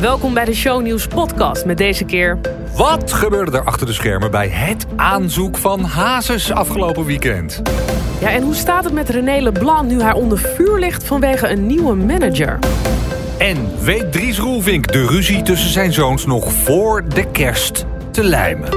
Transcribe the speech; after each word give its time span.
Welkom 0.00 0.34
bij 0.34 0.44
de 0.44 0.54
Shownieuws 0.54 1.06
podcast 1.06 1.64
met 1.64 1.78
deze 1.78 2.04
keer... 2.04 2.38
Wat 2.74 3.12
gebeurde 3.12 3.58
er 3.58 3.64
achter 3.64 3.86
de 3.86 3.92
schermen 3.92 4.30
bij 4.30 4.48
het 4.48 4.86
aanzoek 4.96 5.56
van 5.56 5.80
Hazes 5.80 6.52
afgelopen 6.52 7.04
weekend? 7.04 7.62
Ja, 8.20 8.30
en 8.30 8.42
hoe 8.42 8.54
staat 8.54 8.84
het 8.84 8.92
met 8.92 9.08
René 9.08 9.40
Leblanc 9.40 9.90
nu 9.90 10.00
haar 10.00 10.14
onder 10.14 10.38
vuur 10.38 10.78
ligt 10.78 11.04
vanwege 11.04 11.48
een 11.48 11.66
nieuwe 11.66 11.94
manager? 11.94 12.58
En 13.38 13.56
weet 13.80 14.12
Dries 14.12 14.38
Roelvink 14.38 14.92
de 14.92 15.06
ruzie 15.06 15.42
tussen 15.42 15.70
zijn 15.70 15.92
zoons 15.92 16.26
nog 16.26 16.52
voor 16.52 17.08
de 17.08 17.30
kerst 17.30 17.86
te 18.10 18.24
lijmen? 18.24 18.68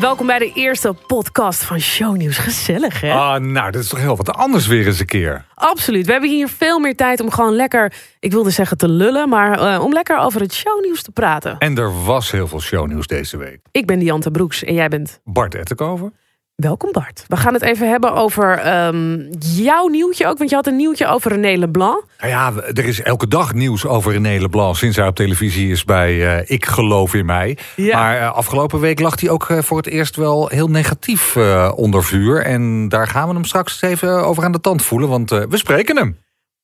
Welkom 0.00 0.26
bij 0.26 0.38
de 0.38 0.52
eerste 0.54 0.94
podcast 1.06 1.62
van 1.62 1.80
Shownieuws. 1.80 2.38
Gezellig, 2.38 3.00
hè? 3.00 3.12
Ah, 3.12 3.40
nou, 3.40 3.70
dat 3.70 3.82
is 3.82 3.88
toch 3.88 3.98
heel 3.98 4.16
wat 4.16 4.30
anders 4.30 4.66
weer 4.66 4.86
eens 4.86 5.00
een 5.00 5.06
keer. 5.06 5.44
Absoluut. 5.54 6.06
We 6.06 6.12
hebben 6.12 6.30
hier 6.30 6.48
veel 6.48 6.78
meer 6.78 6.96
tijd 6.96 7.20
om 7.20 7.30
gewoon 7.30 7.54
lekker, 7.54 7.92
ik 8.20 8.32
wilde 8.32 8.50
zeggen 8.50 8.76
te 8.76 8.88
lullen, 8.88 9.28
maar 9.28 9.74
uh, 9.74 9.84
om 9.84 9.92
lekker 9.92 10.18
over 10.18 10.40
het 10.40 10.54
shownieuws 10.54 11.02
te 11.02 11.10
praten. 11.10 11.58
En 11.58 11.78
er 11.78 12.04
was 12.04 12.30
heel 12.30 12.48
veel 12.48 12.60
shownieuws 12.60 13.06
deze 13.06 13.36
week. 13.36 13.60
Ik 13.70 13.86
ben 13.86 13.98
Diante 13.98 14.30
Broeks 14.30 14.64
en 14.64 14.74
jij 14.74 14.88
bent? 14.88 15.20
Bart 15.24 15.54
Ettenkoven. 15.54 16.14
Welkom 16.60 16.92
Bart. 16.92 17.24
We 17.28 17.36
gaan 17.36 17.54
het 17.54 17.62
even 17.62 17.88
hebben 17.88 18.12
over 18.12 18.74
um, 18.86 19.28
jouw 19.38 19.86
nieuwtje 19.86 20.26
ook. 20.26 20.38
Want 20.38 20.50
je 20.50 20.56
had 20.56 20.66
een 20.66 20.76
nieuwtje 20.76 21.06
over 21.06 21.30
René 21.30 21.58
Leblanc. 21.58 22.04
Nou 22.18 22.30
ja, 22.30 22.52
er 22.74 22.84
is 22.84 23.02
elke 23.02 23.28
dag 23.28 23.54
nieuws 23.54 23.86
over 23.86 24.12
René 24.12 24.40
Leblanc... 24.40 24.76
sinds 24.76 24.96
hij 24.96 25.06
op 25.06 25.14
televisie 25.14 25.70
is 25.70 25.84
bij 25.84 26.14
uh, 26.14 26.50
Ik 26.50 26.66
Geloof 26.66 27.14
in 27.14 27.26
Mij. 27.26 27.58
Ja. 27.76 27.98
Maar 27.98 28.20
uh, 28.20 28.32
afgelopen 28.32 28.80
week 28.80 29.00
lag 29.00 29.20
hij 29.20 29.30
ook 29.30 29.48
uh, 29.48 29.58
voor 29.58 29.76
het 29.76 29.86
eerst 29.86 30.16
wel 30.16 30.48
heel 30.48 30.68
negatief 30.68 31.36
onder 31.74 32.04
vuur. 32.04 32.44
En 32.44 32.88
daar 32.88 33.06
gaan 33.06 33.28
we 33.28 33.34
hem 33.34 33.44
straks 33.44 33.82
even 33.82 34.24
over 34.24 34.44
aan 34.44 34.52
de 34.52 34.60
tand 34.60 34.82
voelen. 34.82 35.08
Want 35.08 35.30
we 35.30 35.56
spreken 35.56 35.96
hem. 35.96 36.18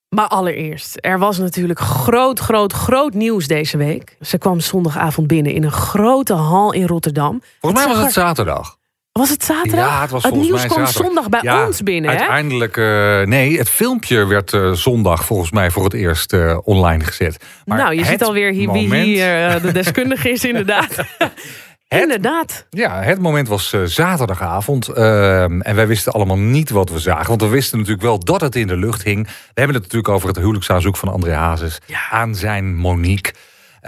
Maar 0.08 0.28
allereerst, 0.28 0.96
er 1.00 1.18
was 1.18 1.38
natuurlijk 1.38 1.78
groot, 1.78 2.38
groot, 2.38 2.72
groot 2.72 3.14
nieuws 3.14 3.46
deze 3.46 3.76
week. 3.76 4.16
Ze 4.20 4.38
kwam 4.38 4.60
zondagavond 4.60 5.26
binnen 5.26 5.52
in 5.52 5.64
een 5.64 5.72
grote 5.72 6.34
hal 6.34 6.72
in 6.72 6.86
Rotterdam. 6.86 7.42
Volgens 7.60 7.84
mij 7.84 7.94
was 7.94 8.04
het 8.04 8.12
zaterdag. 8.12 8.76
Was 9.16 9.30
het 9.30 9.44
zaterdag? 9.44 9.88
Ja, 9.88 10.00
het 10.00 10.10
was 10.10 10.22
Het 10.22 10.34
nieuws 10.34 10.48
mij 10.48 10.66
kwam 10.66 10.86
zaterdag. 10.86 11.06
zondag 11.06 11.28
bij 11.28 11.40
ja, 11.42 11.66
ons 11.66 11.82
binnen, 11.82 12.10
hè? 12.10 12.16
Uiteindelijk, 12.16 12.76
uh, 12.76 13.20
nee, 13.22 13.58
het 13.58 13.68
filmpje 13.68 14.26
werd 14.26 14.52
uh, 14.52 14.72
zondag 14.72 15.24
volgens 15.24 15.50
mij 15.50 15.70
voor 15.70 15.84
het 15.84 15.92
eerst 15.92 16.32
uh, 16.32 16.58
online 16.64 17.04
gezet. 17.04 17.44
Maar 17.64 17.78
nou, 17.78 17.94
je 17.94 18.04
ziet 18.04 18.22
alweer 18.22 18.52
hier, 18.52 18.66
moment... 18.66 18.90
wie 18.90 19.02
hier 19.02 19.60
de 19.60 19.72
deskundige 19.72 20.30
is, 20.30 20.44
inderdaad. 20.44 20.88
Het, 21.88 22.02
inderdaad. 22.02 22.66
Ja, 22.70 23.02
het 23.02 23.18
moment 23.18 23.48
was 23.48 23.76
zaterdagavond. 23.84 24.88
en 24.88 25.74
wij 25.74 25.86
wisten 25.86 26.12
allemaal 26.12 26.38
niet 26.38 26.70
wat 26.70 26.90
we 26.90 26.98
zagen. 26.98 27.26
Want 27.26 27.40
we 27.40 27.48
wisten 27.48 27.78
natuurlijk 27.78 28.04
wel 28.04 28.18
dat 28.18 28.40
het 28.40 28.56
in 28.56 28.66
de 28.66 28.76
lucht 28.76 29.02
hing. 29.02 29.26
We 29.26 29.32
hebben 29.54 29.74
het 29.74 29.82
natuurlijk 29.82 30.14
over 30.14 30.28
het 30.28 30.36
huwelijksaanzoek 30.36 30.96
van 30.96 31.08
André 31.08 31.32
Hazes 31.32 31.78
ja. 31.86 32.10
aan 32.10 32.34
zijn 32.34 32.76
Monique. 32.76 33.32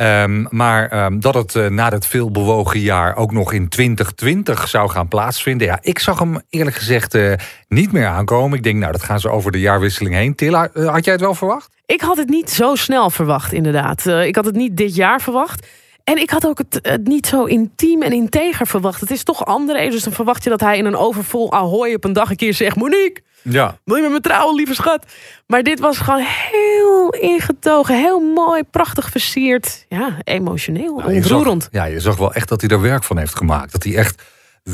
Um, 0.00 0.46
maar 0.50 1.04
um, 1.04 1.20
dat 1.20 1.34
het 1.34 1.54
uh, 1.54 1.66
na 1.66 1.88
het 1.91 2.06
veelbewogen 2.06 2.80
jaar 2.80 3.16
ook 3.16 3.32
nog 3.32 3.52
in 3.52 3.68
2020 3.68 4.68
zou 4.68 4.91
gaan 4.91 5.08
plaatsvinden. 5.08 5.66
Ja, 5.66 5.78
ik 5.80 5.98
zag 5.98 6.18
hem 6.18 6.41
eerlijk 6.48 6.77
gezegd 6.77 7.14
uh, 7.14 7.32
niet 7.68 7.92
meer 7.92 8.06
aankomen. 8.06 8.58
Ik 8.58 8.64
denk, 8.64 8.78
nou, 8.78 8.92
dat 8.92 9.02
gaan 9.02 9.20
ze 9.20 9.28
over 9.28 9.52
de 9.52 9.60
jaarwisseling 9.60 10.14
heen. 10.14 10.34
Tilla, 10.34 10.69
uh, 10.74 10.91
had 10.91 11.04
jij 11.04 11.12
het 11.12 11.22
wel 11.22 11.34
verwacht? 11.34 11.70
Ik 11.86 12.00
had 12.00 12.16
het 12.16 12.28
niet 12.28 12.50
zo 12.50 12.74
snel 12.74 13.10
verwacht, 13.10 13.52
inderdaad. 13.52 14.06
ik 14.06 14.36
had 14.36 14.44
het 14.44 14.56
niet 14.56 14.76
dit 14.76 14.94
jaar 14.94 15.20
verwacht. 15.20 15.66
En 16.04 16.19
ik 16.19 16.30
had 16.30 16.46
ook 16.46 16.58
het, 16.58 16.98
niet 17.04 17.26
zo 17.26 17.44
intiem 17.44 18.02
en 18.02 18.12
integer 18.12 18.66
verwacht. 18.66 19.00
Het 19.00 19.10
is 19.10 19.22
toch 19.22 19.44
André, 19.44 19.88
dus 19.88 20.02
dan 20.02 20.12
verwacht 20.12 20.44
je 20.44 20.50
dat 20.50 20.60
hij 20.60 20.78
in 20.78 20.84
een 20.84 20.96
overvol 20.96 21.52
ahoy 21.52 21.94
op 21.94 22.04
een 22.04 22.12
dag 22.12 22.30
een 22.30 22.36
keer 22.36 22.54
zegt... 22.54 22.76
Monique, 22.76 23.22
ja. 23.42 23.78
wil 23.84 23.97
je 23.97 24.03
met 24.03 24.11
me 24.11 24.20
trouwen, 24.20 24.55
lieve 24.55 24.75
schat? 24.75 25.06
Maar 25.47 25.62
dit 25.62 25.81
was 25.81 25.98
gewoon 25.98 26.25
heel 26.50 27.11
ingetogen, 27.11 27.97
heel 27.97 28.20
mooi, 28.20 28.62
prachtig 28.62 29.10
versierd. 29.10 29.87
Ja, 29.88 30.16
emotioneel, 30.25 30.97
nou, 30.97 31.15
ontroerend. 31.15 31.69
Ja, 31.71 31.84
je 31.84 32.00
zag 32.00 32.16
wel 32.16 32.34
echt 32.34 32.49
dat 32.49 32.60
hij 32.60 32.71
er 32.71 32.81
werk 32.81 33.04
van 33.04 33.19
heeft 33.19 33.37
gemaakt. 33.37 33.72
Dat 33.72 33.82
hij 33.82 33.97
echt 33.97 34.22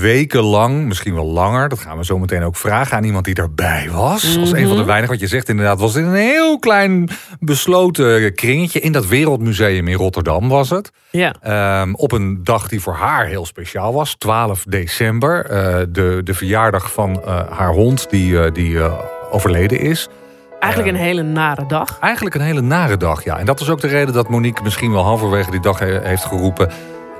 wekenlang, 0.00 0.84
misschien 0.84 1.14
wel 1.14 1.26
langer... 1.26 1.68
dat 1.68 1.78
gaan 1.78 1.98
we 1.98 2.04
zo 2.04 2.18
meteen 2.18 2.42
ook 2.42 2.56
vragen 2.56 2.96
aan 2.96 3.04
iemand 3.04 3.24
die 3.24 3.34
erbij 3.34 3.88
was. 3.92 4.24
Mm 4.24 4.32
-hmm. 4.32 4.40
Als 4.40 4.52
een 4.52 4.68
van 4.68 4.76
de 4.76 4.84
weinigen, 4.84 5.12
wat 5.12 5.20
je 5.20 5.26
zegt 5.26 5.48
inderdaad... 5.48 5.80
was 5.80 5.92
dit 5.92 6.04
een 6.04 6.14
heel 6.14 6.58
klein 6.58 7.08
besloten 7.40 8.34
kringetje... 8.34 8.80
in 8.80 8.92
dat 8.92 9.06
Wereldmuseum 9.06 9.88
in 9.88 9.96
Rotterdam 9.96 10.48
was 10.48 10.70
het. 10.70 10.90
Ja. 11.10 11.80
Um, 11.82 11.94
op 11.94 12.12
een 12.12 12.44
dag 12.44 12.68
die 12.68 12.80
voor 12.80 12.94
haar 12.94 13.26
heel 13.26 13.46
speciaal 13.46 13.92
was. 13.92 14.14
12 14.14 14.64
december, 14.68 15.50
uh, 15.50 15.76
de, 15.88 16.20
de 16.24 16.34
verjaardag 16.34 16.92
van 16.92 17.22
uh, 17.24 17.40
haar 17.50 17.72
hond 17.72 18.10
die, 18.10 18.32
uh, 18.32 18.52
die 18.52 18.78
overleden 19.30 19.80
is. 19.80 20.08
Eigenlijk 20.60 20.94
een 20.94 21.02
hele 21.02 21.22
nare 21.22 21.66
dag. 21.66 21.98
Eigenlijk 22.00 22.34
een 22.34 22.40
hele 22.40 22.60
nare 22.60 22.96
dag, 22.96 23.24
ja. 23.24 23.38
En 23.38 23.46
dat 23.46 23.60
is 23.60 23.70
ook 23.70 23.80
de 23.80 23.86
reden 23.86 24.14
dat 24.14 24.28
Monique 24.28 24.62
misschien 24.62 24.92
wel 24.92 25.02
halverwege 25.02 25.50
die 25.50 25.60
dag 25.60 25.78
he 25.78 26.00
heeft 26.02 26.24
geroepen... 26.24 26.70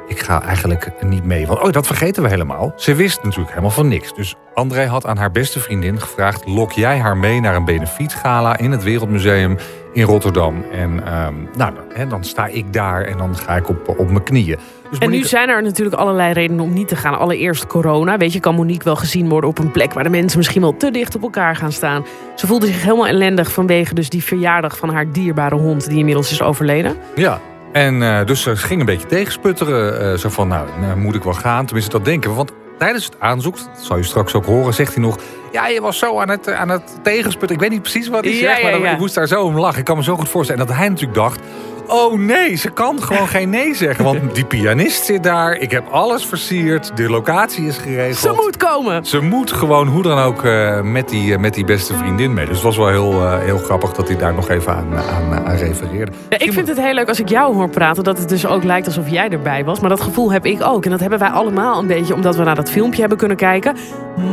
ik 0.06 0.20
ga 0.20 0.42
eigenlijk 0.42 0.92
niet 1.00 1.24
mee. 1.24 1.46
Want 1.46 1.60
oh, 1.60 1.72
dat 1.72 1.86
vergeten 1.86 2.22
we 2.22 2.28
helemaal. 2.28 2.72
Ze 2.76 2.94
wist 2.94 3.22
natuurlijk 3.22 3.48
helemaal 3.48 3.70
van 3.70 3.88
niks. 3.88 4.14
Dus 4.14 4.34
André 4.54 4.86
had 4.86 5.06
aan 5.06 5.16
haar 5.16 5.30
beste 5.30 5.60
vriendin 5.60 6.00
gevraagd... 6.00 6.46
lok 6.46 6.72
jij 6.72 6.98
haar 6.98 7.16
mee 7.16 7.40
naar 7.40 7.54
een 7.54 7.64
benefietgala 7.64 8.58
in 8.58 8.70
het 8.70 8.82
Wereldmuseum 8.82 9.56
in 9.92 10.02
Rotterdam. 10.02 10.64
En 10.72 10.90
um, 10.90 11.48
nou, 11.56 11.74
dan, 11.96 12.08
dan 12.08 12.24
sta 12.24 12.46
ik 12.46 12.72
daar 12.72 13.02
en 13.02 13.18
dan 13.18 13.36
ga 13.36 13.56
ik 13.56 13.68
op, 13.68 13.88
op 13.98 14.10
mijn 14.10 14.22
knieën. 14.22 14.56
Dus 14.90 14.98
en 14.98 15.08
Monique... 15.08 15.16
nu 15.16 15.24
zijn 15.24 15.48
er 15.48 15.62
natuurlijk 15.62 15.96
allerlei 15.96 16.32
redenen 16.32 16.64
om 16.64 16.72
niet 16.72 16.88
te 16.88 16.96
gaan. 16.96 17.18
Allereerst 17.18 17.66
corona. 17.66 18.16
Weet 18.16 18.32
je, 18.32 18.40
kan 18.40 18.54
Monique 18.54 18.84
wel 18.84 18.96
gezien 18.96 19.28
worden 19.28 19.50
op 19.50 19.58
een 19.58 19.70
plek... 19.70 19.92
waar 19.92 20.04
de 20.04 20.10
mensen 20.10 20.38
misschien 20.38 20.62
wel 20.62 20.76
te 20.76 20.90
dicht 20.90 21.14
op 21.14 21.22
elkaar 21.22 21.56
gaan 21.56 21.72
staan. 21.72 22.04
Ze 22.34 22.46
voelde 22.46 22.66
zich 22.66 22.82
helemaal 22.82 23.06
ellendig 23.06 23.52
vanwege 23.52 23.94
dus 23.94 24.08
die 24.08 24.24
verjaardag... 24.24 24.76
van 24.76 24.90
haar 24.90 25.12
dierbare 25.12 25.54
hond 25.54 25.88
die 25.88 25.98
inmiddels 25.98 26.30
is 26.30 26.42
overleden. 26.42 26.96
Ja, 27.14 27.40
en 27.74 28.00
uh, 28.00 28.24
dus 28.24 28.42
ze 28.42 28.56
ging 28.56 28.80
een 28.80 28.86
beetje 28.86 29.06
tegensputteren. 29.06 30.12
Uh, 30.12 30.18
zo 30.18 30.28
van, 30.28 30.48
nou, 30.48 30.68
nou, 30.80 30.96
moet 30.96 31.14
ik 31.14 31.22
wel 31.22 31.32
gaan? 31.32 31.66
Tenminste, 31.66 31.90
dat 31.90 32.04
denken 32.04 32.30
we. 32.30 32.36
Want 32.36 32.52
tijdens 32.78 33.04
het 33.04 33.20
aanzoek, 33.20 33.56
dat 33.56 33.84
zal 33.84 33.96
je 33.96 34.02
straks 34.02 34.34
ook 34.34 34.44
horen, 34.44 34.74
zegt 34.74 34.94
hij 34.94 35.02
nog... 35.02 35.18
Ja, 35.52 35.66
je 35.66 35.80
was 35.80 35.98
zo 35.98 36.20
aan 36.20 36.28
het, 36.28 36.52
aan 36.52 36.68
het 36.68 36.98
tegensputten. 37.02 37.56
Ik 37.56 37.62
weet 37.62 37.70
niet 37.70 37.82
precies 37.82 38.08
wat 38.08 38.24
hij 38.24 38.32
ja, 38.32 38.38
zegt, 38.38 38.62
maar 38.62 38.70
ja, 38.70 38.76
ja. 38.78 38.92
ik 38.92 38.98
moest 38.98 39.14
daar 39.14 39.26
zo 39.26 39.42
om 39.42 39.58
lachen. 39.58 39.78
Ik 39.78 39.84
kan 39.84 39.96
me 39.96 40.02
zo 40.02 40.16
goed 40.16 40.28
voorstellen. 40.28 40.60
En 40.60 40.66
dat 40.66 40.76
hij 40.76 40.88
natuurlijk 40.88 41.18
dacht... 41.18 41.40
Oh 41.86 42.18
nee, 42.18 42.54
ze 42.54 42.70
kan 42.70 43.02
gewoon 43.02 43.28
geen 43.28 43.50
nee 43.50 43.74
zeggen. 43.74 44.04
Want 44.04 44.34
die 44.34 44.44
pianist 44.44 45.04
zit 45.04 45.22
daar. 45.22 45.56
Ik 45.56 45.70
heb 45.70 45.88
alles 45.88 46.26
versierd. 46.26 46.96
De 46.96 47.10
locatie 47.10 47.66
is 47.66 47.76
geregeld. 47.76 48.16
Ze 48.16 48.42
moet 48.44 48.56
komen. 48.56 49.04
Ze 49.04 49.20
moet 49.20 49.52
gewoon 49.52 49.86
hoe 49.86 50.02
dan 50.02 50.18
ook 50.18 50.44
uh, 50.44 50.80
met, 50.80 51.08
die, 51.08 51.32
uh, 51.32 51.38
met 51.38 51.54
die 51.54 51.64
beste 51.64 51.94
vriendin 51.94 52.32
mee. 52.32 52.46
Dus 52.46 52.54
het 52.54 52.64
was 52.64 52.76
wel 52.76 52.88
heel, 52.88 53.12
uh, 53.12 53.38
heel 53.38 53.58
grappig 53.58 53.92
dat 53.92 54.08
hij 54.08 54.16
daar 54.16 54.34
nog 54.34 54.48
even 54.48 54.74
aan, 54.74 54.96
aan, 54.96 55.46
aan 55.46 55.56
refereerde. 55.56 56.12
Ja, 56.28 56.38
ik 56.38 56.52
vind 56.52 56.68
het 56.68 56.80
heel 56.80 56.94
leuk 56.94 57.08
als 57.08 57.20
ik 57.20 57.28
jou 57.28 57.54
hoor 57.54 57.68
praten. 57.68 58.04
Dat 58.04 58.18
het 58.18 58.28
dus 58.28 58.46
ook 58.46 58.64
lijkt 58.64 58.86
alsof 58.86 59.08
jij 59.08 59.28
erbij 59.28 59.64
was. 59.64 59.80
Maar 59.80 59.90
dat 59.90 60.00
gevoel 60.00 60.32
heb 60.32 60.46
ik 60.46 60.62
ook. 60.62 60.84
En 60.84 60.90
dat 60.90 61.00
hebben 61.00 61.18
wij 61.18 61.28
allemaal 61.28 61.78
een 61.78 61.86
beetje. 61.86 62.14
Omdat 62.14 62.36
we 62.36 62.44
naar 62.44 62.54
dat 62.54 62.70
filmpje 62.70 63.00
hebben 63.00 63.18
kunnen 63.18 63.36
kijken. 63.36 63.76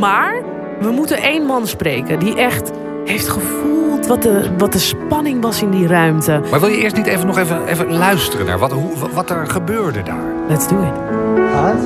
Maar 0.00 0.42
we 0.80 0.90
moeten 0.90 1.16
één 1.16 1.46
man 1.46 1.66
spreken. 1.66 2.18
Die 2.18 2.36
echt 2.36 2.70
heeft 3.04 3.28
gevoeld 3.28 3.81
wat 4.12 4.22
de, 4.22 4.50
wat 4.58 4.72
de 4.72 4.78
spanning 4.78 5.42
was 5.42 5.62
in 5.62 5.70
die 5.70 5.86
ruimte. 5.86 6.40
Maar 6.50 6.60
wil 6.60 6.68
je 6.68 6.76
eerst 6.76 6.96
niet 6.96 7.06
even 7.06 7.26
nog 7.26 7.38
even, 7.38 7.66
even 7.66 7.92
luisteren 7.92 8.46
naar 8.46 8.58
wat, 8.58 8.72
hoe, 8.72 8.90
wat 9.12 9.30
er 9.30 9.46
gebeurde 9.46 10.02
daar? 10.02 10.24
Let's 10.48 10.68
do 10.68 10.76
it. 10.80 10.92
Wat? 11.54 11.82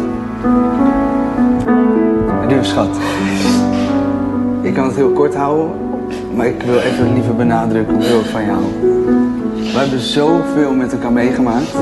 Lieve 2.48 2.64
schat. 2.64 2.88
Ik 4.62 4.75
kan 4.75 4.84
het 4.84 4.97
heel 4.97 5.10
kort 5.10 5.34
houden, 5.34 5.70
maar 6.34 6.47
ik 6.47 6.62
wil 6.62 6.78
even 6.78 7.12
liever 7.12 7.37
benadrukken 7.37 7.94
hoeveel 7.94 8.20
ik 8.20 8.26
van 8.26 8.44
jou 8.44 8.58
hou. 8.58 8.72
We 9.72 9.78
hebben 9.78 10.00
zoveel 10.00 10.72
met 10.72 10.93
elkaar 10.93 11.12
meegemaakt. 11.12 11.75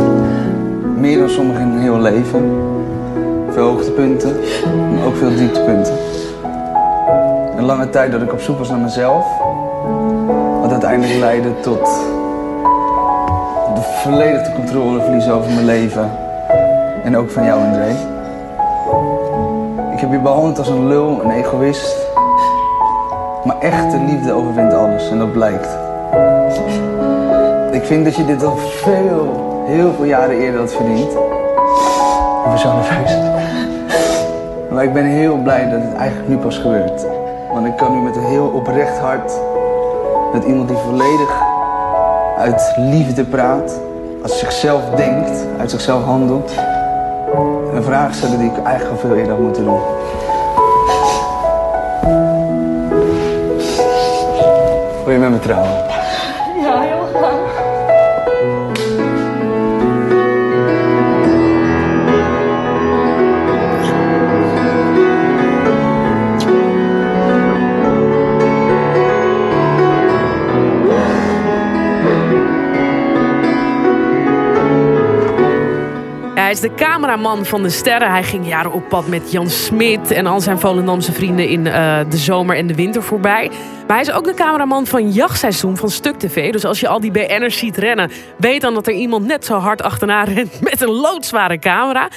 Meer 0.96 1.18
dan 1.18 1.28
sommigen 1.28 1.62
in 1.62 1.68
hun 1.68 1.80
heel 1.80 2.00
leven. 2.00 2.56
Veel 3.50 3.66
hoogtepunten, 3.66 4.36
maar 4.94 5.06
ook 5.06 5.16
veel 5.16 5.34
dieptepunten. 5.36 5.94
Een 7.56 7.64
lange 7.64 7.90
tijd 7.90 8.12
dat 8.12 8.22
ik 8.22 8.32
op 8.32 8.40
zoek 8.40 8.58
was 8.58 8.68
naar 8.68 8.78
mezelf. 8.78 9.26
Uiteindelijk 10.84 11.20
leidde 11.20 11.60
tot 11.60 11.84
de 13.74 13.80
volledige 14.02 14.52
controle 14.52 15.00
verliezen 15.00 15.34
over 15.34 15.50
mijn 15.52 15.64
leven. 15.64 16.10
En 17.04 17.16
ook 17.16 17.30
van 17.30 17.44
jou, 17.44 17.60
André. 17.60 17.88
Ik 19.92 20.00
heb 20.00 20.10
je 20.12 20.18
behandeld 20.18 20.58
als 20.58 20.68
een 20.68 20.86
lul, 20.86 21.20
een 21.24 21.30
egoïst. 21.30 21.96
Maar 23.44 23.58
echte 23.58 23.98
liefde 24.06 24.32
overwint 24.32 24.72
alles 24.72 25.10
en 25.10 25.18
dat 25.18 25.32
blijkt. 25.32 25.68
Ik 27.70 27.84
vind 27.84 28.04
dat 28.04 28.16
je 28.16 28.24
dit 28.24 28.44
al 28.44 28.56
veel, 28.56 29.64
heel 29.66 29.92
veel 29.92 30.04
jaren 30.04 30.36
eerder 30.36 30.60
had 30.60 30.72
verdiend. 30.72 31.12
Ik 31.12 32.48
ben 32.48 32.58
zo 32.58 32.74
nerveus. 32.74 33.16
Maar 34.70 34.84
ik 34.84 34.92
ben 34.92 35.04
heel 35.04 35.36
blij 35.36 35.70
dat 35.70 35.80
het 35.82 35.94
eigenlijk 35.94 36.28
nu 36.28 36.36
pas 36.36 36.58
gebeurt. 36.58 37.06
Want 37.52 37.66
ik 37.66 37.76
kan 37.76 37.92
nu 37.92 38.00
met 38.00 38.16
een 38.16 38.24
heel 38.24 38.46
oprecht 38.46 38.98
hart 38.98 39.32
met 40.34 40.44
iemand 40.44 40.68
die 40.68 40.76
volledig 40.76 41.42
uit 42.38 42.74
liefde 42.76 43.24
praat, 43.24 43.80
als 44.22 44.38
zichzelf 44.38 44.82
denkt, 44.96 45.46
uit 45.58 45.70
zichzelf 45.70 46.04
handelt. 46.04 46.52
Een 47.74 47.82
vraag 47.82 48.14
stellen 48.14 48.38
die 48.38 48.50
ik 48.50 48.62
eigenlijk 48.64 49.00
veel 49.00 49.14
eerder 49.14 49.32
had 49.32 49.40
moeten 49.40 49.64
doen. 49.64 49.80
Wil 55.04 55.12
je 55.12 55.18
met 55.18 55.30
me 55.30 55.38
trouwen? 55.38 55.93
Hij 76.34 76.50
is 76.50 76.60
de 76.60 76.74
cameraman 76.74 77.44
van 77.44 77.62
de 77.62 77.70
sterren. 77.70 78.10
Hij 78.10 78.22
ging 78.22 78.48
jaren 78.48 78.72
op 78.72 78.88
pad 78.88 79.06
met 79.06 79.32
Jan 79.32 79.50
Smit 79.50 80.10
en 80.10 80.26
al 80.26 80.40
zijn 80.40 80.58
Volendamse 80.58 81.12
vrienden 81.12 81.48
in 81.48 81.66
eh, 81.66 82.00
de 82.10 82.16
zomer 82.16 82.56
en 82.56 82.66
de 82.66 82.74
winter 82.74 83.02
voorbij. 83.02 83.48
Maar 83.86 83.96
hij 83.96 84.06
is 84.06 84.12
ook 84.12 84.24
de 84.24 84.34
cameraman 84.34 84.86
van 84.86 85.10
Jachtseizoen 85.10 85.76
van 85.76 85.90
Stuk 85.90 86.18
TV. 86.18 86.52
Dus 86.52 86.64
als 86.64 86.80
je 86.80 86.88
al 86.88 87.00
die 87.00 87.10
BN'ers 87.10 87.58
ziet 87.58 87.76
rennen, 87.76 88.10
weet 88.38 88.60
dan 88.60 88.74
dat 88.74 88.86
er 88.86 88.92
iemand 88.92 89.26
net 89.26 89.44
zo 89.44 89.58
hard 89.58 89.82
achterna 89.82 90.24
rent 90.34 90.60
met 90.60 90.80
een 90.80 90.90
loodzware 90.90 91.58
camera. 91.58 92.08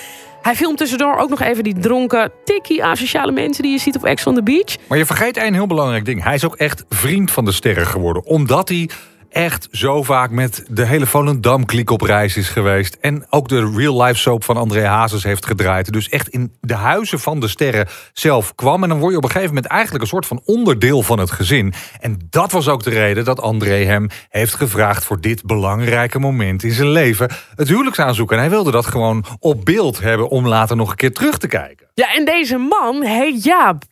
Hij 0.42 0.56
filmt 0.56 0.78
tussendoor 0.78 1.18
ook 1.18 1.30
nog 1.30 1.42
even 1.42 1.64
die 1.64 1.80
dronken, 1.80 2.32
tikkie 2.44 2.84
asociale 2.84 3.32
mensen 3.32 3.64
die 3.64 3.72
je 3.72 3.80
ziet 3.80 3.96
op 3.96 4.06
Ex 4.06 4.28
on 4.28 4.36
the 4.36 4.44
Beach. 4.44 4.76
Maar 4.88 4.98
je 4.98 5.06
vergeet 5.06 5.38
één 5.38 5.54
heel 5.54 5.68
belangrijk 5.68 6.06
ding. 6.06 6.24
Hij 6.24 6.36
is 6.36 6.46
ook 6.46 6.56
echt 6.56 6.86
vriend 6.90 7.32
van 7.32 7.46
de 7.46 7.52
sterren 7.52 7.88
geworden. 7.88 8.26
Omdat 8.26 8.70
hij 8.70 8.90
echt 9.30 9.68
zo 9.72 10.04
vaak 10.04 10.32
met 10.32 10.66
de 10.70 10.86
hele 10.86 11.06
Volendam-kliek 11.06 11.90
op 11.90 12.02
reis 12.02 12.38
is 12.38 12.50
geweest. 12.50 12.98
En 13.02 13.26
ook 13.30 13.48
de 13.48 13.72
real-life 13.76 14.20
soap 14.20 14.44
van 14.44 14.58
André 14.58 14.86
Hazes 14.86 15.24
heeft 15.24 15.46
gedraaid. 15.46 15.94
Dus 15.94 16.10
echt 16.10 16.28
in 16.28 16.54
de 16.62 16.74
huizen 16.74 17.20
van 17.20 17.40
de 17.40 17.48
sterren 17.48 17.88
zelf 18.14 18.56
kwam. 18.56 18.84
En 18.84 18.90
dan 18.90 19.00
word 19.00 19.12
je 19.12 19.18
op 19.18 19.24
een 19.24 19.30
gegeven 19.30 19.54
moment 19.54 19.72
eigenlijk 19.72 20.04
een 20.04 20.10
soort 20.10 20.26
van 20.26 20.42
onderdeel 20.46 21.02
van 21.02 21.20
het 21.20 21.32
gezin. 21.32 21.74
En 22.00 22.28
dat 22.30 22.52
was 22.52 22.68
ook 22.68 22.84
de 22.84 22.90
reden 22.90 23.26
dat 23.26 23.42
André 23.42 23.84
hem 23.86 24.08
heeft 24.30 24.56
gevraagd... 24.56 25.04
voor 25.04 25.22
dit 25.22 25.44
belangrijke 25.46 26.20
moment 26.20 26.64
in 26.64 26.72
zijn 26.72 26.90
leven, 26.90 27.30
het 27.56 27.68
huwelijksaanzoek. 27.68 28.32
En 28.32 28.38
hij 28.38 28.50
wilde 28.50 28.72
dat 28.72 28.86
gewoon 28.86 29.26
op 29.40 29.66
beeld 29.66 30.00
hebben 30.00 30.30
om 30.30 30.48
later 30.48 30.76
nog 30.76 30.90
een 30.90 30.96
keer 30.96 31.14
terug 31.14 31.38
te 31.38 31.48
kijken. 31.48 31.88
Ja, 31.94 32.14
en 32.14 32.26
deze 32.26 32.58
man 32.58 33.04
heet 33.04 33.44
Jaap. 33.44 33.84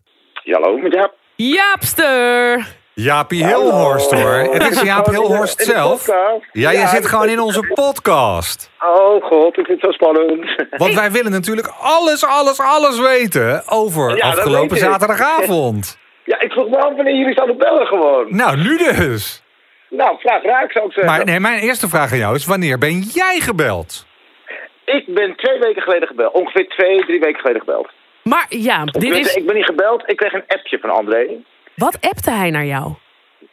Ja, 0.44 0.60
hallo, 0.60 0.78
met 0.78 0.94
Jaap. 0.94 1.14
Jaapster! 1.36 2.84
Jaapie 2.96 3.46
Hilhorst 3.46 4.12
hoor. 4.12 4.34
Het 4.34 4.72
is 4.72 4.82
Jaap 4.82 5.06
de- 5.06 5.12
Hilhorst 5.12 5.62
zelf. 5.62 6.08
Ja, 6.52 6.72
je 6.72 6.78
Ja, 6.78 6.88
zit 6.88 7.06
gewoon 7.08 7.30
in 7.30 7.40
onze 7.40 7.72
podcast. 7.74 8.70
Oh 8.80 9.24
god, 9.24 9.58
ik 9.58 9.66
vind 9.66 9.82
het 9.82 9.92
zo 9.92 9.92
spannend. 9.92 10.56
Want 10.78 10.94
wij 10.94 11.12
willen 11.12 11.32
natuurlijk 11.32 11.68
alles, 11.80 12.26
alles, 12.26 12.60
alles 12.60 13.00
weten 13.00 13.64
over 13.70 14.16
Ja, 14.18 14.28
afgelopen 14.28 14.78
zaterdagavond. 14.78 15.98
Ja, 16.26 16.40
ik 16.40 16.52
vroeg 16.52 16.70
me 16.70 16.78
af 16.78 16.96
wanneer 16.96 17.16
jullie 17.16 17.34
zouden 17.34 17.58
bellen 17.58 17.86
gewoon. 17.88 18.26
Nou, 18.36 18.58
nu 18.58 18.78
dus. 18.78 19.44
Nou, 19.90 20.20
vraag 20.20 20.44
raak 20.44 20.72
zou 20.72 20.86
ik 20.86 20.92
zeggen. 20.94 21.14
Maar 21.16 21.26
nee, 21.26 21.40
mijn 21.40 21.60
eerste 21.60 21.90
vraag 21.90 22.12
aan 22.12 22.18
jou 22.18 22.36
is: 22.36 22.46
wanneer 22.46 22.78
ben 22.78 23.00
jij 23.00 23.40
gebeld? 23.40 24.06
Ik 24.86 25.04
ben 25.14 25.36
twee 25.36 25.60
weken 25.60 25.82
geleden 25.82 26.08
gebeld. 26.08 26.34
Ongeveer 26.34 26.68
twee, 26.68 27.06
drie 27.06 27.20
weken 27.20 27.40
geleden 27.40 27.62
gebeld. 27.62 27.90
Maar 28.24 28.46
Jaap, 28.50 28.92
dit 28.94 29.16
is... 29.18 29.34
Ik 29.34 29.46
ben 29.46 29.56
niet 29.56 29.66
gebeld, 29.66 30.04
ik 30.10 30.18
kreeg 30.18 30.34
een 30.34 30.44
appje 30.48 30.80
van 30.80 30.90
André. 30.90 31.28
Wat 31.76 31.98
appte 32.02 32.32
hij 32.32 32.50
naar 32.50 32.66
jou? 32.66 32.94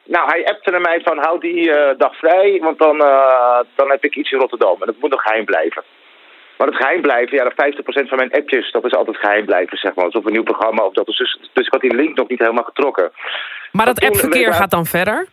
Nou, 0.04 0.28
hij 0.28 0.44
appte 0.44 0.70
naar 0.70 0.80
mij 0.80 1.00
van 1.04 1.18
hou 1.18 1.40
die 1.40 1.72
eh, 1.72 1.98
dag 1.98 2.16
vrij, 2.16 2.58
want 2.60 2.78
dan, 2.78 3.00
eh, 3.00 3.60
dan 3.74 3.90
heb 3.90 4.04
ik 4.04 4.16
iets 4.16 4.30
in 4.30 4.38
Rotterdam. 4.38 4.76
En 4.80 4.86
dat 4.86 5.00
moet 5.00 5.10
nog 5.10 5.22
geheim 5.22 5.44
blijven. 5.44 5.82
Maar 6.58 6.66
het 6.66 6.76
geheim 6.76 7.02
blijven, 7.02 7.36
ja, 7.36 7.44
de 7.44 7.54
50% 7.54 8.08
van 8.08 8.18
mijn 8.18 8.32
appjes, 8.32 8.72
dat 8.72 8.84
is 8.84 8.94
altijd 8.94 9.16
geheim 9.16 9.44
blijven, 9.44 9.78
zeg 9.78 9.94
maar. 9.94 10.04
Alsof 10.04 10.24
een 10.24 10.32
nieuw 10.32 10.42
programma 10.42 10.84
of 10.84 10.92
dat 10.92 11.08
is 11.08 11.16
dus. 11.16 11.38
Dus 11.52 11.66
ik 11.66 11.72
had 11.72 11.80
die 11.80 11.94
link 11.94 12.16
nog 12.16 12.28
niet 12.28 12.38
helemaal 12.38 12.64
getrokken. 12.64 13.12
Maar 13.72 13.86
dat 13.86 14.04
appverkeer 14.04 14.52
gaat 14.52 14.70
dan 14.70 14.86
verder? 14.86 15.26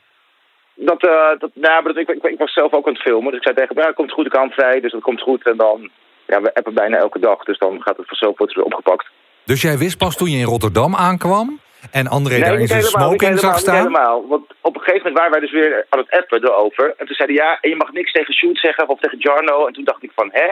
Dat, 0.73 1.03
eh, 1.03 1.39
dat, 1.39 1.49
nou, 1.53 1.83
maar 1.83 1.93
dat, 1.93 1.97
ik, 1.97 2.09
ik, 2.09 2.23
ik 2.23 2.37
was 2.37 2.53
zelf 2.53 2.73
ook 2.73 2.87
aan 2.87 2.93
het 2.93 3.01
filmen, 3.01 3.31
dus 3.31 3.39
ik 3.39 3.43
zei 3.43 3.55
tegen 3.55 3.75
hem, 3.75 3.85
ja, 3.85 3.91
komt 3.91 4.11
goed, 4.11 4.25
ik 4.25 4.31
kan 4.31 4.51
vrij, 4.51 4.79
dus 4.79 4.91
dat 4.91 5.01
komt 5.01 5.21
goed. 5.21 5.45
En 5.45 5.57
dan, 5.57 5.89
ja, 6.25 6.41
we 6.41 6.53
appen 6.53 6.73
bijna 6.73 6.97
elke 6.97 7.19
dag, 7.19 7.43
dus 7.43 7.57
dan 7.57 7.81
gaat 7.81 7.97
het 7.97 8.07
vanzelf 8.07 8.37
wordt 8.37 8.53
het 8.53 8.63
weer 8.63 8.73
opgepakt. 8.73 9.07
Dus 9.43 9.61
jij 9.61 9.77
wist 9.77 9.97
pas 9.97 10.17
toen 10.17 10.29
je 10.29 10.37
in 10.37 10.45
Rotterdam 10.45 10.95
aankwam 10.95 11.59
en 11.91 12.07
André 12.07 12.39
daar 12.39 12.59
in 12.59 12.67
zijn 12.67 12.83
smoking 12.83 13.39
zag 13.39 13.59
staan? 13.59 13.75
helemaal. 13.75 14.27
Want 14.27 14.45
op 14.61 14.75
een 14.75 14.81
gegeven 14.81 14.97
moment 14.97 15.17
waren 15.17 15.31
wij 15.31 15.39
dus 15.39 15.51
weer 15.51 15.85
aan 15.89 15.99
het 15.99 16.11
appen 16.11 16.43
erover. 16.43 16.93
En 16.97 17.05
toen 17.05 17.15
zei 17.15 17.33
hij, 17.33 17.45
ja, 17.45 17.57
en 17.61 17.69
je 17.69 17.75
mag 17.75 17.91
niks 17.91 18.11
tegen 18.11 18.33
Shoot 18.33 18.57
zeggen 18.57 18.89
of 18.89 18.99
tegen 18.99 19.17
Jarno. 19.17 19.67
En 19.67 19.73
toen 19.73 19.83
dacht 19.83 20.03
ik 20.03 20.11
van, 20.15 20.29
hè? 20.31 20.47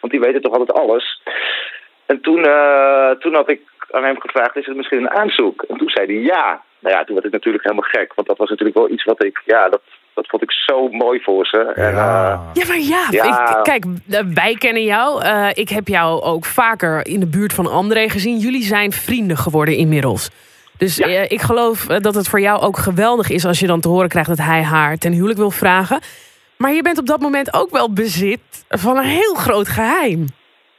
Want 0.00 0.12
die 0.12 0.20
weten 0.20 0.42
toch 0.42 0.52
altijd 0.52 0.78
alles. 0.78 1.22
En 2.06 2.20
toen, 2.20 2.44
eh, 2.44 3.10
toen 3.10 3.34
had 3.34 3.50
ik 3.50 3.60
aan 3.90 4.04
hem 4.04 4.20
gevraagd, 4.20 4.56
is 4.56 4.66
het 4.66 4.76
misschien 4.76 4.98
een 4.98 5.10
aanzoek? 5.10 5.62
En 5.68 5.76
toen 5.76 5.88
zei 5.88 6.06
hij 6.06 6.22
ja. 6.22 6.62
Nou 6.78 6.96
ja, 6.96 7.04
toen 7.04 7.14
werd 7.14 7.26
ik 7.26 7.32
natuurlijk 7.32 7.64
helemaal 7.64 7.88
gek. 7.90 8.14
Want 8.14 8.28
dat 8.28 8.38
was 8.38 8.48
natuurlijk 8.48 8.78
wel 8.78 8.90
iets 8.90 9.04
wat 9.04 9.24
ik, 9.24 9.42
ja, 9.44 9.68
dat, 9.68 9.80
dat 10.14 10.26
vond 10.26 10.42
ik 10.42 10.52
zo 10.52 10.88
mooi 10.88 11.20
voor 11.22 11.46
ze. 11.46 11.58
En, 11.58 11.88
eh, 11.88 11.94
Ja. 11.94 12.50
Ja, 12.52 12.66
maar 12.66 12.78
ja, 12.78 13.06
Ja. 13.10 13.24
Ik, 13.24 13.64
kijk, 13.64 13.84
eh, 14.10 14.20
wij 14.34 14.54
kennen 14.54 14.84
jou. 14.84 15.22
Eh, 15.22 15.48
ik 15.52 15.68
heb 15.68 15.88
jou 15.88 16.22
ook 16.22 16.44
vaker 16.44 17.06
in 17.06 17.20
de 17.20 17.26
buurt 17.26 17.52
van 17.52 17.66
André 17.66 18.08
gezien. 18.08 18.38
Jullie 18.38 18.62
zijn 18.62 18.92
vrienden 18.92 19.36
geworden 19.36 19.76
inmiddels. 19.76 20.30
Dus 20.76 20.96
Ja. 20.96 21.06
eh, 21.06 21.30
ik 21.30 21.42
geloof 21.42 21.88
eh, 21.88 22.00
dat 22.00 22.14
het 22.14 22.28
voor 22.28 22.40
jou 22.40 22.60
ook 22.60 22.78
geweldig 22.78 23.30
is 23.30 23.44
als 23.44 23.58
je 23.58 23.66
dan 23.66 23.80
te 23.80 23.88
horen 23.88 24.08
krijgt 24.08 24.28
dat 24.28 24.38
hij 24.38 24.62
haar 24.62 24.98
ten 24.98 25.12
huwelijk 25.12 25.38
wil 25.38 25.50
vragen. 25.50 26.00
Maar 26.56 26.72
je 26.72 26.82
bent 26.82 26.98
op 26.98 27.06
dat 27.06 27.20
moment 27.20 27.54
ook 27.54 27.70
wel 27.70 27.92
bezit 27.92 28.40
van 28.68 28.96
een 28.96 29.04
heel 29.04 29.34
groot 29.34 29.68
geheim. 29.68 30.26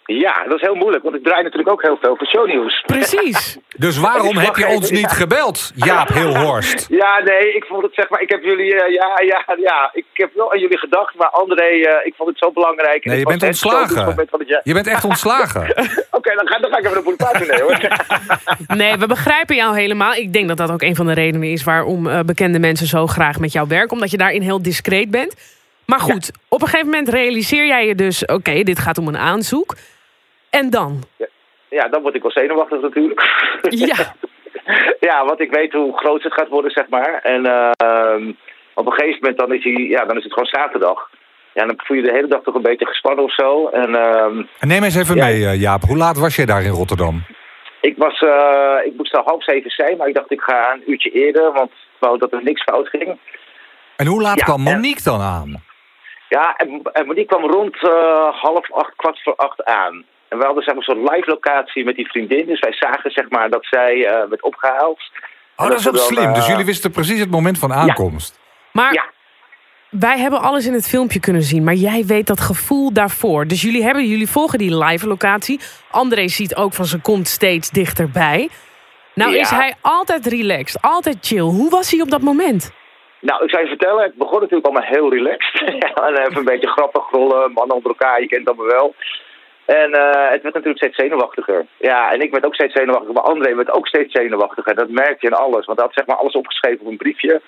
Ja, 0.06 0.44
dat 0.44 0.56
is 0.56 0.62
heel 0.62 0.76
moeilijk. 0.76 1.04
Want 1.04 1.16
ik 1.16 1.24
draai 1.24 1.44
natuurlijk 1.44 1.70
ook 1.70 1.82
heel 1.82 1.98
veel 2.02 2.16
voor 2.16 2.28
shownieuws. 2.28 2.84
Precies. 2.86 3.40
Dus 3.78 3.98
waarom 3.98 4.38
heb 4.38 4.56
je 4.56 4.68
ons 4.68 4.92
niet 4.92 5.12
gebeld, 5.12 5.72
Jaap 5.76 6.08
Hilhorst? 6.08 6.88
Ja, 7.02 7.20
nee, 7.24 7.56
ik 7.56 7.66
vond 7.66 7.84
het 7.84 7.94
zeg 7.94 8.10
maar, 8.10 8.22
ik 8.22 8.30
heb 8.30 8.44
jullie, 8.44 8.76
eh, 8.82 8.94
ja, 8.94 9.22
ja, 9.22 9.56
ja, 9.58 9.90
ik 9.94 10.06
heb 10.14 10.30
wel 10.36 10.52
aan 10.54 10.60
jullie 10.60 10.78
gedacht, 10.78 11.16
maar 11.16 11.30
André, 11.30 11.64
eh, 11.64 12.06
ik 12.06 12.14
vond 12.18 12.30
het 12.30 12.38
zo 12.38 12.52
belangrijk. 12.52 13.04
En 13.04 13.10
Nee, 13.10 13.20
je 13.20 13.26
bent 13.26 13.44
ontslagen. 13.44 14.06
moment 14.06 14.30
van 14.30 14.40
het 14.40 14.48
jaar. 14.48 14.62
Je 14.64 14.74
bent 14.74 14.88
echt 14.88 15.04
ontslagen. 15.04 15.62
Oké, 16.18 16.36
dan, 16.36 16.48
ga, 16.48 16.58
dan 16.58 16.72
ga 16.72 16.78
ik 16.78 16.86
even 16.86 16.98
de 16.98 17.04
boulevard 17.04 17.38
doen, 17.38 17.48
nee, 17.48 17.62
hoor. 17.62 18.78
Nee, 18.78 18.98
we 18.98 19.08
begrijpen 19.08 19.56
jou 19.56 19.80
helemaal. 19.80 20.14
Ik 20.14 20.34
denk 20.34 20.48
dat 20.48 20.58
dat 20.58 20.72
ook 20.72 20.82
een 20.82 20.96
van 20.96 21.06
de 21.06 21.14
redenen 21.14 21.52
is 21.52 21.64
waarom 21.64 22.08
eh, 22.08 22.20
bekende 22.20 22.60
mensen 22.60 22.88
zo 22.88 23.08
graag 23.08 23.40
met 23.40 23.52
jou 23.52 23.68
werken. 23.68 23.92
Omdat 23.92 24.12
je 24.12 24.18
daarin 24.18 24.42
heel 24.42 24.62
discreet 24.62 25.12
bent. 25.12 25.36
Maar 25.86 26.00
goed, 26.00 26.32
op 26.48 26.62
een 26.62 26.68
gegeven 26.68 26.90
moment 26.90 27.10
realiseer 27.10 27.66
jij 27.68 27.88
je 27.88 27.96
dus... 27.96 28.26
oké, 28.26 28.64
dit 28.64 28.80
gaat 28.80 28.98
om 28.98 29.08
een 29.08 29.18
aanzoek. 29.18 29.76
En 30.56 30.70
dan? 30.70 31.04
Ja, 31.70 31.88
dan 31.88 32.02
word 32.02 32.16
ik 32.16 32.22
wel 32.22 32.32
zenuwachtig 32.32 32.82
natuurlijk. 32.82 33.22
Ja, 33.70 33.96
ja, 35.10 35.26
want 35.26 35.40
ik 35.40 35.52
weet 35.52 35.74
hoe 35.74 35.98
groot 35.98 36.24
het 36.24 36.34
gaat 36.34 36.48
worden, 36.48 36.72
zeg 36.72 36.90
maar. 36.90 37.20
En 37.24 37.46
ehm, 37.46 38.32
op 38.74 38.86
een 38.86 38.92
gegeven 38.94 39.20
moment 39.22 39.38
dan 39.38 39.54
is, 39.54 39.64
hij, 39.64 39.74
ja, 39.74 40.06
dan 40.06 40.18
is 40.18 40.24
het 40.24 40.34
gewoon 40.34 40.50
zaterdag. 40.62 41.10
Ja, 41.54 41.66
dan 41.66 41.74
voel 41.84 41.98
je 41.98 42.04
de 42.04 42.12
hele 42.12 42.28
dag 42.28 42.42
toch 42.44 42.56
een 42.56 42.62
beetje 42.62 42.86
gespannen 42.86 43.24
of 43.24 43.34
zo. 43.34 43.68
En 43.68 43.96
ehm, 43.96 44.44
Neem 44.60 44.84
eens 44.84 44.96
even 44.96 45.16
Ja. 45.16 45.26
mee, 45.26 45.46
eh, 45.46 45.60
Jaap. 45.62 45.82
Hoe 45.82 45.98
laat 45.98 46.18
was 46.18 46.36
jij 46.36 46.46
daar 46.46 46.64
in 46.64 46.72
Rotterdam? 46.72 47.24
ik, 47.82 47.98
was, 47.98 48.20
eh, 48.22 48.76
ik 48.86 48.94
moest 48.98 49.16
al 49.16 49.24
half 49.26 49.44
zeven 49.44 49.70
zijn, 49.72 49.98
maar 49.98 50.08
ik 50.08 50.14
dacht 50.16 50.32
ik 50.32 50.42
ga 50.42 50.74
een 50.74 50.84
uurtje 50.92 51.10
eerder, 51.12 51.52
want 51.54 51.72
ik 51.72 52.00
wou 52.00 52.18
dat 52.18 52.34
er 52.34 52.44
niks 52.44 52.64
fout 52.64 52.88
ging. 52.90 53.20
En 53.96 54.06
hoe 54.08 54.22
laat 54.22 54.40
Ja, 54.40 54.46
kwam 54.46 54.68
en- 54.68 54.74
Monique 54.74 55.04
dan 55.04 55.22
aan? 55.22 55.64
Ja, 56.30 56.56
en, 56.58 56.82
en 56.94 57.06
Monique 57.06 57.36
kwam 57.38 57.52
rond 57.52 57.76
eh, 57.84 58.30
half 58.42 58.72
acht, 58.72 58.94
kwart 58.96 59.22
voor 59.24 59.36
acht 59.36 59.64
aan. 59.64 60.04
En 60.30 60.38
we 60.38 60.46
hadden 60.46 60.64
zeg 60.64 60.74
maar 60.76 60.84
zo'n 60.84 61.04
live 61.04 61.30
locatie 61.30 61.86
met 61.86 61.96
die 61.96 62.08
vriendin. 62.08 62.46
Dus 62.46 62.60
wij 62.60 62.74
zagen 62.74 63.12
zeg 63.12 63.30
maar 63.30 63.50
dat 63.50 63.66
zij 63.66 64.06
eh, 64.06 64.30
werd 64.30 64.42
opgehaald. 64.44 65.00
Oh, 65.56 65.66
En 65.66 65.72
dat 65.72 65.80
is 65.80 65.88
ook 65.88 65.96
dan, 65.96 66.04
slim. 66.06 66.34
Dus 66.34 66.44
eh, 66.44 66.50
jullie 66.50 66.66
wisten 66.66 66.92
precies 66.92 67.20
het 67.20 67.32
moment 67.32 67.60
van 67.60 67.74
aankomst. 67.74 68.40
maar 68.72 68.94
Ja. 68.94 69.06
wij 69.90 70.18
hebben 70.20 70.42
alles 70.42 70.66
in 70.66 70.74
het 70.74 70.88
filmpje 70.88 71.20
kunnen 71.20 71.42
zien. 71.42 71.64
Maar 71.64 71.74
jij 71.74 72.06
weet 72.06 72.28
dat 72.28 72.40
gevoel 72.40 72.94
daarvoor. 72.94 73.48
Dus 73.48 73.62
jullie, 73.62 73.84
hebben, 73.84 74.06
jullie 74.06 74.30
volgen 74.30 74.58
die 74.60 74.78
live 74.78 75.08
locatie. 75.08 75.60
André 75.92 76.28
ziet 76.28 76.56
ook 76.56 76.74
van 76.74 76.86
ze 76.86 77.02
komt 77.02 77.28
steeds 77.28 77.70
dichterbij. 77.70 78.50
Nou 79.14 79.32
Ja. 79.32 79.40
is 79.40 79.50
hij 79.50 79.74
altijd 79.82 80.26
relaxed, 80.26 80.82
altijd 80.82 81.18
chill. 81.22 81.40
Hoe 81.40 81.70
was 81.70 81.92
hij 81.92 82.02
op 82.02 82.10
dat 82.10 82.22
moment? 82.22 82.72
Nou, 83.22 83.44
ik 83.44 83.50
zou 83.50 83.62
je 83.64 83.68
vertellen, 83.70 84.04
het 84.04 84.16
begon 84.16 84.40
natuurlijk 84.40 84.66
allemaal 84.66 84.90
heel 84.90 85.10
relaxed. 85.14 85.62
en 86.08 86.18
even 86.18 86.38
een 86.38 86.44
beetje 86.44 86.68
grappig 86.68 87.10
rollen, 87.12 87.52
mannen 87.52 87.76
onder 87.76 87.92
elkaar, 87.92 88.22
je 88.22 88.28
kent 88.28 88.46
dat 88.46 88.56
wel. 88.56 88.96
En 89.66 89.94
eh, 89.94 90.32
het 90.32 90.42
werd 90.42 90.54
natuurlijk 90.54 90.78
steeds 90.78 90.98
zenuwachtiger. 90.98 91.66
Ja, 91.78 92.12
en 92.12 92.22
ik 92.22 92.32
werd 92.32 92.46
ook 92.46 92.54
steeds 92.54 92.74
zenuwachtiger, 92.74 93.14
maar 93.14 93.24
André 93.24 93.56
werd 93.56 93.72
ook 93.72 93.88
steeds 93.88 94.12
zenuwachtiger. 94.12 94.76
Dat 94.76 94.90
merk 94.90 95.22
je 95.22 95.28
in 95.28 95.34
alles, 95.34 95.66
want 95.66 95.78
hij 95.78 95.88
had 95.88 95.96
zeg 95.96 96.06
maar 96.06 96.16
alles 96.16 96.34
opgeschreven 96.34 96.80
op 96.82 96.88
een 96.88 96.98
briefje. 96.98 97.42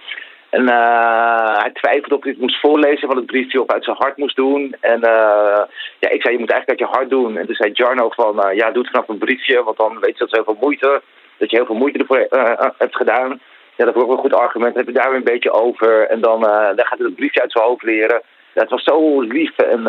En 0.50 0.70
eh, 0.70 1.58
hij 1.58 1.72
twijfelde 1.74 2.16
of 2.16 2.24
hij 2.24 2.32
het 2.32 2.42
moest 2.42 2.60
voorlezen 2.60 3.08
van 3.08 3.18
het 3.18 3.26
briefje 3.26 3.62
of 3.62 3.70
uit 3.70 3.84
zijn 3.84 3.96
hart 4.00 4.18
moest 4.18 4.36
doen. 4.36 4.76
En 4.80 5.02
eh, 5.02 5.64
ja, 6.00 6.10
ik 6.10 6.22
zei, 6.22 6.34
je 6.34 6.40
moet 6.40 6.52
eigenlijk 6.52 6.70
uit 6.70 6.80
je 6.80 6.98
hart 6.98 7.10
doen. 7.10 7.38
En 7.38 7.46
toen 7.46 7.56
zei 7.56 7.72
Jarno 7.74 8.10
van, 8.10 8.56
ja, 8.56 8.72
doe 8.72 8.82
het 8.84 8.92
vanaf 8.92 9.08
een 9.08 9.18
briefje, 9.18 9.64
want 9.64 9.78
dan 9.78 10.00
weet 10.00 10.18
je 10.18 10.20
dat 10.20 10.30
ze 10.30 10.36
heel 10.36 10.44
veel 10.44 10.58
moeite, 10.62 11.02
dat 11.38 11.50
je 11.50 11.56
heel 11.56 11.66
veel 11.66 11.76
moeite 11.76 12.00
ervoor 12.00 12.28
hebt 12.78 12.96
gedaan. 12.96 13.40
Ja, 13.76 13.86
dat 13.86 13.96
ook 13.96 14.12
een 14.12 14.18
goed 14.18 14.34
argument. 14.34 14.76
Dan 14.76 14.86
heb 14.86 14.94
je 14.94 15.00
daar 15.00 15.10
weer 15.10 15.18
een 15.18 15.34
beetje 15.34 15.52
over. 15.52 16.08
En 16.08 16.22
dan, 16.22 16.42
dan 16.42 16.86
gaat 16.86 16.98
hij 16.98 17.08
het 17.08 17.16
briefje 17.16 17.42
uit 17.42 17.52
zijn 17.52 17.66
hoofd 17.66 17.84
leren. 17.84 18.22
Ja, 18.54 18.62
het 18.62 18.70
was 18.70 18.84
zo 18.84 19.22
lief. 19.22 19.58
En 19.58 19.84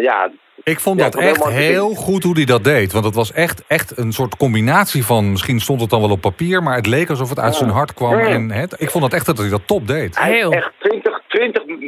ja, 0.00 0.30
Ik 0.64 0.80
vond 0.80 0.98
Ja, 1.00 1.08
dat 1.08 1.20
echt 1.20 1.44
heel 1.48 1.94
goed 1.94 2.22
hoe 2.22 2.34
hij 2.34 2.44
dat 2.44 2.64
deed. 2.64 2.92
Want 2.92 3.04
het 3.04 3.14
was 3.14 3.32
echt, 3.32 3.62
echt 3.66 3.98
een 3.98 4.12
soort 4.12 4.36
combinatie 4.36 5.04
van... 5.04 5.30
misschien 5.30 5.60
stond 5.60 5.80
het 5.80 5.90
dan 5.90 6.00
wel 6.00 6.10
op 6.10 6.20
papier... 6.20 6.62
maar 6.62 6.76
het 6.76 6.86
leek 6.86 7.10
alsof 7.10 7.28
het 7.28 7.38
uit 7.38 7.54
zijn 7.54 7.70
hart 7.70 7.94
kwam. 7.94 8.18
Ja. 8.18 8.26
En 8.26 8.50
het, 8.50 8.74
ik 8.78 8.90
vond 8.90 9.04
dat 9.04 9.12
echt 9.12 9.26
dat 9.26 9.38
hij 9.38 9.48
dat 9.48 9.66
top 9.66 9.86
deed. 9.86 10.18
Hij 10.18 10.32
heeft 10.32 10.52
echt 10.52 10.72
20, 10.78 11.01
20 11.01 11.01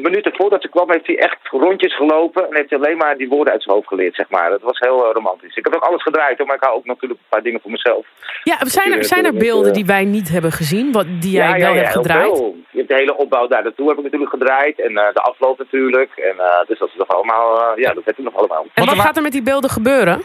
minuten 0.08 0.32
voordat 0.34 0.62
ze 0.62 0.68
kwam, 0.68 0.90
heeft 0.90 1.06
hij 1.06 1.18
echt 1.18 1.38
rondjes 1.50 1.96
gelopen. 1.96 2.42
En 2.48 2.56
heeft 2.56 2.70
hij 2.70 2.78
alleen 2.78 2.96
maar 2.96 3.16
die 3.16 3.28
woorden 3.28 3.52
uit 3.52 3.62
zijn 3.62 3.74
hoofd 3.74 3.88
geleerd, 3.88 4.14
zeg 4.14 4.28
maar. 4.30 4.50
Dat 4.50 4.62
was 4.62 4.78
heel 4.78 5.04
eh, 5.06 5.12
romantisch. 5.12 5.56
Ik 5.56 5.64
heb 5.64 5.74
ook 5.74 5.82
alles 5.88 6.02
gedraaid, 6.02 6.38
hoor, 6.38 6.46
maar 6.46 6.56
ik 6.56 6.62
hou 6.62 6.76
ook 6.76 6.84
natuurlijk 6.84 7.20
een 7.20 7.26
paar 7.28 7.42
dingen 7.42 7.60
voor 7.60 7.70
mezelf. 7.70 8.06
Ja, 8.42 8.56
zijn 8.60 8.92
er, 8.92 9.04
zijn 9.04 9.24
er 9.24 9.34
beelden 9.34 9.72
die 9.72 9.84
wij 9.86 10.04
niet 10.04 10.28
hebben 10.28 10.52
gezien, 10.52 10.92
wat, 10.92 11.06
die 11.20 11.30
jij 11.32 11.60
wel 11.60 11.74
hebt 11.74 11.92
gedraaid? 11.92 12.36
veel. 12.36 12.56
Je 12.70 12.78
hebt 12.78 12.88
de 12.90 12.94
hele 12.94 13.16
opbouw 13.16 13.46
daar 13.46 13.62
naartoe 13.62 13.88
heb 13.88 13.96
ik 13.98 14.04
natuurlijk 14.04 14.30
gedraaid. 14.30 14.80
En 14.80 14.96
eh, 14.96 15.12
de 15.12 15.20
afloop 15.20 15.58
natuurlijk. 15.58 16.10
En, 16.16 16.38
eh, 16.38 16.66
dus 16.66 16.78
dat 16.78 16.88
is 16.88 16.94
nog 16.96 17.08
allemaal, 17.08 17.62
eh, 17.62 17.82
ja, 17.82 17.92
dat 17.94 18.04
heb 18.04 18.18
ik 18.18 18.24
nog 18.24 18.36
allemaal. 18.36 18.66
En 18.74 18.86
wat 18.86 18.96
wa- 18.96 19.02
gaat 19.02 19.16
er 19.16 19.22
met 19.22 19.32
die 19.32 19.42
beelden 19.42 19.70
gebeuren? 19.70 20.22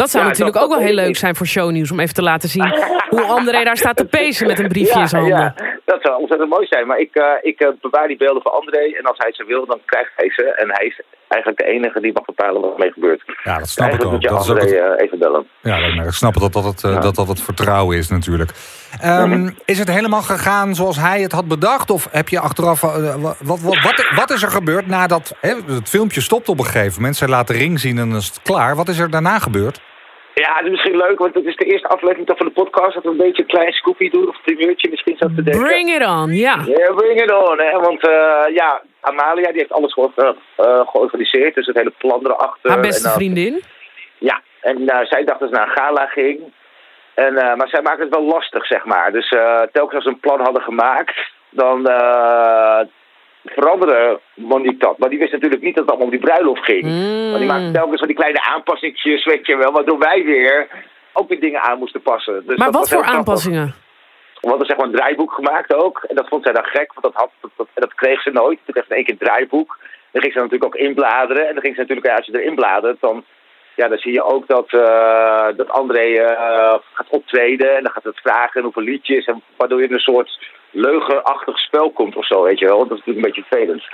Dat 0.00 0.10
zou 0.10 0.22
Ja, 0.24 0.28
natuurlijk 0.30 0.56
dat- 0.56 0.64
ook 0.66 0.74
wel 0.76 0.86
heel 0.88 0.94
leuk 1.04 1.16
zijn 1.16 1.34
voor 1.36 1.46
shownieuws... 1.46 1.90
om 1.90 2.00
even 2.00 2.14
te 2.14 2.22
laten 2.22 2.48
zien 2.48 2.68
hoe 3.14 3.22
André 3.22 3.64
daar 3.64 3.76
staat 3.76 3.96
te 3.96 4.04
pezen 4.04 4.46
met 4.46 4.58
een 4.58 4.68
briefje 4.68 5.00
in 5.00 5.08
zijn 5.08 5.22
handen. 5.22 5.54
Ja, 5.56 5.80
dat 5.84 5.98
zou 6.02 6.18
ontzettend 6.20 6.50
mooi 6.50 6.66
zijn. 6.66 6.86
Maar 6.86 6.98
ik, 6.98 7.14
eh, 7.14 7.32
ik 7.42 7.60
eh, 7.60 7.68
bewaar 7.80 8.08
die 8.08 8.16
beelden 8.16 8.42
voor 8.42 8.50
André. 8.52 8.84
En 8.98 9.04
als 9.04 9.18
hij 9.18 9.32
ze 9.32 9.44
wil, 9.44 9.66
dan 9.66 9.80
krijgt 9.84 10.12
hij 10.16 10.30
ze. 10.30 10.42
En 10.42 10.68
hij 10.72 10.86
is 10.86 11.00
eigenlijk 11.30 11.62
de 11.62 11.66
enige 11.72 12.00
die 12.00 12.12
mag 12.12 12.24
bepalen 12.24 12.60
wat 12.60 12.72
ermee 12.72 12.92
gebeurt. 12.92 13.22
Ja, 13.44 13.58
dat 13.58 13.68
snap 13.68 13.92
ik 13.92 14.04
ook. 14.04 14.10
moet 14.12 14.22
je 14.22 14.28
Dat 14.28 14.42
is 14.44 14.50
ook 14.50 14.60
het, 14.60 14.72
eh, 14.72 15.04
even 15.04 15.18
bellen. 15.18 15.46
ja, 15.60 15.80
lijkt 15.80 15.96
me- 15.96 16.04
ik 16.04 16.10
snap 16.10 16.34
dat 16.34 16.52
dat 16.52 16.64
het, 16.64 16.84
eh, 16.84 17.00
dat 17.02 17.14
dat 17.14 17.28
het 17.28 17.42
vertrouwen 17.42 17.96
is 17.96 18.08
natuurlijk. 18.08 18.50
Ehm, 19.00 19.50
is 19.64 19.78
het 19.78 19.90
helemaal 19.90 20.22
gegaan 20.22 20.74
zoals 20.74 20.96
hij 20.96 21.20
het 21.20 21.32
had 21.32 21.48
bedacht? 21.48 21.90
Of 21.90 22.08
heb 22.10 22.28
je 22.28 22.40
achteraf... 22.40 22.82
eh, 22.82 23.14
wat, 23.14 23.36
wat, 23.40 23.60
wat, 23.60 23.80
wat, 23.82 24.10
wat 24.16 24.30
is 24.30 24.42
er 24.42 24.50
gebeurd 24.50 24.86
nadat... 24.86 25.36
Hè, 25.40 25.54
het 25.66 25.88
filmpje 25.88 26.20
stopt 26.20 26.48
op 26.48 26.58
een 26.58 26.64
gegeven 26.64 26.94
moment. 26.94 27.16
Zij 27.16 27.28
laat 27.28 27.46
de 27.46 27.52
ring 27.52 27.80
zien 27.80 27.98
en 27.98 28.08
dan 28.08 28.18
is 28.18 28.26
het 28.26 28.42
klaar. 28.42 28.76
Wat 28.76 28.88
is 28.88 28.98
er 28.98 29.10
daarna 29.10 29.38
gebeurd? 29.38 29.80
Ja, 30.34 30.54
het 30.56 30.64
is 30.64 30.70
misschien 30.70 30.96
leuk, 30.96 31.18
want 31.18 31.34
het 31.34 31.44
is 31.44 31.56
de 31.56 31.64
eerste 31.64 31.88
aflevering 31.88 32.26
toch 32.26 32.36
van 32.36 32.46
de 32.46 32.52
podcast. 32.52 32.94
Dat 32.94 33.02
we 33.02 33.10
een 33.10 33.16
beetje 33.16 33.42
een 33.42 33.48
klein 33.48 33.72
scoopje 33.72 34.10
doen, 34.10 34.28
of 34.28 34.34
een 34.36 34.54
primeurtje 34.54 34.90
misschien 34.90 35.16
zo 35.16 35.26
te 35.26 35.42
denken. 35.42 35.62
Bring 35.62 35.88
it 35.94 36.06
on, 36.06 36.32
ja. 36.34 36.54
Ja, 36.66 36.92
bring 36.94 37.22
it 37.22 37.32
on, 37.32 37.58
hè. 37.58 37.78
Want 37.78 38.06
eh, 38.08 38.54
ja, 38.54 38.82
Amalia 39.00 39.48
die 39.50 39.60
heeft 39.60 39.72
alles 39.72 39.92
geor- 39.92 40.12
eh, 40.16 40.28
eh, 40.56 40.88
georganiseerd. 40.88 41.54
Dus 41.54 41.66
het 41.66 41.76
hele 41.76 41.92
plan 41.98 42.20
erachter. 42.24 42.70
Haar 42.70 42.80
beste 42.80 43.04
En, 43.04 43.10
eh, 43.10 43.16
vriendin. 43.16 43.62
Ja, 44.18 44.40
en 44.60 44.76
zij 45.08 45.24
dacht 45.24 45.40
dat 45.40 45.48
ze 45.48 45.54
naar 45.54 45.66
een 45.68 45.76
gala 45.76 46.06
ging. 46.06 46.40
En, 47.14 47.34
maar 47.34 47.68
zij 47.68 47.82
maakte 47.82 48.02
het 48.02 48.14
wel 48.14 48.24
lastig, 48.24 48.66
zeg 48.66 48.84
maar. 48.84 49.12
Dus 49.12 49.28
telkens 49.72 49.94
als 49.94 50.04
ze 50.04 50.10
een 50.10 50.20
plan 50.20 50.40
hadden 50.40 50.62
gemaakt, 50.62 51.16
dan 51.50 51.82
veranderde 53.44 54.20
Monique 54.34 54.78
dat. 54.78 54.98
Maar 54.98 55.08
die 55.08 55.18
wist 55.18 55.32
natuurlijk 55.32 55.62
niet 55.62 55.74
dat 55.74 55.84
het 55.84 55.92
allemaal 55.92 56.12
om 56.12 56.18
die 56.18 56.26
bruiloft 56.28 56.64
ging. 56.64 56.82
Mm. 56.82 57.26
Want 57.28 57.38
die 57.38 57.46
maakte 57.48 57.70
telkens 57.70 57.98
van 57.98 58.08
die 58.08 58.16
kleine 58.16 58.42
aanpassingjes, 58.42 59.24
weet 59.24 59.46
je 59.46 59.56
wel. 59.56 59.72
Waardoor 59.72 59.98
wij 59.98 60.24
weer 60.24 60.68
ook 61.12 61.28
weer 61.28 61.40
dingen 61.40 61.60
aan 61.60 61.78
moesten 61.78 62.02
passen. 62.02 62.42
Dus 62.46 62.56
Maar 62.56 62.70
wat 62.70 62.88
voor 62.88 63.04
grappig. 63.04 63.44
We 64.40 64.48
hadden 64.48 64.66
zeg 64.66 64.76
maar 64.76 64.86
een 64.86 64.94
draaiboek 64.94 65.32
gemaakt 65.32 65.74
ook. 65.74 66.04
En 66.08 66.14
dat 66.14 66.28
vond 66.28 66.42
zij 66.42 66.52
dan 66.52 66.64
gek, 66.64 66.92
want 66.94 67.02
dat, 67.02 67.14
had, 67.14 67.30
dat, 67.40 67.50
dat, 67.56 67.68
dat 67.74 67.94
kreeg 67.94 68.22
ze 68.22 68.30
nooit. 68.30 68.58
Toen 68.64 68.74
kreeg 68.74 68.84
ze 68.84 68.90
in 68.90 68.96
één 68.96 69.04
keer 69.04 69.16
een 69.18 69.26
draaiboek. 69.26 69.78
Dan 70.10 70.22
ging 70.22 70.32
ze 70.32 70.38
natuurlijk 70.38 70.74
ook 70.74 70.80
inbladeren. 70.80 71.46
En 71.48 71.52
dan 71.54 71.62
ging 71.62 71.74
ze 71.74 71.80
natuurlijk, 71.80 72.06
ja, 72.06 72.14
als 72.14 72.26
je 72.26 72.40
erin 72.40 72.54
bladert, 72.54 73.00
dan, 73.00 73.24
ja, 73.76 73.88
dan 73.88 73.98
zie 73.98 74.12
je 74.12 74.22
ook 74.22 74.46
dat, 74.46 74.66
eh, 74.70 75.46
dat 75.56 75.68
André 75.68 76.14
eh, 76.14 76.78
gaat 76.92 77.08
optreden. 77.08 77.76
En 77.76 77.82
dan 77.82 77.92
gaat 77.92 78.04
het 78.04 78.20
vragen 78.20 78.62
hoeveel 78.62 78.82
liedjes. 78.82 79.24
En 79.24 79.42
waardoor 79.56 79.80
je 79.80 79.86
in 79.86 79.92
een 79.92 79.98
soort 79.98 80.38
leugenachtig 80.70 81.58
spel 81.58 81.90
komt 81.90 82.16
of 82.16 82.26
zo, 82.26 82.42
weet 82.42 82.58
je 82.58 82.66
wel. 82.66 82.78
Dat 82.78 82.98
is 82.98 83.04
natuurlijk 83.04 83.26
een 83.26 83.32
beetje 83.32 83.48
vervelend. 83.48 83.84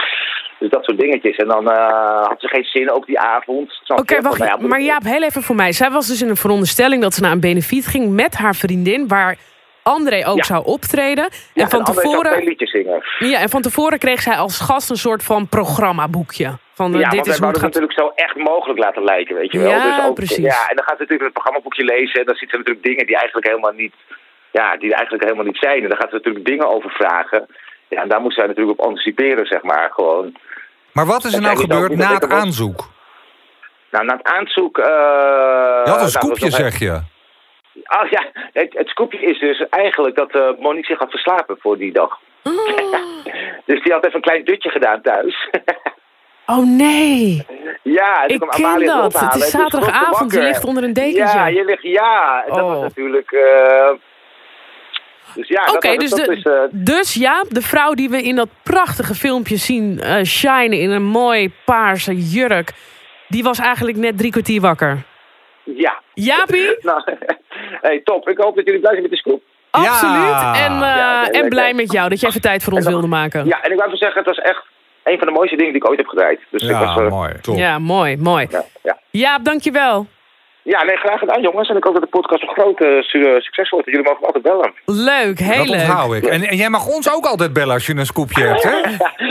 Dus 0.59 0.71
dat 0.71 0.85
soort 0.85 0.99
dingetjes. 0.99 1.37
En 1.37 1.49
dan 1.49 1.71
eh, 1.71 2.27
had 2.27 2.41
ze 2.41 2.49
geen 2.49 2.65
zin 2.65 2.91
ook 2.91 3.07
die 3.07 3.19
avond. 3.19 3.81
Oké, 3.87 4.21
wacht. 4.21 4.37
Van, 4.37 4.47
ja, 4.47 4.57
Maar 4.57 4.81
Jaap, 4.81 5.03
heel 5.03 5.23
even 5.23 5.43
voor 5.43 5.57
mij. 5.57 5.73
Zij 5.73 5.91
was 5.91 6.07
dus 6.07 6.23
in 6.23 6.29
een 6.29 6.37
veronderstelling 6.37 7.03
dat 7.03 7.15
ze 7.15 7.21
naar 7.21 7.33
een 7.33 7.41
benefiet 7.41 7.87
ging 7.87 8.15
met 8.15 8.35
haar 8.35 8.55
vriendin, 8.55 9.09
waar 9.09 9.37
André 9.87 10.27
ook 10.27 10.37
Ja. 10.37 10.43
zou 10.45 10.65
optreden. 10.65 11.29
ja, 11.55 11.63
en, 11.63 11.69
van 11.71 11.79
André 11.79 11.95
zou 11.95 12.07
tevoren, 12.07 12.33
twee 12.33 12.45
liedjes 12.49 12.71
zingen. 12.71 13.03
ja, 13.19 13.39
en 13.41 13.49
van 13.49 13.63
tevoren 13.63 13.99
kreeg 13.99 14.21
zij 14.23 14.37
als 14.37 14.61
gast 14.61 14.91
een 14.91 14.97
soort 14.97 15.23
van 15.23 15.49
programmaboekje. 15.49 16.59
Van 16.75 16.95
eh, 16.95 17.01
Ja, 17.01 17.09
dit 17.09 17.15
want 17.15 17.27
is 17.27 17.39
wij 17.39 17.49
hoe 17.49 17.59
het 17.59 17.61
wouden 17.61 17.63
het 17.63 17.75
gaat. 17.75 17.83
natuurlijk 17.83 18.17
zo 18.17 18.23
echt 18.25 18.37
mogelijk 18.51 18.79
laten 18.79 19.05
lijken, 19.05 19.35
weet 19.35 19.53
je 19.53 19.59
wel. 19.59 19.69
Ja, 19.71 19.97
dus 19.97 20.05
ook, 20.07 20.15
precies. 20.15 20.37
Ja, 20.55 20.69
en 20.71 20.77
dan 20.77 20.85
gaat 20.85 20.97
ze 20.97 21.03
natuurlijk 21.03 21.23
het 21.31 21.33
programmaboekje 21.33 21.85
lezen 21.85 22.21
en 22.21 22.27
dan 22.27 22.35
ziet 22.35 22.51
ze 22.51 22.57
natuurlijk 22.57 22.85
dingen 22.85 23.07
die 23.07 23.17
eigenlijk 23.17 23.47
helemaal 23.47 23.73
niet, 23.73 23.95
ja, 24.51 24.77
die 24.77 24.95
eigenlijk 24.95 25.25
helemaal 25.25 25.45
niet 25.45 25.59
zijn. 25.67 25.83
En 25.83 25.89
dan 25.89 25.99
gaat 25.99 26.09
ze 26.11 26.15
natuurlijk 26.15 26.45
dingen 26.47 26.69
over 26.75 26.91
vragen. 26.91 27.47
Ja, 27.89 28.03
en 28.03 28.09
daar 28.09 28.21
moest 28.21 28.37
zij 28.37 28.47
natuurlijk 28.47 28.79
op 28.81 28.87
anticiperen, 28.87 29.47
zeg 29.47 29.63
maar, 29.63 29.91
gewoon. 29.93 30.35
Maar 30.93 31.07
wat 31.07 31.25
is 31.25 31.35
er 31.35 31.41
nou 31.41 31.57
gebeurd 31.59 31.97
na 31.97 32.13
het 32.15 32.29
aanzoek? 32.31 32.81
Nou, 33.91 34.05
na 34.05 34.17
het 34.17 34.27
aanzoek... 34.27 34.79
eh 34.79 34.85
Je 34.87 34.91
had 34.93 35.87
een 35.87 35.91
nou, 35.93 35.99
dat 36.01 36.11
scoopje, 36.11 36.45
was 36.51 36.59
nog- 36.59 36.61
zeg 36.71 36.79
je. 36.79 37.01
Ah 37.85 38.11
ja, 38.11 38.25
het, 38.53 38.75
het 38.75 38.89
scoopje 38.89 39.19
is 39.19 39.39
dus 39.39 39.69
eigenlijk 39.69 40.17
dat 40.17 40.31
eh 40.35 40.49
Monique 40.59 40.87
zich 40.87 40.99
had 40.99 41.11
verslapen 41.11 41.57
voor 41.61 41.79
die 41.79 41.93
dag. 41.93 42.19
dus 43.67 43.83
die 43.83 43.93
had 43.93 44.05
even 44.05 44.17
een 44.17 44.21
klein 44.23 44.45
dutje 44.45 44.71
gedaan 44.71 45.03
thuis. 45.03 45.37
Oh 46.49 46.67
nee, 46.67 47.47
ja, 47.83 48.27
ik 48.27 48.37
kwam 48.41 48.49
ken 48.79 48.87
dat. 48.87 49.21
Het 49.21 49.35
is 49.35 49.43
ze 49.51 49.51
zaterdagavond, 49.57 50.33
je 50.33 50.41
ligt 50.43 50.65
onder 50.65 50.83
een 50.85 50.93
dekentje. 50.93 51.39
Ja, 51.39 51.47
je 51.47 51.65
ligt, 51.65 51.83
ja. 51.83 52.45
En 52.47 52.53
dat 52.55 52.63
Oh. 52.63 52.69
was 52.71 52.81
natuurlijk... 52.81 53.31
eh, 53.33 53.89
dus 55.35 55.49
ja, 55.49 55.65
Oké, 55.73 55.89
dat, 55.89 55.99
dus, 56.01 56.11
dat, 56.11 56.27
de, 56.27 56.37
is... 56.37 56.43
eh, 56.43 56.53
dus 56.71 57.15
Jaap, 57.15 57.47
de 57.49 57.63
vrouw 57.63 57.95
die 57.95 58.09
we 58.11 58.23
in 58.23 58.37
dat 58.37 58.49
prachtige 58.63 59.15
filmpje 59.15 59.57
zien 59.57 60.01
shinen 60.25 60.79
in 60.81 60.91
een 60.91 61.05
mooi 61.05 61.53
paarse 61.65 62.15
jurk, 62.17 62.73
die 63.29 63.43
was 63.43 63.59
eigenlijk 63.59 63.97
net 63.97 64.19
drie 64.19 64.31
kwartier 64.31 64.61
wakker. 64.61 65.03
Ja. 65.75 66.01
Jaapie, 66.15 66.77
Nou, 66.91 67.03
hey, 67.87 68.01
top. 68.05 68.29
Ik 68.29 68.39
hoop 68.39 68.57
dat 68.57 68.65
jullie 68.65 68.81
blij 68.81 68.93
zijn 68.93 69.03
met 69.03 69.11
de 69.13 69.17
scoop. 69.17 69.43
Ja. 69.71 69.81
absoluut. 69.83 70.57
En, 70.65 70.73
eh, 70.73 70.81
Ja, 70.97 71.29
en 71.31 71.49
blij 71.49 71.75
met 71.75 71.93
jou 71.93 72.09
dat 72.09 72.21
je 72.21 72.27
even 72.27 72.41
tijd 72.41 72.63
voor 72.63 72.73
ons 72.73 72.85
dan- 72.85 72.93
wilde 72.93 73.07
maken. 73.09 73.47
Ja, 73.47 73.61
en 73.63 73.71
ik 73.71 73.77
wou 73.77 73.87
even 73.87 73.99
zeggen, 73.99 74.19
het 74.25 74.37
was 74.37 74.45
echt 74.45 74.63
een 75.05 75.19
van 75.19 75.27
de 75.27 75.33
mooiste 75.33 75.57
dingen 75.57 75.73
die 75.73 75.83
ik 75.83 75.89
ooit 75.89 75.99
heb 75.99 76.09
gedraaid. 76.09 76.41
Dus 76.51 76.63
ik 76.63 76.71
was... 76.71 76.95
Ja, 76.95 77.03
eh, 77.03 77.11
mooi. 77.11 77.33
Top. 77.41 77.57
Ja, 77.57 77.79
mooi, 77.79 78.17
mooi. 78.17 78.47
ja, 78.51 78.65
ja. 78.83 78.99
Jaap, 79.11 79.45
dankjewel. 79.45 80.07
Ja, 80.67 80.83
nee, 80.85 80.97
graag 80.97 81.19
gedaan 81.19 81.41
jongens. 81.41 81.69
En 81.69 81.77
ik 81.77 81.85
hoop 81.85 81.93
dat 81.93 82.03
de 82.03 82.09
podcast 82.09 82.43
een 82.43 82.49
groot 82.49 82.81
eh, 82.81 83.01
su- 83.03 83.41
succes 83.41 83.69
wordt. 83.71 83.87
Jullie 83.87 84.03
mogen 84.05 84.21
me 84.21 84.27
altijd 84.27 84.45
bellen. 84.45 84.73
Leuk, 84.85 85.39
heel 85.39 85.57
Dat 85.57 85.67
leuk. 85.69 85.81
onthoud 85.81 86.15
ik. 86.15 86.25
En, 86.25 86.43
en 86.43 86.57
jij 86.57 86.69
mag 86.69 86.87
ons 86.87 87.13
ook 87.15 87.27
altijd 87.27 87.53
bellen 87.53 87.75
als 87.75 87.87
je 87.87 87.95
een 87.97 88.07
scoopje 88.07 88.43
hebt, 88.47 88.63
hè? 88.63 88.81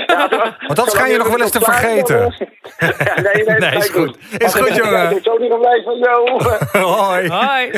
Want 0.68 0.76
dat 0.76 0.92
schijn 0.92 1.12
je 1.12 1.18
nog 1.18 1.28
wel 1.28 1.42
eens 1.42 1.52
te 1.52 1.60
vergeten. 1.62 2.18
ja, 2.80 3.22
nee, 3.22 3.44
nee, 3.46 3.58
Nee, 3.60 3.76
is 3.78 3.90
goed. 3.90 4.18
Is 4.38 4.54
goed, 4.56 4.76
jongen. 4.76 5.04
Ik 5.04 5.10
ben 5.10 5.24
zo 5.24 5.38
niet 5.38 5.84
van 5.84 5.98
jou. 5.98 6.44
Hoi, 6.94 7.28
hoi. 7.30 7.72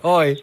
Hoi. 0.00 0.42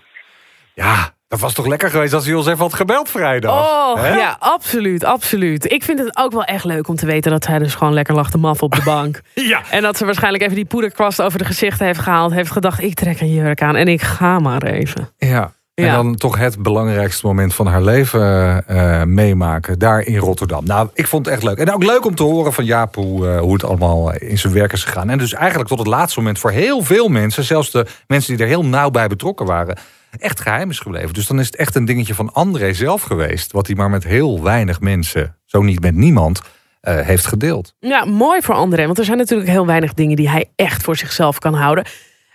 Ja, 0.73 1.13
dat 1.27 1.39
was 1.39 1.53
toch 1.53 1.65
lekker 1.67 1.89
geweest 1.89 2.13
als 2.13 2.25
hij 2.25 2.33
ons 2.33 2.45
even 2.47 2.59
had 2.59 2.73
gebeld 2.73 3.09
vrijdag. 3.09 3.51
Oh, 3.53 4.01
Hè? 4.01 4.15
ja, 4.15 4.35
absoluut, 4.39 5.03
absoluut. 5.03 5.71
Ik 5.71 5.83
vind 5.83 5.99
het 5.99 6.17
ook 6.17 6.31
wel 6.31 6.43
echt 6.43 6.63
leuk 6.63 6.87
om 6.87 6.95
te 6.95 7.05
weten 7.05 7.31
dat 7.31 7.47
hij 7.47 7.59
dus 7.59 7.75
gewoon 7.75 7.93
lekker 7.93 8.15
lag 8.15 8.31
te 8.31 8.37
maf 8.37 8.61
op 8.63 8.75
de 8.75 8.81
bank. 8.83 9.21
Ja. 9.33 9.61
En 9.71 9.81
dat 9.81 9.97
ze 9.97 10.05
waarschijnlijk 10.05 10.43
even 10.43 10.55
die 10.55 10.65
poederkwast 10.65 11.21
over 11.21 11.39
de 11.39 11.45
gezichten 11.45 11.85
heeft 11.85 11.99
gehaald. 11.99 12.31
Heeft 12.33 12.51
gedacht, 12.51 12.81
ik 12.81 12.93
trek 12.93 13.19
een 13.21 13.33
jurk 13.33 13.61
aan 13.61 13.75
en 13.75 13.87
ik 13.87 14.01
ga 14.01 14.39
maar 14.39 14.63
even. 14.63 15.09
Ja. 15.17 15.51
En 15.73 15.85
Ja. 15.85 15.95
dan 15.95 16.15
toch 16.15 16.37
het 16.37 16.61
belangrijkste 16.63 17.25
moment 17.25 17.53
van 17.53 17.67
haar 17.67 17.81
leven 17.81 18.63
eh, 18.67 19.03
meemaken. 19.03 19.79
Daar 19.79 20.01
in 20.01 20.17
Rotterdam. 20.17 20.65
Nou, 20.65 20.89
ik 20.93 21.07
vond 21.07 21.25
het 21.25 21.33
echt 21.35 21.43
leuk. 21.43 21.57
En 21.57 21.73
ook 21.73 21.83
leuk 21.83 22.05
om 22.05 22.15
te 22.15 22.23
horen 22.23 22.53
van 22.53 22.65
Jaap 22.65 22.95
hoe, 22.95 23.27
eh, 23.27 23.39
hoe 23.39 23.53
het 23.53 23.63
allemaal 23.63 24.13
in 24.13 24.37
zijn 24.37 24.53
werk 24.53 24.73
is 24.73 24.83
gegaan. 24.83 25.09
En 25.09 25.17
dus 25.17 25.33
eigenlijk 25.33 25.69
tot 25.69 25.77
het 25.79 25.87
laatste 25.87 26.19
moment 26.19 26.39
voor 26.39 26.51
heel 26.51 26.83
veel 26.83 27.07
mensen... 27.07 27.43
zelfs 27.43 27.71
de 27.71 27.85
mensen 28.07 28.33
die 28.35 28.43
er 28.43 28.49
heel 28.49 28.65
nauw 28.65 28.89
bij 28.89 29.07
betrokken 29.07 29.45
waren... 29.45 29.77
echt 30.21 30.39
geheim 30.39 30.69
is 30.69 30.79
gebleven. 30.79 31.13
Dus 31.13 31.27
dan 31.27 31.39
is 31.39 31.45
het 31.45 31.55
echt 31.55 31.75
een 31.75 31.85
dingetje 31.85 32.15
van 32.15 32.33
André 32.33 32.73
zelf 32.73 33.01
geweest... 33.01 33.51
wat 33.51 33.67
hij 33.67 33.75
maar 33.75 33.89
met 33.89 34.03
heel 34.03 34.43
weinig 34.43 34.79
mensen, 34.79 35.35
zo 35.45 35.61
niet 35.61 35.81
met 35.81 35.95
niemand, 35.95 36.41
eh, 36.81 36.99
heeft 36.99 37.25
gedeeld. 37.25 37.73
Ja, 37.79 38.05
mooi 38.05 38.41
voor 38.41 38.55
André. 38.55 38.85
Want 38.85 38.97
er 38.97 39.05
zijn 39.05 39.17
natuurlijk 39.17 39.49
heel 39.49 39.65
weinig 39.65 39.93
dingen 39.93 40.15
die 40.15 40.29
hij 40.29 40.45
echt 40.55 40.83
voor 40.83 40.95
zichzelf 40.95 41.39
kan 41.39 41.53
houden. 41.53 41.85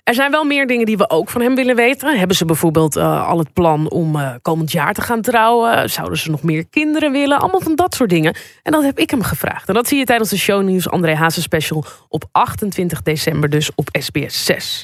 Er 0.05 0.15
zijn 0.15 0.31
wel 0.31 0.45
meer 0.45 0.67
dingen 0.67 0.87
die 0.87 0.97
we 0.97 1.11
ook 1.11 1.29
van 1.29 1.41
hem 1.41 1.55
willen 1.55 1.77
weten. 1.77 2.19
Hebben 2.19 2.37
ze 2.37 2.45
bijvoorbeeld 2.45 2.97
eh, 2.97 3.29
al 3.29 3.39
het 3.39 3.53
plan 3.53 3.91
om 3.91 4.17
eh, 4.17 4.35
komend 4.43 4.73
jaar 4.73 4.95
te 4.95 5.01
gaan 5.01 5.21
trouwen? 5.21 5.91
Zouden 5.91 6.19
ze 6.19 6.31
nog 6.31 6.43
meer 6.43 6.67
kinderen 6.69 7.13
willen? 7.13 7.39
Allemaal 7.39 7.61
van 7.61 7.75
dat 7.75 7.95
soort 7.95 8.11
dingen. 8.11 8.35
En 8.63 8.73
dat 8.73 8.83
heb 8.83 8.99
ik 8.99 9.11
hem 9.11 9.23
gevraagd. 9.23 9.69
En 9.69 9.75
dat 9.75 9.89
zie 9.89 9.99
je 9.99 10.05
tijdens 10.05 10.31
de 10.31 10.39
shownieuws 10.39 10.89
André 10.89 11.15
Hazes 11.15 11.43
special 11.43 11.85
op 12.09 12.25
28 12.33 13.03
december 13.03 13.51
dus 13.51 13.71
op 13.75 13.89
SBS 13.93 14.45
6. 14.45 14.81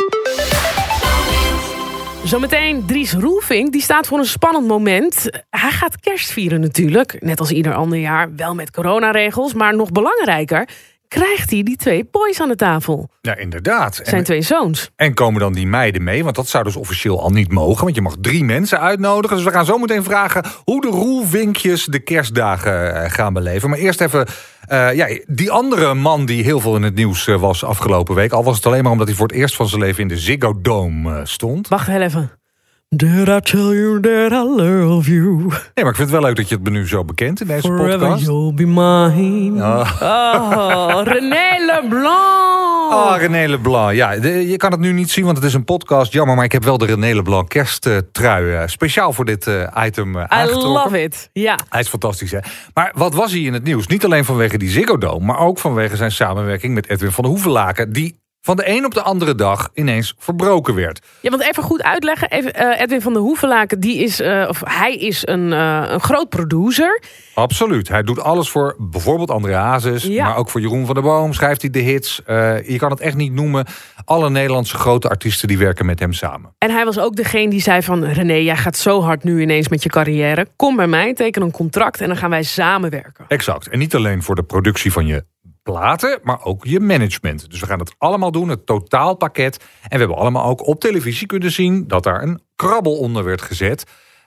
Zometeen 2.26 2.86
Dries 2.86 3.12
Roelvink, 3.12 3.72
die 3.72 3.82
staat 3.82 4.06
voor 4.06 4.18
een 4.18 4.26
spannend 4.26 4.66
moment. 4.66 5.28
Hij 5.50 5.70
gaat 5.70 6.00
kerst 6.00 6.30
vieren 6.30 6.60
natuurlijk, 6.60 7.22
net 7.22 7.40
als 7.40 7.50
ieder 7.50 7.74
ander 7.74 7.98
jaar. 7.98 8.34
Wel 8.34 8.54
met 8.54 8.70
coronaregels, 8.70 9.54
maar 9.54 9.76
nog 9.76 9.92
belangrijker. 9.92 10.68
Krijgt 11.08 11.50
hij 11.50 11.62
die 11.62 11.76
twee 11.76 12.08
boys 12.10 12.40
aan 12.40 12.48
de 12.48 12.56
tafel. 12.56 13.08
Ja, 13.20 13.36
inderdaad. 13.36 14.00
Zijn 14.02 14.24
twee 14.24 14.42
zoons. 14.42 14.90
En 14.96 15.14
komen 15.14 15.40
dan 15.40 15.52
die 15.52 15.66
meiden 15.66 16.02
mee? 16.02 16.24
Want 16.24 16.36
dat 16.36 16.48
zou 16.48 16.64
dus 16.64 16.76
officieel 16.76 17.20
al 17.20 17.30
niet 17.30 17.52
mogen. 17.52 17.84
Want 17.84 17.94
je 17.94 18.02
mag 18.02 18.16
drie 18.20 18.44
mensen 18.44 18.80
uitnodigen. 18.80 19.36
Dus 19.36 19.46
we 19.46 19.52
gaan 19.52 19.64
zo 19.64 19.78
meteen 19.78 20.04
vragen 20.04 20.44
hoe 20.64 20.80
de 20.80 20.88
roelvinkjes 20.88 21.84
de 21.84 21.98
kerstdagen 21.98 22.94
eh, 22.94 23.10
gaan 23.10 23.32
beleven. 23.32 23.70
Maar 23.70 23.78
eerst 23.78 24.00
even 24.00 24.26
uh, 24.68 24.94
ja, 24.94 25.18
die 25.26 25.50
andere 25.50 25.94
man 25.94 26.26
die 26.26 26.42
heel 26.42 26.60
veel 26.60 26.76
in 26.76 26.82
het 26.82 26.94
nieuws 26.94 27.26
uh, 27.26 27.40
was 27.40 27.64
afgelopen 27.64 28.14
week. 28.14 28.32
Al 28.32 28.44
was 28.44 28.56
het 28.56 28.66
alleen 28.66 28.82
maar 28.82 28.92
omdat 28.92 29.06
hij 29.06 29.16
voor 29.16 29.26
het 29.26 29.36
eerst 29.36 29.56
van 29.56 29.68
zijn 29.68 29.80
leven 29.80 30.02
in 30.02 30.08
de 30.08 30.18
Ziggo 30.18 30.60
Dome 30.60 31.26
stond. 31.26 31.68
Wacht 31.68 31.86
heel 31.86 32.00
even. 32.00 32.30
Did 32.88 33.28
I 33.28 33.40
tell 33.40 33.74
you 33.74 34.00
that 34.00 34.32
I 34.32 34.42
love 34.62 35.10
you? 35.10 35.36
Nee, 35.38 35.48
maar 35.74 35.88
ik 35.88 35.96
vind 35.96 35.98
het 35.98 36.10
wel 36.10 36.20
leuk 36.20 36.36
dat 36.36 36.48
je 36.48 36.54
het 36.54 36.64
me 36.64 36.70
nu 36.70 36.88
zo 36.88 37.04
bekent 37.04 37.40
in 37.40 37.46
deze 37.46 37.60
Forever 37.66 37.98
podcast. 37.98 38.24
you'll 38.26 38.54
be 38.54 38.66
mine. 38.66 39.62
Ah. 39.62 40.02
Oh, 40.02 41.00
René 41.04 41.64
Leblanc. 41.66 42.92
Ah, 42.92 43.14
René 43.18 43.46
Leblanc. 43.48 43.92
Ja, 43.94 44.16
de- 44.16 44.48
je 44.48 44.56
kan 44.56 44.70
het 44.70 44.80
nu 44.80 44.92
niet 44.92 45.10
zien, 45.10 45.24
want 45.24 45.36
het 45.36 45.46
is 45.46 45.54
een 45.54 45.64
podcast. 45.64 46.12
Jammer, 46.12 46.36
maar 46.36 46.44
ik 46.44 46.52
heb 46.52 46.64
wel 46.64 46.78
de 46.78 46.86
René 46.86 47.14
Leblanc 47.14 47.48
kersttrui 47.48 48.52
eh, 48.54 48.62
speciaal 48.66 49.12
voor 49.12 49.24
dit 49.24 49.46
eh, 49.46 49.84
item 49.86 50.16
eh, 50.18 50.44
I 50.46 50.50
love 50.54 51.02
it. 51.02 51.30
Ja. 51.32 51.58
Hij 51.68 51.80
is 51.80 51.88
fantastisch, 51.88 52.30
hè? 52.30 52.38
Maar 52.74 52.92
wat 52.96 53.14
was 53.14 53.32
hij 53.32 53.40
in 53.40 53.52
het 53.52 53.64
nieuws? 53.64 53.86
Niet 53.86 54.04
alleen 54.04 54.24
vanwege 54.24 54.58
die 54.58 54.70
Ziggo 54.70 54.98
Dome, 54.98 55.24
maar 55.26 55.38
ook 55.38 55.58
vanwege 55.58 55.96
zijn 55.96 56.12
samenwerking 56.12 56.74
met 56.74 56.88
Edwin 56.88 57.10
van 57.12 57.24
der 57.24 57.32
Hoevelaken, 57.32 57.92
die 57.92 58.20
van 58.46 58.56
de 58.56 58.68
een 58.68 58.84
op 58.84 58.94
de 58.94 59.02
andere 59.02 59.34
dag 59.34 59.68
ineens 59.74 60.14
verbroken 60.18 60.74
werd. 60.74 61.06
Ja, 61.20 61.30
want 61.30 61.42
even 61.42 61.62
goed 61.62 61.82
uitleggen. 61.82 62.30
Even, 62.30 62.54
eh, 62.54 62.80
Edwin 62.80 63.00
van 63.02 63.12
der 63.12 63.22
Hoevelaken, 63.22 63.80
die 63.80 63.98
is, 63.98 64.20
eh, 64.20 64.46
of 64.48 64.62
hij 64.64 64.94
is 64.94 65.26
een, 65.26 65.52
eh, 65.52 65.84
een 65.86 66.00
groot 66.00 66.28
producer. 66.28 67.02
Absoluut. 67.34 67.88
Hij 67.88 68.02
doet 68.02 68.20
alles 68.20 68.50
voor 68.50 68.76
bijvoorbeeld 68.78 69.30
André 69.30 69.54
Hazes, 69.54 70.02
Ja. 70.02 70.24
maar 70.24 70.36
ook 70.36 70.50
voor 70.50 70.60
Jeroen 70.60 70.86
van 70.86 70.94
der 70.94 71.02
Boom. 71.04 71.32
Schrijft 71.32 71.60
hij 71.60 71.70
de 71.70 71.78
hits. 71.78 72.22
Je 72.66 72.74
kan 72.78 72.90
het 72.90 73.00
echt 73.00 73.16
niet 73.16 73.32
noemen. 73.32 73.66
Alle 74.04 74.30
Nederlandse 74.30 74.76
grote 74.76 75.08
artiesten 75.08 75.48
die 75.48 75.58
werken 75.58 75.86
met 75.86 76.00
hem 76.00 76.12
samen. 76.12 76.54
En 76.58 76.70
hij 76.70 76.84
was 76.84 76.98
ook 76.98 77.16
degene 77.16 77.50
die 77.50 77.60
zei 77.60 77.82
van... 77.82 78.04
René, 78.04 78.34
jij 78.34 78.56
gaat 78.56 78.76
zo 78.76 79.02
hard 79.02 79.24
nu 79.24 79.40
ineens 79.40 79.68
met 79.68 79.82
je 79.82 79.88
carrière. 79.88 80.46
Kom 80.56 80.76
bij 80.76 80.86
mij, 80.86 81.14
teken 81.14 81.42
een 81.42 81.50
contract 81.50 82.00
en 82.00 82.06
dan 82.06 82.16
gaan 82.16 82.30
wij 82.30 82.42
samenwerken. 82.42 83.24
Exact. 83.28 83.68
En 83.68 83.78
niet 83.78 83.94
alleen 83.94 84.22
voor 84.22 84.34
de 84.34 84.42
productie 84.42 84.92
van 84.92 85.06
je 85.06 85.24
platen, 85.72 86.18
maar 86.22 86.44
ook 86.44 86.64
je 86.64 86.80
management. 86.80 87.50
Dus 87.50 87.60
we 87.60 87.66
gaan 87.66 87.78
het 87.78 87.94
allemaal 87.98 88.30
doen, 88.30 88.48
het 88.48 88.66
totaalpakket. 88.66 89.56
En 89.82 89.90
we 89.90 89.98
hebben 89.98 90.16
allemaal 90.16 90.44
ook 90.48 90.66
op 90.66 90.80
televisie 90.80 91.26
kunnen 91.26 91.52
zien 91.52 91.84
dat 91.88 92.02
daar 92.02 92.22
een 92.22 92.40
krabbel 92.56 92.96
onder 92.98 93.24
werd 93.24 93.42
gezet. 93.42 93.84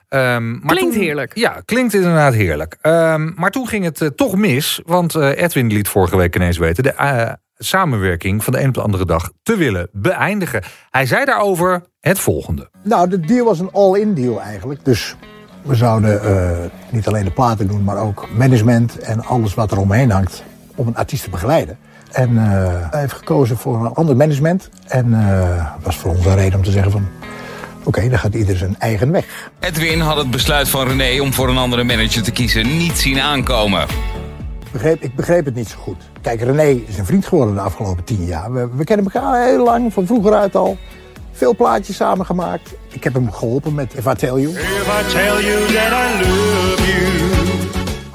Ehm, 0.08 0.50
maar 0.50 0.74
Klinkt 0.74 0.92
toen- 0.94 1.02
heerlijk. 1.02 1.36
Ja, 1.36 1.60
klinkt 1.64 1.94
inderdaad 1.94 2.34
heerlijk. 2.34 2.76
Ehm, 2.80 3.30
maar 3.34 3.50
toen 3.50 3.68
ging 3.68 3.84
het 3.84 4.00
eh, 4.00 4.08
toch 4.08 4.36
mis, 4.36 4.80
want 4.84 5.14
eh, 5.14 5.42
Edwin 5.42 5.66
liet 5.72 5.88
vorige 5.88 6.16
week 6.16 6.36
ineens 6.36 6.58
weten 6.58 6.82
de 6.82 6.92
eh, 6.92 7.32
samenwerking 7.56 8.44
van 8.44 8.52
de 8.52 8.60
een 8.60 8.68
op 8.68 8.74
de 8.74 8.80
andere 8.82 9.04
dag 9.04 9.30
te 9.42 9.56
willen 9.56 9.88
beëindigen. 9.92 10.62
Hij 10.90 11.06
zei 11.06 11.24
daarover 11.24 11.82
het 12.00 12.18
volgende. 12.18 12.70
Nou, 12.82 13.08
de 13.08 13.20
deal 13.20 13.44
was 13.44 13.58
een 13.60 13.70
all-in 13.72 14.14
deal 14.14 14.40
eigenlijk. 14.40 14.84
Dus 14.84 15.14
we 15.62 15.74
zouden 15.74 16.22
eh, 16.22 16.58
niet 16.90 17.06
alleen 17.06 17.24
de 17.24 17.30
platen 17.30 17.68
doen, 17.68 17.84
maar 17.84 17.98
ook 18.02 18.28
management 18.36 18.98
en 18.98 19.24
alles 19.24 19.54
wat 19.54 19.70
er 19.72 19.78
omheen 19.78 20.10
hangt 20.10 20.42
om 20.80 20.86
een 20.86 20.96
artiest 20.96 21.24
te 21.24 21.30
begeleiden. 21.30 21.78
En 22.12 22.38
eh, 22.38 22.90
hij 22.90 23.00
heeft 23.00 23.12
gekozen 23.12 23.56
voor 23.56 23.86
een 23.86 23.94
ander 23.94 24.16
management. 24.16 24.68
En 24.86 25.14
eh 25.14 25.66
was 25.82 25.96
voor 25.96 26.10
ons 26.10 26.26
een 26.26 26.34
reden 26.34 26.58
om 26.58 26.64
te 26.64 26.70
zeggen 26.70 26.92
van... 26.92 27.08
Oké, 27.84 28.08
dan 28.08 28.18
gaat 28.18 28.34
ieder 28.34 28.56
zijn 28.56 28.76
eigen 28.78 29.10
weg. 29.10 29.50
Edwin 29.60 30.00
had 30.00 30.16
het 30.16 30.30
besluit 30.30 30.68
van 30.68 30.86
René 30.86 31.20
om 31.20 31.32
voor 31.32 31.48
een 31.48 31.56
andere 31.56 31.84
manager 31.84 32.22
te 32.22 32.30
kiezen 32.30 32.76
niet 32.76 32.98
zien 32.98 33.20
aankomen. 33.20 33.86
Begreep, 34.72 35.02
ik 35.02 35.14
begreep 35.14 35.44
het 35.44 35.54
niet 35.54 35.68
zo 35.68 35.76
goed. 35.78 35.96
Kijk, 36.20 36.40
René 36.40 36.68
is 36.86 36.98
een 36.98 37.06
vriend 37.06 37.26
geworden 37.26 37.54
de 37.54 37.60
afgelopen 37.60 38.04
tien 38.04 38.24
jaar. 38.24 38.52
We, 38.52 38.68
we 38.76 38.84
kennen 38.84 39.06
elkaar 39.12 39.44
heel 39.44 39.64
lang, 39.64 39.92
van 39.92 40.06
vroeger 40.06 40.34
uit 40.34 40.56
al. 40.56 40.76
Veel 41.32 41.54
plaatjes 41.56 41.96
samen 41.96 42.26
gemaakt. 42.26 42.74
Ik 42.88 43.04
heb 43.04 43.14
hem 43.14 43.32
geholpen 43.32 43.74
met 43.74 43.94
If 43.94 44.06
I 44.06 44.14
Tell 44.14 44.40
You. 44.40 44.54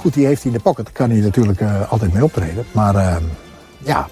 Goed, 0.06 0.14
die 0.14 0.26
heeft 0.26 0.44
hij 0.44 0.52
in 0.52 0.58
de 0.58 0.64
pocket. 0.64 0.92
Kan 0.92 1.10
hij 1.10 1.20
natuurlijk 1.20 1.60
eh, 1.60 1.92
altijd 1.92 2.14
mee 2.14 2.24
optreden. 2.24 2.66
Maar 2.72 2.96
eh, 2.96 3.16
ja, 3.78 4.08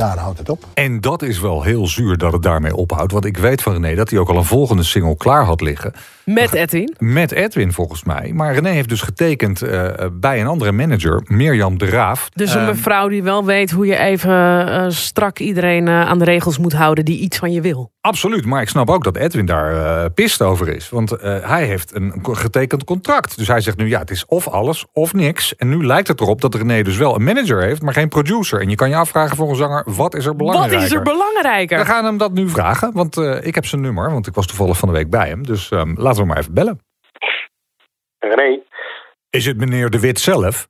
daar 0.00 0.18
houdt 0.18 0.38
het 0.38 0.48
op. 0.48 0.64
En 0.74 1.00
dat 1.00 1.22
is 1.22 1.40
wel 1.40 1.62
heel 1.62 1.86
zuur 1.86 2.16
dat 2.16 2.32
het 2.32 2.42
daarmee 2.42 2.76
ophoudt. 2.76 3.12
Want 3.12 3.24
ik 3.24 3.36
weet 3.36 3.62
van 3.62 3.72
René 3.72 3.94
dat 3.94 4.10
hij 4.10 4.18
ook 4.18 4.28
al 4.28 4.36
een 4.36 4.44
volgende 4.44 4.82
single 4.82 5.16
klaar 5.16 5.44
had 5.44 5.60
liggen. 5.60 5.92
Met 6.24 6.52
Edwin. 6.52 6.94
Met 6.98 7.32
Edwin 7.32 7.72
volgens 7.72 8.04
mij. 8.04 8.32
Maar 8.34 8.54
René 8.54 8.68
heeft 8.68 8.88
dus 8.88 9.02
getekend 9.02 9.62
eh, 9.62 9.88
bij 10.12 10.40
een 10.40 10.46
andere 10.46 10.72
manager, 10.72 11.22
Mirjam 11.24 11.78
de 11.78 11.86
Raaf. 11.86 12.28
Dus 12.34 12.54
een 12.54 12.60
Ehm, 12.60 12.68
mevrouw 12.68 13.08
die 13.08 13.22
wel 13.22 13.44
weet 13.44 13.70
hoe 13.70 13.86
je 13.86 13.96
even 13.96 14.68
eh, 14.68 14.84
strak 14.88 15.38
iedereen 15.38 15.88
eh, 15.88 16.00
aan 16.00 16.18
de 16.18 16.24
regels 16.24 16.58
moet 16.58 16.72
houden 16.72 17.04
die 17.04 17.18
iets 17.18 17.38
van 17.38 17.52
je 17.52 17.60
wil. 17.60 17.90
Absoluut, 18.00 18.46
maar 18.46 18.62
ik 18.62 18.68
snap 18.68 18.90
ook 18.90 19.04
dat 19.04 19.16
Edwin 19.16 19.46
daar 19.46 20.04
eh 20.04 20.10
pist 20.14 20.42
over 20.42 20.68
is. 20.68 20.88
Want 20.88 21.12
eh, 21.12 21.36
hij 21.42 21.64
heeft 21.64 21.94
een 21.94 22.14
getekend 22.22 22.84
contract. 22.84 23.36
Dus 23.36 23.48
hij 23.48 23.60
zegt 23.60 23.76
nu, 23.76 23.88
ja, 23.88 23.98
het 23.98 24.10
is 24.10 24.26
of 24.26 24.48
alles 24.48 24.86
of 24.92 25.14
niks. 25.14 25.56
En 25.56 25.68
nu 25.68 25.86
lijkt 25.86 26.08
het 26.08 26.20
erop 26.20 26.40
dat 26.40 26.54
René 26.54 26.82
dus 26.82 26.96
wel 26.96 27.14
een 27.14 27.24
manager 27.24 27.62
heeft, 27.62 27.82
maar 27.82 27.94
geen 27.94 28.08
producer. 28.08 28.60
En 28.60 28.68
je 28.68 28.74
kan 28.74 28.88
je 28.88 28.96
afvragen 28.96 29.36
voor 29.36 29.50
een 29.50 29.56
zanger, 29.56 29.84
wat 29.94 30.14
is 30.14 30.26
er 30.26 30.36
belangrijker? 30.36 30.76
Wat 30.76 30.84
is 30.86 30.92
er 30.92 31.02
belangrijker? 31.02 31.78
We 31.78 31.84
gaan 31.84 32.04
hem 32.04 32.18
dat 32.18 32.32
nu 32.32 32.48
vragen, 32.48 32.92
want 32.92 33.16
eh, 33.16 33.46
ik 33.46 33.54
heb 33.54 33.66
zijn 33.66 33.80
nummer. 33.80 34.10
Want 34.12 34.26
ik 34.26 34.34
was 34.34 34.46
toevallig 34.46 34.76
van 34.76 34.88
de 34.88 34.94
week 34.94 35.10
bij 35.10 35.28
hem. 35.28 35.46
Dus 35.46 35.70
ehm, 35.70 35.92
laten 35.96 36.20
we 36.22 36.26
maar 36.28 36.38
even 36.38 36.54
bellen. 36.54 36.80
René, 38.18 38.58
Is 39.30 39.46
het 39.46 39.56
meneer 39.56 39.90
De 39.90 40.00
Wit 40.00 40.20
zelf? 40.20 40.68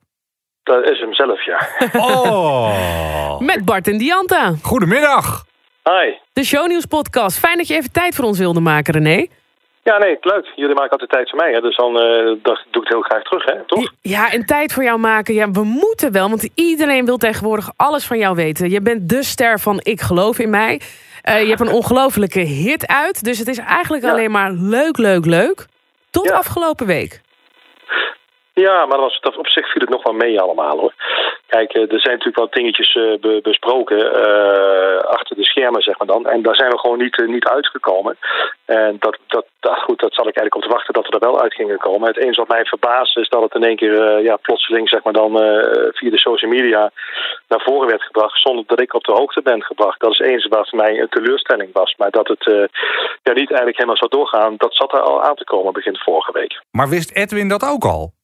dat 0.63 0.89
is 0.89 0.99
hem 0.99 1.13
zelf, 1.13 1.45
ja. 1.45 1.67
Oh, 2.09 3.39
Met 3.39 3.65
Bart 3.65 3.87
en 3.87 3.97
Dianta. 3.97 4.53
goedemiddag. 4.61 5.45
Hi. 5.83 6.13
De 6.33 6.43
Shownieuws 6.43 6.85
podcast. 6.85 7.39
Fijn 7.39 7.57
dat 7.57 7.67
je 7.67 7.75
even 7.75 7.91
tijd 7.91 8.15
voor 8.15 8.25
ons 8.25 8.37
wilde 8.37 8.59
maken, 8.59 8.93
René. 8.93 9.27
Ja, 9.83 9.97
nee, 9.97 10.17
leuk. 10.21 10.51
Jullie 10.55 10.75
maken 10.75 10.91
altijd 10.91 11.09
tijd 11.09 11.29
voor 11.29 11.39
mij, 11.39 11.51
hè? 11.53 11.61
dus 11.61 11.75
dan 11.75 11.99
eh, 11.99 12.25
dat 12.43 12.63
doe 12.71 12.81
ik 12.83 12.87
het 12.87 12.87
heel 12.87 13.01
graag 13.01 13.23
terug, 13.23 13.45
hè? 13.45 13.65
toch? 13.65 13.91
Ja, 14.01 14.31
en 14.31 14.45
tijd 14.45 14.73
voor 14.73 14.83
jou 14.83 14.99
maken. 14.99 15.33
Ja, 15.33 15.51
we 15.51 15.63
moeten 15.63 16.11
wel, 16.11 16.29
want 16.29 16.49
iedereen 16.55 17.05
wil 17.05 17.17
tegenwoordig 17.17 17.71
alles 17.75 18.05
van 18.05 18.17
jou 18.17 18.35
weten. 18.35 18.69
Je 18.69 18.81
bent 18.81 19.09
de 19.09 19.23
ster 19.23 19.59
van 19.59 19.79
Ik 19.83 20.01
geloof 20.01 20.39
in 20.39 20.49
mij. 20.49 20.81
Eh, 21.21 21.41
je 21.41 21.47
hebt 21.47 21.59
een 21.59 21.71
ongelofelijke 21.71 22.39
hit 22.39 22.87
uit. 22.87 23.23
Dus 23.23 23.37
het 23.39 23.47
is 23.47 23.57
eigenlijk 23.57 24.03
Ja. 24.03 24.11
alleen 24.11 24.31
maar 24.31 24.51
leuk, 24.51 24.97
leuk, 24.97 25.25
leuk. 25.25 25.65
Tot 26.09 26.25
Ja. 26.27 26.35
afgelopen 26.35 26.85
week. 26.85 27.21
Ja, 28.67 28.85
maar 28.85 28.97
dat 28.97 29.37
op 29.37 29.47
zich 29.47 29.71
viel 29.71 29.81
het 29.81 29.89
nog 29.89 30.03
wel 30.03 30.13
mee 30.13 30.41
allemaal, 30.41 30.77
hoor. 30.79 30.93
Kijk, 31.47 31.73
eh, 31.73 31.81
er 31.81 32.01
zijn 32.05 32.17
natuurlijk 32.17 32.43
wel 32.43 32.49
dingetjes 32.49 32.95
eh, 32.95 33.19
be- 33.19 33.39
besproken 33.43 33.99
eh, 34.23 34.97
achter 34.97 35.35
de 35.35 35.43
schermen, 35.43 35.81
zeg 35.81 35.97
maar 35.97 36.07
dan. 36.07 36.25
En 36.27 36.41
daar 36.41 36.55
zijn 36.55 36.71
we 36.71 36.79
gewoon 36.79 36.97
niet, 36.97 37.17
niet 37.25 37.47
uitgekomen. 37.47 38.17
En 38.65 38.95
dat, 38.99 39.17
dat, 39.27 39.45
dat, 39.59 39.77
goed, 39.77 39.99
dat 39.99 40.13
zat 40.13 40.27
ik 40.27 40.35
eigenlijk 40.35 40.55
op 40.55 40.61
te 40.61 40.75
wachten 40.75 40.93
dat 40.93 41.07
we 41.07 41.13
er 41.13 41.29
wel 41.29 41.41
uit 41.41 41.53
gingen 41.53 41.77
komen. 41.77 42.07
Het 42.07 42.17
enige 42.17 42.39
wat 42.39 42.55
mij 42.55 42.65
verbaast 42.65 43.17
is 43.17 43.29
dat 43.29 43.41
het 43.41 43.53
in 43.53 43.63
één 43.63 43.75
keer 43.75 44.21
ja, 44.21 44.35
plotseling 44.35 44.89
zeg 44.89 45.03
maar 45.03 45.13
dan, 45.13 45.31
via 45.93 46.09
de 46.09 46.25
social 46.27 46.51
media 46.51 46.91
naar 47.47 47.61
voren 47.61 47.87
werd 47.87 48.03
gebracht 48.03 48.41
zonder 48.41 48.63
dat 48.67 48.81
ik 48.81 48.93
op 48.93 49.03
de 49.03 49.11
hoogte 49.11 49.41
ben 49.41 49.63
gebracht. 49.63 49.99
Dat 49.99 50.11
is 50.11 50.19
enige 50.19 50.49
wat 50.49 50.69
voor 50.69 50.79
mij 50.79 50.99
een 50.99 51.09
teleurstelling 51.09 51.69
was. 51.73 51.95
Maar 51.97 52.11
dat 52.11 52.27
het 52.27 52.43
ja, 53.23 53.33
niet 53.33 53.49
eigenlijk 53.49 53.77
helemaal 53.77 53.97
zou 53.97 54.11
doorgaan, 54.11 54.53
dat 54.57 54.75
zat 54.75 54.93
er 54.93 55.01
al 55.01 55.23
aan 55.23 55.35
te 55.35 55.43
komen 55.43 55.73
begin 55.73 55.97
vorige 55.97 56.31
week. 56.31 56.61
Maar 56.71 56.89
wist 56.89 57.15
Edwin 57.15 57.47
dat 57.47 57.63
ook 57.63 57.83
al? 57.83 58.19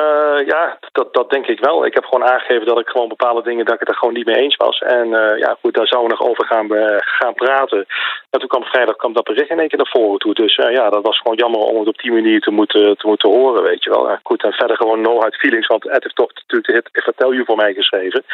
Eh, 0.00 0.46
ja, 0.46 0.78
dat, 0.92 1.14
dat 1.14 1.30
denk 1.30 1.46
ik 1.46 1.60
wel. 1.60 1.86
Ik 1.86 1.94
heb 1.94 2.04
gewoon 2.04 2.28
aangegeven 2.28 2.66
dat 2.66 2.78
ik 2.78 2.88
gewoon 2.88 3.08
bepaalde 3.08 3.42
dingen 3.42 3.64
dat 3.64 3.74
ik 3.74 3.80
het 3.80 3.88
er 3.88 3.96
gewoon 3.96 4.14
niet 4.14 4.26
mee 4.26 4.36
eens 4.36 4.56
was. 4.56 4.78
En 4.78 5.14
eh, 5.14 5.38
ja, 5.38 5.56
goed, 5.60 5.74
daar 5.74 5.86
zouden 5.86 6.10
we 6.10 6.16
nog 6.18 6.28
over 6.30 6.46
gaan, 6.46 6.74
eh, 6.74 6.96
gaan 6.98 7.34
praten. 7.34 7.86
En 8.34 8.40
toen 8.40 8.48
kwam 8.48 8.64
vrijdag 8.64 8.96
kwam 8.96 9.12
dat 9.12 9.24
bericht 9.24 9.50
in 9.50 9.58
één 9.58 9.68
keer 9.68 9.78
naar 9.78 9.96
voren 9.98 10.18
toe. 10.18 10.34
Dus 10.34 10.56
eh, 10.56 10.74
ja, 10.74 10.90
dat 10.90 11.02
was 11.02 11.18
gewoon 11.18 11.36
jammer 11.36 11.60
om 11.60 11.78
het 11.78 11.88
op 11.88 11.98
die 11.98 12.12
manier 12.12 12.40
te 12.40 12.50
moeten, 12.50 12.96
te 12.96 13.06
moeten 13.06 13.30
horen, 13.30 13.62
weet 13.62 13.84
je 13.84 13.90
wel. 13.90 14.18
Goed, 14.22 14.42
en 14.42 14.52
verder 14.52 14.76
gewoon 14.76 15.00
no 15.00 15.18
hard 15.18 15.36
feelings, 15.36 15.66
want 15.66 15.88
Ed 15.88 16.02
heeft 16.02 16.16
toch 16.16 16.32
natuurlijk 16.34 16.66
de 16.66 16.72
hit 16.72 17.16
Tell 17.16 17.28
You 17.28 17.44
voor 17.44 17.56
mij 17.56 17.72
geschreven. 17.74 18.24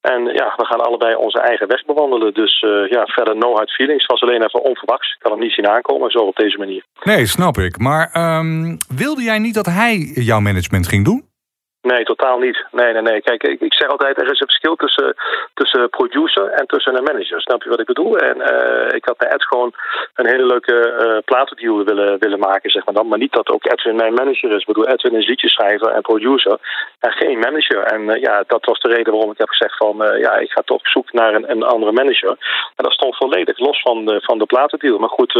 En 0.00 0.24
ja, 0.24 0.54
we 0.56 0.64
gaan 0.64 0.80
allebei 0.80 1.14
onze 1.14 1.40
eigen 1.40 1.68
weg 1.68 1.84
bewandelen. 1.84 2.34
Dus 2.34 2.60
eh, 2.60 2.90
ja, 2.90 3.06
verder 3.06 3.36
no 3.36 3.54
hard 3.54 3.70
feelings. 3.70 4.02
Het 4.02 4.10
was 4.10 4.22
alleen 4.22 4.42
even 4.42 4.62
onverwachts. 4.62 5.12
Ik 5.12 5.18
kan 5.22 5.32
hem 5.32 5.40
niet 5.40 5.52
zien 5.52 5.68
aankomen, 5.68 6.10
zo 6.10 6.18
op 6.18 6.36
deze 6.36 6.58
manier. 6.58 6.82
Nee, 7.02 7.26
snap 7.26 7.56
ik. 7.56 7.78
Maar 7.78 8.10
ehm, 8.12 8.76
wilde 8.96 9.22
jij 9.22 9.38
niet 9.38 9.54
dat 9.54 9.66
hij 9.66 9.96
jouw 10.14 10.40
management 10.40 10.88
ging 10.88 11.04
doen? 11.04 11.27
Nee, 11.92 12.04
totaal 12.04 12.38
niet. 12.38 12.64
Nee, 12.70 12.92
nee, 12.92 13.02
nee. 13.02 13.20
Kijk, 13.20 13.42
ik, 13.42 13.60
ik 13.60 13.74
zeg 13.74 13.88
altijd, 13.88 14.16
er 14.18 14.30
is 14.32 14.40
een 14.40 14.52
verschil 14.52 14.76
tussen, 14.76 15.14
tussen 15.54 15.88
producer 15.88 16.46
en 16.48 16.66
tussen 16.66 16.96
een 16.96 17.02
manager. 17.02 17.40
Snap 17.40 17.62
je 17.62 17.68
wat 17.68 17.80
ik 17.80 17.86
bedoel? 17.86 18.18
En 18.18 18.40
eh, 18.40 18.96
ik 18.96 19.04
had 19.04 19.16
bij 19.16 19.28
Ed 19.28 19.44
gewoon 19.44 19.72
een 20.14 20.26
hele 20.26 20.46
leuke 20.46 20.76
eh 20.80 21.18
platendeal 21.24 21.84
willen, 21.84 22.18
willen 22.18 22.38
maken, 22.38 22.70
zeg 22.70 22.84
maar 22.84 22.94
dan. 22.94 23.08
Maar 23.08 23.18
niet 23.18 23.32
dat 23.32 23.48
ook 23.48 23.64
Edwin 23.64 23.96
mijn 23.96 24.14
manager 24.14 24.50
is. 24.50 24.60
Ik 24.60 24.66
bedoel, 24.66 24.88
Edwin 24.88 25.14
is 25.14 25.26
liedjeschrijver 25.26 25.88
en 25.88 26.02
producer 26.02 26.58
en 27.00 27.12
geen 27.12 27.38
manager. 27.38 27.82
En 27.82 28.10
eh, 28.10 28.20
ja, 28.20 28.44
dat 28.46 28.64
was 28.64 28.80
de 28.80 28.88
reden 28.88 29.12
waarom 29.12 29.32
ik 29.32 29.38
heb 29.38 29.48
gezegd 29.48 29.76
van, 29.76 29.96
ja, 30.18 30.32
ik 30.36 30.50
ga 30.50 30.62
toch 30.64 30.78
op 30.78 30.86
zoek 30.86 31.12
naar 31.12 31.34
een, 31.34 31.50
een 31.50 31.62
andere 31.62 31.92
manager. 31.92 32.36
En 32.76 32.84
dat 32.84 32.92
stond 32.92 33.16
volledig 33.16 33.58
los 33.58 33.80
van 33.80 34.04
de, 34.04 34.20
van 34.20 34.38
de 34.38 34.46
platendeal. 34.46 34.98
Maar 34.98 35.16
goed, 35.18 35.32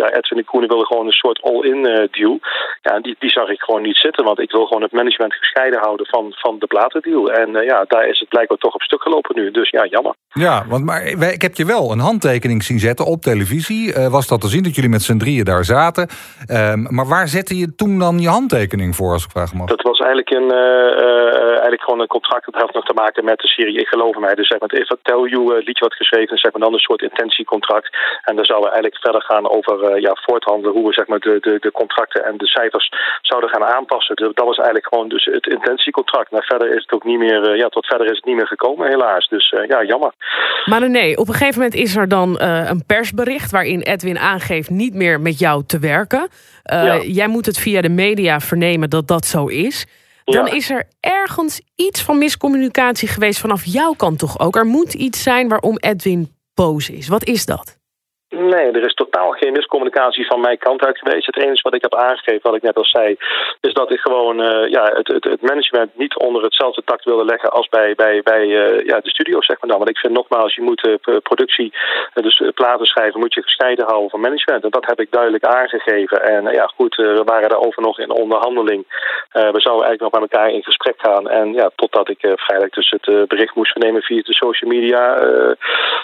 ja, 0.00 0.06
Edwin 0.12 0.38
en 0.38 0.44
Koenen 0.44 0.68
wilden 0.68 0.86
gewoon 0.86 1.06
een 1.06 1.22
soort 1.24 1.42
all-in 1.42 2.08
deal. 2.10 2.38
Ja, 2.82 3.00
die, 3.00 3.16
die 3.18 3.30
zag 3.30 3.48
ik 3.48 3.60
gewoon 3.60 3.82
niet 3.82 3.96
zitten, 3.96 4.24
want 4.24 4.38
ik 4.38 4.50
wil 4.50 4.66
gewoon 4.66 4.82
het 4.82 4.92
management 4.92 5.34
gescheiden 5.34 5.63
houden 5.72 6.06
van, 6.06 6.26
van 6.30 6.58
de 6.58 6.66
platendeal. 6.66 7.32
En 7.32 7.52
ja, 7.52 7.84
daar 7.88 8.08
is 8.08 8.18
het 8.18 8.28
blijkbaar 8.28 8.58
toch 8.58 8.74
op 8.74 8.82
stuk 8.82 9.02
gelopen 9.02 9.36
nu. 9.36 9.50
Dus 9.50 9.70
ja, 9.70 9.86
jammer. 9.86 10.14
Ja, 10.28 10.64
want 10.68 10.84
maar 10.84 11.02
ik 11.32 11.42
heb 11.42 11.54
je 11.54 11.64
wel 11.64 11.92
een 11.92 11.98
handtekening 11.98 12.62
zien 12.62 12.78
zetten 12.78 13.06
op 13.06 13.20
televisie. 13.20 13.94
was 14.10 14.28
dat 14.28 14.40
te 14.40 14.48
zien 14.48 14.62
dat 14.62 14.74
jullie 14.74 14.90
met 14.90 15.02
z'n 15.02 15.18
drieën 15.18 15.44
daar 15.44 15.64
zaten? 15.64 16.08
Ehm, 16.46 16.94
maar 16.94 17.06
waar 17.06 17.28
zette 17.28 17.58
je 17.58 17.74
toen 17.74 17.98
dan 17.98 18.18
je 18.18 18.28
handtekening 18.28 18.96
voor, 18.96 19.12
als 19.12 19.24
ik 19.24 19.30
vraag 19.30 19.54
mag? 19.54 19.68
Dat 19.68 19.82
was 19.82 19.98
eigenlijk, 19.98 20.30
een, 20.30 20.50
eigenlijk 21.64 21.88
gewoon 21.88 22.00
een 22.00 22.16
contract. 22.16 22.44
Dat 22.44 22.60
had 22.60 22.74
nog 22.74 22.84
te 22.84 23.00
maken 23.02 23.24
met 23.24 23.38
de 23.38 23.48
serie 23.48 23.80
Ik 23.80 23.88
geloof 23.88 24.16
mij. 24.16 24.34
Dus 24.34 24.48
zeg 24.48 24.58
maar, 24.60 24.68
het 24.68 24.78
If 24.78 24.90
I 24.90 24.96
Tell 25.02 25.24
You 25.34 25.42
liedje 25.66 25.84
wat 25.88 26.00
geschreven. 26.02 26.38
Zeg 26.38 26.52
maar 26.52 26.64
dan 26.66 26.72
een 26.72 26.88
soort 26.88 27.02
intentiecontract. 27.02 27.88
En 28.28 28.36
daar 28.36 28.46
zouden 28.46 28.68
we 28.68 28.74
eigenlijk 28.74 29.04
verder 29.04 29.22
gaan 29.22 29.50
over 29.56 30.00
ja, 30.00 30.12
voorthandelen. 30.26 30.72
Hoe 30.76 30.86
we 30.86 30.92
zeg 30.92 31.06
maar, 31.06 31.18
de, 31.18 31.36
de, 31.40 31.56
de 31.60 31.72
contracten 31.72 32.24
en 32.24 32.36
de 32.36 32.46
cijfers 32.46 32.88
zouden 33.22 33.50
gaan 33.50 33.64
aanpassen. 33.64 34.16
Dus 34.16 34.30
dat 34.34 34.46
was 34.46 34.56
eigenlijk 34.56 34.88
gewoon 34.88 35.08
dus 35.08 35.24
het 35.24 35.46
intentiecontract. 35.46 36.30
Maar 36.30 36.44
verder 36.44 36.68
is 36.68 36.82
het 36.82 36.92
ook 36.92 37.04
niet 37.04 37.18
meer, 37.18 37.50
uh, 37.50 37.56
ja, 37.56 37.68
tot 37.68 37.86
verder 37.86 38.06
is 38.06 38.16
het 38.16 38.24
niet 38.24 38.36
meer 38.36 38.46
gekomen, 38.46 38.88
helaas. 38.88 39.28
Dus 39.28 39.54
ja, 39.68 39.84
jammer. 39.84 40.12
Maar 40.64 40.90
nee, 40.90 41.18
op 41.18 41.28
een 41.28 41.34
gegeven 41.34 41.60
moment 41.60 41.74
is 41.74 41.96
er 41.96 42.08
dan 42.08 42.38
uh, 42.40 42.70
een 42.70 42.84
persbericht 42.86 43.50
waarin 43.50 43.80
Edwin 43.80 44.18
aangeeft 44.18 44.70
niet 44.70 44.94
meer 44.94 45.20
met 45.20 45.38
jou 45.38 45.64
te 45.66 45.78
werken. 45.78 46.28
Ja. 46.62 47.00
Jij 47.02 47.28
moet 47.28 47.46
het 47.46 47.58
via 47.58 47.80
de 47.80 47.88
media 47.88 48.40
vernemen 48.40 48.90
dat 48.90 49.08
dat 49.08 49.24
zo 49.24 49.46
is. 49.46 49.86
Dan 50.24 50.48
is 50.48 50.70
er 50.70 50.88
ergens 51.00 51.60
iets 51.74 52.02
van 52.02 52.18
miscommunicatie 52.18 53.08
geweest 53.08 53.40
vanaf 53.40 53.64
jouw 53.64 53.92
kant 53.92 54.18
toch 54.18 54.38
ook. 54.38 54.56
Er 54.56 54.66
moet 54.66 54.94
iets 54.94 55.22
zijn 55.22 55.48
waarom 55.48 55.76
Edwin 55.76 56.36
boos 56.54 56.90
is. 56.90 57.08
Wat 57.08 57.24
is 57.24 57.44
dat? 57.44 57.78
Nee, 58.28 58.70
er 58.70 58.86
is 58.86 58.94
totaal 58.94 59.30
geen 59.30 59.52
miscommunicatie 59.52 60.26
van 60.26 60.40
mijn 60.40 60.58
kant 60.58 60.84
uit 60.84 60.98
geweest. 60.98 61.26
Het 61.26 61.38
enige 61.38 61.62
wat 61.62 61.74
ik 61.74 61.82
heb 61.82 61.94
aangegeven, 61.94 62.40
wat 62.42 62.54
ik 62.54 62.62
net 62.62 62.76
al 62.76 62.84
zei, 62.84 63.16
is 63.60 63.72
dat 63.72 63.92
ik 63.92 64.00
gewoon 64.00 64.40
uh, 64.40 64.70
ja, 64.70 64.82
het, 64.82 65.08
het, 65.08 65.24
het, 65.24 65.42
management 65.42 65.96
niet 65.96 66.18
onder 66.18 66.42
hetzelfde 66.42 66.82
tact 66.84 67.04
wilde 67.04 67.24
leggen 67.24 67.50
als 67.50 67.68
bij, 67.68 67.94
bij, 67.94 68.22
bij 68.22 68.46
uh, 68.46 68.86
ja, 68.86 69.00
de 69.00 69.08
studio, 69.08 69.42
zeg 69.42 69.60
maar 69.60 69.70
dan. 69.70 69.78
Want 69.78 69.90
ik 69.90 69.98
vind 69.98 70.12
nogmaals, 70.12 70.54
je 70.54 70.62
moet 70.62 70.86
uh, 70.86 71.16
productie, 71.22 71.72
dus 72.14 72.42
platen 72.54 72.86
schrijven, 72.86 73.20
moet 73.20 73.34
je 73.34 73.42
gescheiden 73.42 73.86
houden 73.86 74.10
van 74.10 74.20
management. 74.20 74.64
En 74.64 74.70
dat 74.70 74.86
heb 74.86 75.00
ik 75.00 75.10
duidelijk 75.10 75.44
aangegeven. 75.44 76.22
En 76.22 76.52
ja, 76.52 76.66
goed, 76.66 76.96
we 76.96 77.22
waren 77.24 77.48
daarover 77.48 77.82
nog 77.82 77.98
in 77.98 78.10
onderhandeling. 78.10 78.84
we 79.32 79.60
zouden 79.60 79.86
eigenlijk 79.86 80.00
nog 80.00 80.12
met 80.12 80.30
elkaar 80.30 80.50
in 80.50 80.62
gesprek 80.62 80.94
gaan. 80.96 81.28
En 81.28 81.52
ja, 81.52 81.70
totdat 81.74 82.08
ik 82.08 82.18
vrijdag 82.20 82.68
dus 82.68 82.90
het 82.90 83.28
bericht 83.28 83.54
moest 83.54 83.72
vernemen 83.72 84.02
via 84.02 84.22
de 84.22 84.34
social 84.34 84.70
media, 84.70 85.14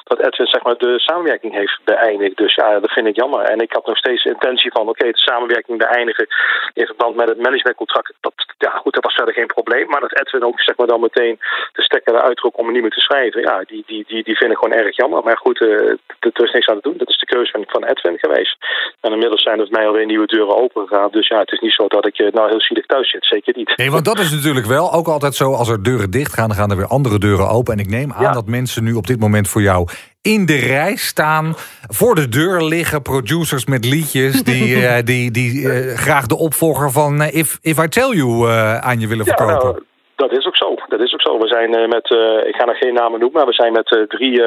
dat 0.05 0.19
Edwin 0.19 0.47
zeg 0.47 0.63
maar 0.63 0.77
de 0.77 0.99
samenwerking 0.99 1.55
heeft 1.55 1.81
beëindigd. 1.85 2.20
Dus 2.35 2.55
ja, 2.55 2.81
dat 2.81 2.91
vind 2.91 3.07
ik 3.07 3.17
jammer. 3.17 3.41
En 3.41 3.61
ik 3.61 3.73
had 3.73 3.87
nog 3.87 3.97
steeds 3.97 4.23
de 4.23 4.33
intentie 4.37 4.71
van, 4.71 4.89
oké, 4.89 5.05
de 5.11 5.19
samenwerking 5.19 5.79
beëindigen 5.79 6.27
in 6.73 6.87
verband 6.87 7.17
met 7.17 7.29
het 7.29 7.39
managementcontract. 7.39 8.13
Dat, 8.21 8.33
ja, 8.59 8.71
goed, 8.71 8.95
dat 8.95 9.05
was 9.05 9.15
verder 9.15 9.35
geen 9.35 9.47
probleem. 9.47 9.87
Maar 9.89 10.01
dat 10.01 10.19
Edwin 10.21 10.45
ook, 10.45 10.61
zeg 10.61 10.77
maar, 10.77 10.87
dan 10.87 11.01
meteen 11.01 11.39
de 11.73 11.83
stekker 11.83 12.15
eruit 12.15 12.37
trok 12.37 12.59
om 12.59 12.67
er 12.67 12.73
niet 12.73 12.83
meer 12.83 12.91
te 12.91 13.01
schrijven. 13.01 13.41
Ja, 13.43 13.65
die, 13.67 13.83
die, 13.87 14.05
die, 14.09 14.23
die 14.25 14.37
vind 14.37 14.51
ik 14.51 14.59
gewoon 14.59 14.79
erg 14.79 14.97
jammer. 14.97 15.23
Maar 15.23 15.39
goed, 15.39 15.61
uh, 15.61 15.91
er 16.21 16.45
is 16.45 16.53
niks 16.53 16.69
aan 16.69 16.81
te 16.81 16.89
doen. 16.89 16.97
Dat 16.97 17.09
is 17.09 17.19
de 17.19 17.27
keuze 17.27 17.51
van, 17.51 17.65
van 17.67 17.85
Edwin 17.85 18.19
geweest. 18.19 18.57
En 19.01 19.13
inmiddels 19.13 19.43
zijn 19.43 19.61
er 19.61 19.67
mij 19.71 19.87
alweer 19.87 20.07
nieuwe 20.07 20.27
deuren 20.27 20.57
open 20.57 20.87
gegaan. 20.87 21.11
Dus 21.11 21.29
ja, 21.29 21.39
het 21.39 21.53
is 21.53 21.61
niet 21.61 21.73
zo 21.73 21.87
dat 21.87 22.07
ik 22.07 22.19
uh, 22.19 22.33
nou 22.33 22.49
heel 22.49 22.61
zielig 22.61 22.87
thuis 22.87 23.11
zit. 23.11 23.25
Zeker 23.25 23.53
niet. 23.57 23.77
Nee, 23.77 23.91
want 23.91 24.05
dat 24.05 24.19
is 24.19 24.31
natuurlijk 24.31 24.67
wel 24.67 24.93
ook 24.93 25.09
altijd 25.09 25.35
zo. 25.35 25.53
Als 25.55 25.69
er 25.69 25.83
deuren 25.83 26.11
dicht 26.11 26.33
gaan, 26.33 26.49
dan 26.49 26.57
gaan 26.57 26.71
er 26.71 26.77
weer 26.77 26.87
andere 26.87 27.19
deuren 27.19 27.49
open. 27.49 27.73
En 27.73 27.79
ik 27.79 27.89
neem 27.89 28.13
aan 28.13 28.33
dat 28.33 28.47
mensen 28.47 28.85
nu 28.85 28.93
op 28.93 29.07
dit 29.07 29.21
moment 29.21 29.49
voor 29.49 29.63
jou 29.63 29.89
in 30.23 30.47
de 30.47 30.57
rij 30.57 30.97
staan. 30.97 31.55
Voor 31.89 32.15
de 32.15 32.29
deur 32.29 32.63
liggen 32.63 33.03
producers 33.03 33.67
met 33.67 33.85
liedjes... 33.85 34.43
die, 34.43 34.77
uh, 34.77 34.99
die, 35.11 35.31
die 35.31 35.61
uh, 35.61 35.95
graag 35.97 36.27
de 36.27 36.37
opvolger 36.37 36.91
van 36.91 37.21
uh, 37.21 37.35
If, 37.35 37.59
If 37.63 37.79
I 37.79 37.89
Tell 37.89 38.11
You 38.11 38.51
aan 38.81 39.01
je 39.01 39.09
willen 39.09 39.25
verkopen. 39.25 39.73
Nou, 39.73 39.83
dat 40.17 40.33
is 40.33 40.47
ook 40.47 40.57
zo. 40.57 40.75
Dat 40.89 41.01
is 41.01 41.13
ook 41.13 41.23
zo. 41.23 41.39
We 41.39 41.49
zijn 41.49 41.71
met, 41.71 42.11
ik 42.47 42.55
ga 42.55 42.65
nog 42.65 42.79
geen 42.79 42.95
namen 42.95 43.21
noemen... 43.21 43.39
maar 43.39 43.47
we 43.47 43.53
zijn 43.53 43.73
met 43.73 44.07
drie 44.09 44.43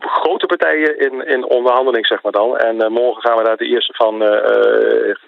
grote 0.00 0.46
partijen 0.46 0.98
in, 0.98 1.26
in 1.26 1.44
onderhandeling, 1.44 2.06
zeg 2.06 2.22
maar 2.22 2.32
dan. 2.32 2.56
En 2.56 2.74
uh, 2.76 2.88
morgen 2.88 3.22
gaan 3.22 3.36
we 3.36 3.44
daar 3.44 3.56
de 3.56 3.72
eerste 3.74 3.94
van. 3.94 4.14
Uh, 4.22 4.28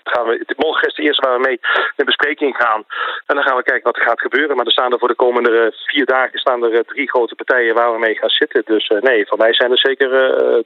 gaan 0.04 0.26
we, 0.26 0.44
morgen 0.56 0.88
is 0.88 0.94
de 0.94 1.02
eerste 1.02 1.26
waar 1.26 1.36
we 1.38 1.46
mee 1.48 1.60
in 1.96 2.04
bespreking 2.04 2.56
gaan. 2.56 2.84
En 3.26 3.34
dan 3.36 3.44
gaan 3.44 3.56
we 3.56 3.62
kijken 3.62 3.84
wat 3.84 3.96
er 3.96 4.08
gaat 4.08 4.20
gebeuren. 4.20 4.56
Maar 4.56 4.66
er 4.66 4.72
staan 4.72 4.92
er 4.92 4.98
voor 4.98 5.08
de 5.08 5.24
komende 5.24 5.72
vier 5.86 6.06
dagen 6.06 6.38
staan 6.38 6.64
er 6.64 6.84
drie 6.84 7.08
grote 7.08 7.34
partijen 7.34 7.74
waar 7.74 7.92
we 7.92 7.98
mee 7.98 8.14
gaan 8.14 8.28
zitten. 8.28 8.62
Dus 8.64 8.92
nee, 9.00 9.26
voor 9.26 9.38
mij 9.38 9.54
zijn 9.54 9.70
er 9.70 9.78
zeker 9.78 10.08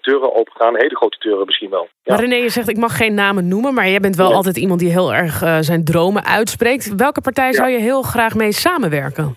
deuren 0.01 0.35
opengegaan. 0.35 0.77
Hele 0.77 0.97
grote 0.97 1.19
deuren 1.19 1.47
misschien 1.47 1.71
wel. 1.71 1.89
Ja. 2.03 2.13
Maar 2.13 2.23
René, 2.23 2.37
je 2.37 2.49
zegt 2.49 2.69
ik 2.69 2.77
mag 2.77 2.97
geen 2.97 3.15
namen 3.15 3.49
noemen. 3.49 3.75
Maar 3.75 3.89
jij 3.89 4.01
bent 4.01 4.17
wel 4.17 4.33
altijd 4.33 4.57
iemand 4.57 4.81
die 4.81 4.91
heel 4.91 5.15
erg 5.15 5.39
zijn 5.61 5.85
dromen 5.85 6.25
uitspreekt. 6.25 6.95
Welke 6.95 7.21
partij 7.21 7.53
zou 7.53 7.69
je 7.69 7.79
heel 7.79 8.03
graag 8.03 8.35
mee 8.35 8.53
samenwerken? 8.53 9.37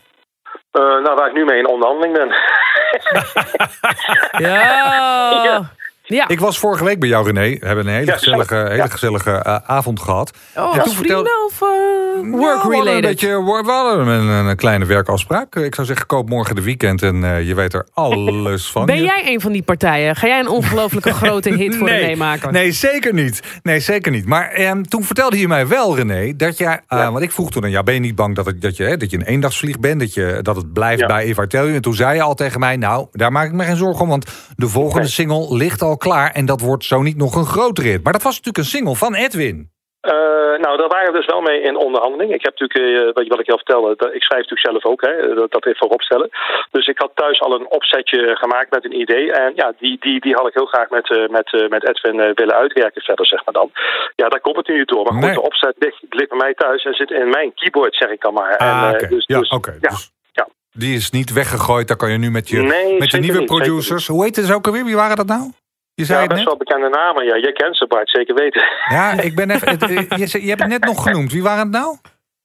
Uh, 0.77 1.03
nou, 1.03 1.15
waar 1.15 1.27
ik 1.27 1.33
nu 1.33 1.45
mee 1.45 1.57
in 1.57 1.67
onderhandeling 1.67 2.13
ben. 2.13 2.27
ja. 4.47 5.43
ja. 5.43 5.75
Ik 6.07 6.39
was 6.39 6.59
vorige 6.59 6.83
week 6.83 6.99
bij 6.99 7.09
jou, 7.09 7.25
René. 7.25 7.59
We 7.59 7.65
hebben 7.65 7.87
een 7.87 7.93
hele 7.93 8.11
gezellige, 8.11 8.55
hele 8.69 8.89
gezellige 8.89 9.43
uh, 9.47 9.55
avond 9.65 9.99
gehad. 9.99 10.31
Oh, 10.55 10.75
en 10.75 10.83
toen 10.83 10.93
vertelde... 10.93 11.29
of 11.45 11.61
uh, 11.61 12.31
work-related? 12.31 12.83
Nou, 12.83 12.95
een 12.95 13.01
beetje, 13.01 13.27
we 13.43 13.71
hadden 13.71 14.07
een, 14.07 14.27
een, 14.27 14.55
kleine 14.55 14.85
werkafspraak. 14.85 15.55
Ik 15.55 15.75
zou 15.75 15.87
zeggen, 15.87 16.05
koop 16.05 16.29
morgen 16.29 16.55
de 16.55 16.61
weekend 16.61 17.01
en 17.01 17.15
uh, 17.15 17.47
je 17.47 17.55
weet 17.55 17.73
er 17.73 17.87
alles 17.93 18.71
van. 18.71 18.85
Ben 18.85 19.03
jij 19.03 19.23
een 19.25 19.41
van 19.41 19.51
die 19.51 19.61
partijen? 19.61 20.15
Ga 20.15 20.27
jij 20.27 20.39
een 20.39 20.47
ongelofelijke 20.47 21.13
grote 21.21 21.49
hit 21.49 21.75
voor 21.75 21.87
nee, 21.87 21.99
René 21.99 22.15
maken? 22.15 22.53
Nee, 22.53 22.71
zeker 22.71 23.13
niet. 23.13 23.41
Nee, 23.63 23.79
zeker 23.79 24.11
niet. 24.11 24.25
Maar 24.25 24.49
eh, 24.49 24.71
toen 24.71 25.03
vertelde 25.03 25.39
je 25.39 25.47
mij 25.47 25.67
wel, 25.67 25.95
René, 25.95 26.35
dat 26.35 26.57
jij... 26.57 26.79
Ja. 26.87 27.11
Want 27.11 27.23
ik 27.23 27.31
vroeg 27.31 27.51
toen 27.51 27.63
aan 27.63 27.69
jou, 27.69 27.83
ben 27.83 27.93
je 27.93 27.99
niet 27.99 28.15
bang 28.15 28.35
dat, 28.35 28.45
het, 28.45 28.61
dat, 28.61 28.77
je, 28.77 28.83
hè, 28.83 28.97
dat 28.97 29.11
je 29.11 29.17
een 29.17 29.25
eendagsvlieg 29.25 29.79
bent? 29.79 29.99
Dat, 29.99 30.13
je, 30.13 30.39
dat 30.41 30.55
het 30.55 30.73
blijft 30.73 30.99
ja. 30.99 31.07
bij 31.07 31.23
Eva 31.23 31.47
Tell 31.47 31.73
En 31.73 31.81
toen 31.81 31.95
zei 31.95 32.15
je 32.15 32.21
al 32.21 32.35
tegen 32.35 32.59
mij, 32.59 32.75
nou, 32.75 33.07
daar 33.11 33.31
maak 33.31 33.45
ik 33.45 33.53
me 33.53 33.63
geen 33.63 33.75
zorgen 33.75 34.01
om. 34.01 34.09
Want 34.09 34.25
de 34.55 34.67
volgende 34.67 35.07
single 35.07 35.55
ligt 35.55 35.81
al 35.81 35.96
klaar. 35.97 36.31
En 36.31 36.45
dat 36.45 36.61
wordt 36.61 36.83
zo 36.83 37.01
niet 37.01 37.17
nog 37.17 37.35
een 37.35 37.45
grote 37.45 37.81
rit. 37.81 38.03
Maar 38.03 38.13
dat 38.13 38.23
was 38.23 38.35
natuurlijk 38.35 38.57
een 38.57 38.75
single 38.75 38.95
van 38.95 39.13
Edwin. 39.15 39.75
Uh, 40.01 40.13
nou, 40.63 40.77
daar 40.77 40.87
waren 40.87 41.11
we 41.11 41.17
dus 41.17 41.25
wel 41.25 41.41
mee 41.41 41.61
in 41.61 41.77
onderhandeling. 41.77 42.33
Ik 42.33 42.43
heb 42.43 42.59
natuurlijk, 42.59 43.17
uh, 43.17 43.29
wat 43.29 43.39
ik 43.39 43.49
al 43.49 43.63
vertelde, 43.63 43.93
dat, 43.97 44.13
ik 44.13 44.23
schrijf 44.23 44.41
natuurlijk 44.41 44.69
zelf 44.69 44.85
ook, 44.85 45.01
hè, 45.01 45.35
dat, 45.35 45.51
dat 45.51 45.65
even 45.65 45.77
vooropstellen. 45.77 46.29
Dus 46.71 46.87
ik 46.87 46.99
had 46.99 47.11
thuis 47.13 47.41
al 47.41 47.53
een 47.53 47.71
opzetje 47.71 48.35
gemaakt 48.35 48.71
met 48.71 48.85
een 48.85 48.99
idee. 48.99 49.31
En 49.31 49.51
ja, 49.55 49.73
die, 49.79 49.97
die, 49.99 50.19
die 50.19 50.33
had 50.33 50.47
ik 50.47 50.53
heel 50.53 50.65
graag 50.65 50.89
met, 50.89 51.09
uh, 51.09 51.27
met, 51.27 51.69
met 51.69 51.87
Edwin 51.89 52.33
willen 52.33 52.55
uitwerken 52.55 53.01
verder, 53.01 53.25
zeg 53.25 53.45
maar 53.45 53.53
dan. 53.53 53.71
Ja, 54.15 54.29
daar 54.29 54.41
komt 54.41 54.55
het 54.55 54.67
nu 54.67 54.85
door. 54.85 55.03
Maar 55.03 55.13
goed, 55.13 55.21
nee. 55.21 55.33
de 55.33 55.41
opzet 55.41 55.75
ligt, 55.79 56.03
ligt 56.09 56.29
bij 56.29 56.37
mij 56.37 56.53
thuis 56.53 56.83
en 56.83 56.93
zit 56.93 57.11
in 57.11 57.29
mijn 57.29 57.53
keyboard, 57.53 57.95
zeg 57.95 58.09
ik 58.09 58.21
dan 58.21 58.33
maar. 58.33 58.57
Ah, 58.57 58.83
en, 58.83 58.95
okay. 58.95 59.09
dus, 59.09 59.25
ja, 59.25 59.39
dus. 59.39 59.49
Okay. 59.49 59.77
Ja. 59.81 59.89
Dus... 59.89 60.15
Die 60.71 60.95
is 60.95 61.09
niet 61.09 61.33
weggegooid, 61.33 61.87
daar 61.87 61.97
kan 61.97 62.11
je 62.11 62.17
nu 62.17 62.31
met 62.31 62.49
je, 62.49 62.61
nee, 62.61 62.97
met 62.97 63.11
je 63.11 63.17
nieuwe 63.17 63.37
niet, 63.37 63.47
producers. 63.47 64.07
Hoe 64.07 64.23
heet 64.23 64.35
het 64.35 64.53
ook 64.53 64.65
alweer? 64.65 64.85
Wie 64.85 64.95
waren 64.95 65.15
dat 65.15 65.27
nou? 65.27 65.51
Je 66.01 66.05
zei 66.05 66.21
ja, 66.21 66.27
best 66.27 66.43
wel 66.43 66.57
bekende 66.57 66.89
namen. 66.89 67.25
Ja, 67.25 67.37
jij 67.37 67.51
kent 67.51 67.77
ze, 67.77 67.87
Bart, 67.87 68.09
zeker 68.09 68.35
weten. 68.35 68.61
Ja, 68.97 69.21
ik 69.21 69.35
ben 69.35 69.49
even, 69.49 69.69
het, 69.69 70.31
je, 70.31 70.41
je 70.41 70.49
hebt 70.49 70.61
het 70.61 70.69
net 70.69 70.85
nog 70.85 71.03
genoemd. 71.03 71.31
Wie 71.31 71.43
waren 71.43 71.59
het 71.59 71.71
nou? 71.71 71.97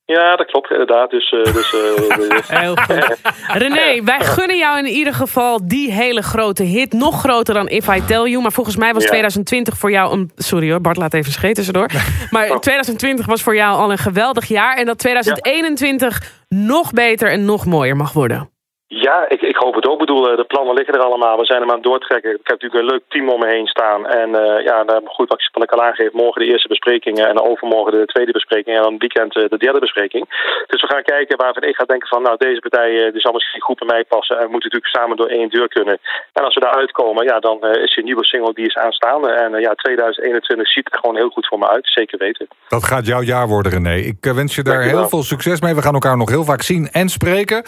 Ja, 0.05 0.37
dat 0.37 0.47
klopt 0.47 0.71
inderdaad. 0.71 1.11
Dus, 1.11 1.33
uh, 1.33 1.45
dus, 1.45 1.73
uh, 1.73 2.59
Heel 2.61 2.77
goed. 2.77 3.21
René, 3.63 4.03
wij 4.05 4.21
gunnen 4.21 4.57
jou 4.57 4.79
in 4.79 4.87
ieder 4.87 5.15
geval 5.15 5.67
die 5.67 5.93
hele 5.93 6.23
grote 6.23 6.63
hit. 6.63 6.93
Nog 6.93 7.21
groter 7.21 7.55
dan 7.55 7.69
If 7.69 7.89
I 7.89 8.05
Tell 8.05 8.25
You. 8.25 8.43
Maar 8.43 8.53
volgens 8.53 8.77
mij 8.77 8.93
was 8.93 9.03
ja. 9.03 9.09
2020 9.09 9.79
voor 9.79 9.91
jou 9.91 10.13
een... 10.13 10.31
Sorry 10.37 10.71
hoor, 10.71 10.81
Bart 10.81 10.97
laat 10.97 11.15
even 11.15 11.33
scheten 11.33 11.55
tussendoor. 11.55 11.91
Maar 12.31 12.51
oh. 12.51 12.59
2020 12.59 13.27
was 13.27 13.43
voor 13.43 13.55
jou 13.55 13.79
al 13.79 13.91
een 13.91 13.99
geweldig 13.99 14.45
jaar. 14.45 14.77
En 14.77 14.87
dat 14.87 14.99
2021 14.99 16.21
ja. 16.21 16.57
nog 16.57 16.93
beter 16.93 17.31
en 17.31 17.45
nog 17.45 17.67
mooier 17.67 17.97
mag 17.97 18.13
worden. 18.13 18.52
Ja, 18.95 19.29
ik, 19.29 19.41
ik 19.41 19.57
hoop 19.57 19.75
het 19.75 19.87
ook. 19.87 20.01
Ik 20.01 20.07
bedoel, 20.07 20.23
de 20.23 20.53
plannen 20.53 20.75
liggen 20.75 20.95
er 20.95 21.09
allemaal. 21.09 21.39
We 21.39 21.45
zijn 21.45 21.61
hem 21.61 21.71
aan 21.71 21.81
het 21.81 21.91
doortrekken. 21.91 22.31
Ik 22.31 22.47
heb 22.51 22.61
natuurlijk 22.61 22.81
een 22.81 22.93
leuk 22.93 23.05
team 23.09 23.29
om 23.29 23.41
me 23.41 23.49
heen 23.57 23.67
staan. 23.67 24.07
En 24.07 24.29
uh, 24.29 24.65
ja, 24.65 25.01
goed 25.05 25.29
wat 25.29 25.63
ik 25.63 25.73
al 25.73 25.83
aangeef. 25.83 26.13
Morgen 26.13 26.43
de 26.43 26.51
eerste 26.53 26.69
besprekingen 26.69 27.29
en 27.29 27.41
overmorgen 27.41 27.93
de 27.93 28.13
tweede 28.15 28.33
bespreking. 28.33 28.77
En 28.77 28.83
dan 28.83 28.99
weekend 28.99 29.37
uh, 29.37 29.49
de 29.49 29.59
derde 29.59 29.79
bespreking. 29.79 30.25
Dus 30.67 30.81
we 30.81 30.93
gaan 30.93 31.03
kijken 31.03 31.37
waarvan 31.37 31.63
ik 31.63 31.77
ga 31.77 31.85
denken 31.85 32.09
van... 32.09 32.23
nou, 32.23 32.37
deze 32.39 32.61
partij 32.61 32.91
uh, 32.91 33.13
die 33.13 33.21
zal 33.21 33.33
misschien 33.33 33.61
goed 33.61 33.79
bij 33.79 33.93
mij 33.95 34.05
passen. 34.05 34.37
En 34.37 34.45
we 34.45 34.53
moeten 34.53 34.71
natuurlijk 34.71 34.97
samen 34.97 35.17
door 35.17 35.37
één 35.39 35.51
deur 35.51 35.69
kunnen. 35.69 35.99
En 36.33 36.45
als 36.45 36.55
we 36.55 36.61
daar 36.61 36.77
uitkomen, 36.83 37.25
ja, 37.25 37.39
dan 37.39 37.59
is 37.87 37.97
een 37.97 38.05
nieuwe 38.05 38.25
single 38.25 38.55
die 38.55 38.67
is 38.67 38.77
aanstaande. 38.77 39.29
En 39.31 39.61
ja, 39.61 39.75
2021 39.75 40.69
ziet 40.69 40.93
er 40.93 40.99
gewoon 40.99 41.17
heel 41.17 41.31
goed 41.31 41.47
voor 41.47 41.59
me 41.59 41.69
uit. 41.69 41.87
Zeker 41.99 42.19
weten. 42.19 42.47
Dat 42.69 42.85
gaat 42.85 43.07
jouw 43.07 43.23
jaar 43.23 43.49
worden, 43.49 43.73
René. 43.73 43.97
Ik 43.97 44.17
wens 44.21 44.55
je 44.55 44.63
daar 44.63 44.83
heel 44.83 45.09
veel 45.09 45.23
succes 45.23 45.61
mee. 45.61 45.75
We 45.75 45.83
gaan 45.83 45.95
elkaar 45.95 46.17
nog 46.17 46.31
heel 46.31 46.45
vaak 46.45 46.63
zien 46.63 46.89
en 46.89 47.09
spreken. 47.09 47.65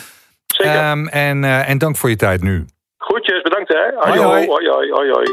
Um, 0.59 1.09
en, 1.09 1.43
uh, 1.43 1.69
en 1.69 1.79
dank 1.79 1.97
voor 1.97 2.11
je 2.11 2.17
tijd 2.17 2.43
nu. 2.43 2.65
Goedjes, 2.99 3.43
bedankt 3.43 3.69
hè. 3.69 4.11
Hoi 4.11 4.19
hoi. 4.19 4.47
hoi, 4.47 4.69
hoi, 4.69 4.91
hoi, 4.91 5.11
hoi. 5.11 5.27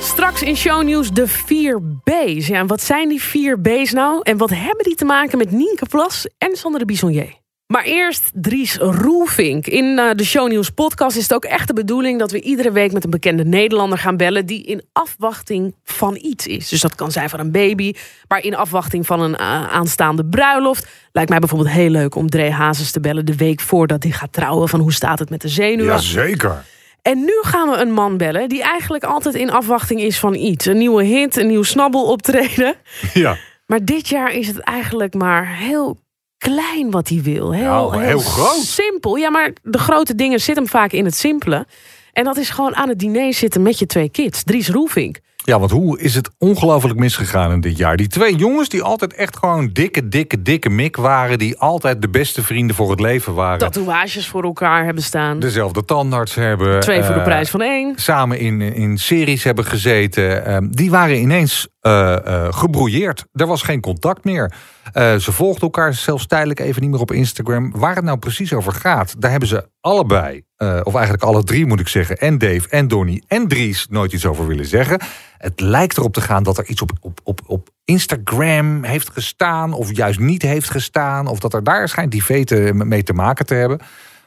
Straks 0.00 0.42
in 0.42 0.56
shownieuws 0.56 1.10
de 1.10 1.26
4 1.26 1.80
B's. 2.04 2.46
Ja, 2.46 2.66
wat 2.66 2.80
zijn 2.80 3.08
die 3.08 3.22
4 3.22 3.60
B's 3.60 3.92
nou? 3.92 4.20
En 4.22 4.36
wat 4.36 4.50
hebben 4.50 4.84
die 4.84 4.94
te 4.94 5.04
maken 5.04 5.38
met 5.38 5.50
Nienke 5.50 5.86
Plas 5.90 6.28
en 6.38 6.56
Sander 6.56 6.80
de 6.80 6.86
Bisonnier? 6.86 7.39
Maar 7.70 7.84
eerst 7.84 8.30
Dries 8.34 8.76
Roelvink. 8.76 9.66
In 9.66 9.84
uh, 9.84 10.10
de 10.14 10.24
Shownieuws 10.24 10.70
podcast 10.70 11.16
is 11.16 11.22
het 11.22 11.34
ook 11.34 11.44
echt 11.44 11.66
de 11.66 11.72
bedoeling... 11.72 12.18
dat 12.18 12.30
we 12.30 12.40
iedere 12.40 12.72
week 12.72 12.92
met 12.92 13.04
een 13.04 13.10
bekende 13.10 13.44
Nederlander 13.44 13.98
gaan 13.98 14.16
bellen... 14.16 14.46
die 14.46 14.62
in 14.62 14.82
afwachting 14.92 15.74
van 15.84 16.18
iets 16.22 16.46
is. 16.46 16.68
Dus 16.68 16.80
dat 16.80 16.94
kan 16.94 17.12
zijn 17.12 17.28
van 17.28 17.40
een 17.40 17.50
baby... 17.50 17.94
maar 18.28 18.44
in 18.44 18.56
afwachting 18.56 19.06
van 19.06 19.20
een 19.20 19.30
uh, 19.32 19.72
aanstaande 19.72 20.24
bruiloft. 20.24 20.86
Lijkt 21.12 21.30
mij 21.30 21.38
bijvoorbeeld 21.38 21.70
heel 21.70 21.90
leuk 21.90 22.14
om 22.14 22.30
Dre 22.30 22.50
Hazes 22.50 22.90
te 22.90 23.00
bellen... 23.00 23.26
de 23.26 23.36
week 23.36 23.60
voordat 23.60 24.02
hij 24.02 24.12
gaat 24.12 24.32
trouwen. 24.32 24.68
Van 24.68 24.80
hoe 24.80 24.92
staat 24.92 25.18
het 25.18 25.30
met 25.30 25.40
de 25.40 25.48
zenuwen? 25.48 25.92
Jazeker. 25.92 26.64
En 27.02 27.18
nu 27.18 27.38
gaan 27.42 27.70
we 27.70 27.76
een 27.76 27.92
man 27.92 28.16
bellen 28.16 28.48
die 28.48 28.62
eigenlijk 28.62 29.04
altijd 29.04 29.34
in 29.34 29.50
afwachting 29.50 30.00
is 30.00 30.18
van 30.18 30.34
iets. 30.34 30.66
Een 30.66 30.78
nieuwe 30.78 31.04
hit, 31.04 31.36
een 31.36 31.46
nieuw 31.46 31.62
snabbel 31.62 32.04
optreden. 32.04 32.74
Ja. 33.14 33.36
Maar 33.66 33.84
dit 33.84 34.08
jaar 34.08 34.32
is 34.32 34.46
het 34.46 34.58
eigenlijk 34.58 35.14
maar 35.14 35.56
heel 35.56 35.98
klein 36.40 36.90
wat 36.90 37.08
hij 37.08 37.22
wil. 37.22 37.52
Heel, 37.52 37.92
heel 37.92 38.18
groot. 38.18 38.62
Simpel. 38.62 39.16
Ja, 39.16 39.30
maar 39.30 39.52
de 39.62 39.78
grote 39.78 40.14
dingen 40.14 40.40
zitten 40.40 40.62
hem 40.62 40.72
vaak 40.72 40.92
in 40.92 41.04
het 41.04 41.14
simpele. 41.16 41.66
En 42.12 42.24
dat 42.24 42.36
is 42.36 42.50
gewoon 42.50 42.76
aan 42.76 42.88
het 42.88 42.98
diner 42.98 43.34
zitten 43.34 43.62
met 43.62 43.78
je 43.78 43.86
twee 43.86 44.08
kids. 44.10 44.42
Dries 44.42 44.68
Roelvink. 44.68 45.18
Ja, 45.44 45.58
want 45.58 45.70
hoe 45.70 46.00
is 46.00 46.14
het 46.14 46.30
ongelooflijk 46.38 46.98
misgegaan 46.98 47.52
in 47.52 47.60
dit 47.60 47.76
jaar? 47.76 47.96
Die 47.96 48.06
twee 48.06 48.36
jongens 48.36 48.68
die 48.68 48.82
altijd 48.82 49.14
echt 49.14 49.36
gewoon 49.36 49.70
dikke, 49.72 50.08
dikke, 50.08 50.42
dikke 50.42 50.68
mik 50.68 50.96
waren... 50.96 51.38
die 51.38 51.58
altijd 51.58 52.02
de 52.02 52.08
beste 52.08 52.42
vrienden 52.42 52.76
voor 52.76 52.90
het 52.90 53.00
leven 53.00 53.34
waren. 53.34 53.58
Tatoeages 53.58 54.28
voor 54.28 54.42
elkaar 54.42 54.84
hebben 54.84 55.02
staan. 55.02 55.38
Dezelfde 55.38 55.84
tandarts 55.84 56.34
hebben. 56.34 56.80
Twee 56.80 57.02
voor 57.02 57.14
de 57.14 57.20
eh, 57.20 57.26
prijs 57.26 57.50
van 57.50 57.62
één. 57.62 57.92
Samen 57.96 58.38
in, 58.38 58.60
in 58.60 58.98
series 58.98 59.44
hebben 59.44 59.64
gezeten. 59.64 60.44
eh, 60.44 60.58
die 60.70 60.90
waren 60.90 61.20
ineens 61.20 61.68
eh 61.80 62.26
eh, 62.26 62.52
gebrouilleerd. 62.52 63.24
Er 63.32 63.46
was 63.46 63.62
geen 63.62 63.80
contact 63.80 64.24
meer. 64.24 64.52
Eh, 64.92 65.16
ze 65.16 65.32
volgden 65.32 65.62
elkaar 65.62 65.94
zelfs 65.94 66.26
tijdelijk 66.26 66.60
even 66.60 66.82
niet 66.82 66.90
meer 66.90 67.00
op 67.00 67.12
Instagram. 67.12 67.72
Waar 67.74 67.94
het 67.94 68.04
nou 68.04 68.18
precies 68.18 68.52
over 68.52 68.72
gaat, 68.72 69.14
daar 69.18 69.30
hebben 69.30 69.48
ze 69.48 69.68
allebei... 69.80 70.42
of 70.82 70.94
eigenlijk 70.94 71.22
alle 71.22 71.44
drie 71.44 71.66
moet 71.66 71.80
ik 71.80 71.88
zeggen... 71.88 72.18
en 72.18 72.38
Dave 72.38 72.68
en 72.68 72.88
Donnie 72.88 73.24
en 73.26 73.48
Dries 73.48 73.86
nooit 73.90 74.12
iets 74.12 74.26
over 74.26 74.46
willen 74.46 74.66
zeggen. 74.66 75.00
Het 75.38 75.60
lijkt 75.60 75.96
erop 75.96 76.12
te 76.12 76.20
gaan 76.20 76.42
dat 76.42 76.58
er 76.58 76.66
iets 76.66 76.82
op, 76.82 76.90
op, 77.00 77.20
op, 77.24 77.40
op 77.46 77.68
Instagram 77.84 78.84
heeft 78.84 79.10
gestaan... 79.10 79.72
of 79.72 79.96
juist 79.96 80.18
niet 80.18 80.42
heeft 80.42 80.70
gestaan... 80.70 81.26
of 81.26 81.38
dat 81.38 81.54
er 81.54 81.64
daar 81.64 81.88
schijnt 81.88 82.12
die 82.12 82.24
vete 82.24 82.70
mee 82.74 83.02
te 83.02 83.12
maken 83.12 83.46
te 83.46 83.54
hebben... 83.54 83.80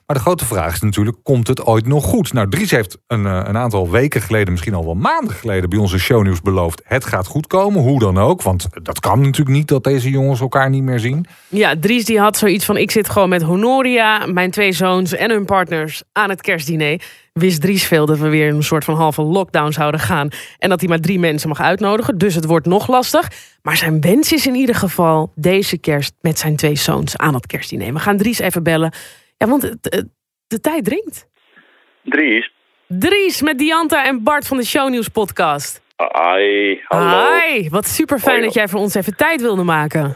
Maar 0.05 0.15
de 0.15 0.21
grote 0.21 0.45
vraag 0.45 0.73
is 0.73 0.81
natuurlijk, 0.81 1.17
komt 1.23 1.47
het 1.47 1.65
ooit 1.65 1.85
nog 1.85 2.05
goed? 2.05 2.33
Nou, 2.33 2.49
Dries 2.49 2.71
heeft 2.71 2.97
een, 3.07 3.25
eh, 3.25 3.41
een 3.43 3.57
aantal 3.57 3.89
weken 3.89 4.21
geleden, 4.21 4.51
misschien 4.51 4.73
al 4.73 4.85
wel 4.85 4.93
maanden 4.93 5.35
geleden... 5.35 5.69
bij 5.69 5.79
onze 5.79 5.99
shownieuws 5.99 6.41
beloofd, 6.41 6.81
het 6.83 7.05
gaat 7.05 7.27
goed 7.27 7.47
komen, 7.47 7.81
hoe 7.81 7.99
dan 7.99 8.17
ook. 8.17 8.41
Want 8.41 8.67
dat 8.83 8.99
kan 8.99 9.21
natuurlijk 9.21 9.55
niet 9.55 9.67
dat 9.67 9.83
deze 9.83 10.09
jongens 10.09 10.39
elkaar 10.39 10.69
niet 10.69 10.83
meer 10.83 10.99
zien. 10.99 11.25
Ja, 11.47 11.73
Dries 11.79 12.05
die 12.05 12.19
had 12.19 12.37
zoiets 12.37 12.65
van... 12.65 12.77
ik 12.77 12.91
zit 12.91 13.09
gewoon 13.09 13.29
met 13.29 13.41
Honoria, 13.41 14.25
mijn 14.25 14.51
twee 14.51 14.71
zoons 14.71 15.13
en 15.13 15.31
hun 15.31 15.45
partners... 15.45 16.03
aan 16.11 16.29
het 16.29 16.41
kerstdiner. 16.41 17.01
Wist 17.33 17.61
Dries 17.61 17.83
veel 17.83 18.05
dat 18.05 18.17
we 18.17 18.29
weer 18.29 18.53
een 18.53 18.63
soort 18.63 18.83
van 18.83 18.95
halve 18.95 19.21
lockdown 19.21 19.71
zouden 19.71 19.99
gaan... 19.99 20.29
en 20.57 20.69
dat 20.69 20.79
hij 20.79 20.89
maar 20.89 20.99
drie 20.99 21.19
mensen 21.19 21.49
mag 21.49 21.59
uitnodigen. 21.59 22.17
Dus 22.17 22.35
het 22.35 22.45
wordt 22.45 22.65
nog 22.65 22.87
lastig. 22.87 23.31
Maar 23.61 23.77
zijn 23.77 24.01
wens 24.01 24.31
is 24.31 24.47
in 24.47 24.55
ieder 24.55 24.75
geval 24.75 25.31
deze 25.35 25.77
kerst... 25.77 26.13
met 26.21 26.39
zijn 26.39 26.55
twee 26.55 26.75
zoons 26.75 27.17
aan 27.17 27.33
het 27.33 27.45
kerstdiner. 27.45 27.93
We 27.93 27.99
gaan 27.99 28.17
Dries 28.17 28.39
even 28.39 28.63
bellen... 28.63 28.93
Ja, 29.37 29.47
want 29.47 29.61
de 30.47 30.59
tijd 30.59 30.85
dringt. 30.85 31.27
Dries. 32.03 32.51
Dries 32.87 33.41
met 33.41 33.57
Dianta 33.57 34.05
en 34.05 34.23
Bart 34.23 34.47
van 34.47 34.57
de 34.57 34.65
Shownieuws 34.65 35.07
podcast. 35.07 35.81
Hi, 35.97 36.79
hallo. 36.83 37.39
Hi, 37.39 37.69
wat 37.69 37.87
super 37.87 38.19
fijn 38.19 38.41
dat 38.41 38.53
jij 38.53 38.67
voor 38.67 38.79
ons 38.79 38.95
even 38.95 39.15
tijd 39.15 39.41
wilde 39.41 39.63
maken. 39.63 40.15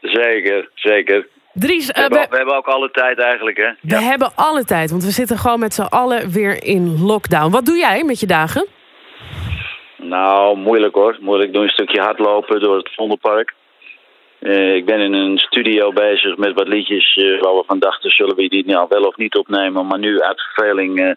Zeker, 0.00 0.70
zeker. 0.74 1.28
Dries, 1.52 1.86
We, 1.86 1.92
eh, 1.92 2.00
hebben, 2.00 2.20
we, 2.20 2.26
we 2.30 2.36
hebben 2.36 2.56
ook 2.56 2.66
alle 2.66 2.90
tijd 2.90 3.18
eigenlijk, 3.18 3.56
hè? 3.56 3.70
we 3.80 4.02
hebben 4.02 4.32
alle 4.34 4.64
tijd, 4.64 4.90
want 4.90 5.04
we 5.04 5.10
zitten 5.10 5.38
gewoon 5.38 5.60
met 5.60 5.74
z'n 5.74 5.82
allen 5.82 6.30
weer 6.30 6.64
in 6.64 7.02
lockdown. 7.02 7.50
Wat 7.50 7.66
doe 7.66 7.76
jij 7.76 8.04
met 8.04 8.20
je 8.20 8.26
dagen? 8.26 8.66
Nou, 9.96 10.56
moeilijk 10.56 10.94
hoor. 10.94 11.16
Moeilijk. 11.20 11.52
Doe 11.52 11.62
een 11.62 11.68
stukje 11.68 12.00
hardlopen 12.00 12.60
door 12.60 12.76
het 12.76 12.94
Vondelpark. 12.94 13.54
Eh, 14.40 14.74
ik 14.74 14.84
ben 14.84 15.00
in 15.00 15.12
een 15.12 15.38
studio 15.38 15.92
bezig 15.92 16.36
met 16.36 16.52
wat 16.54 16.68
liedjes 16.68 17.16
eh, 17.16 17.40
waar 17.40 17.54
we 17.54 17.62
van 17.66 17.78
dachten, 17.78 18.10
zullen 18.10 18.36
we 18.36 18.48
die 18.48 18.66
nou 18.66 18.86
wel 18.88 19.02
of 19.02 19.16
niet 19.16 19.34
opnemen? 19.34 19.86
Maar 19.86 19.98
nu 19.98 20.20
uit 20.20 20.40
verveling 20.40 21.00
eh, 21.00 21.10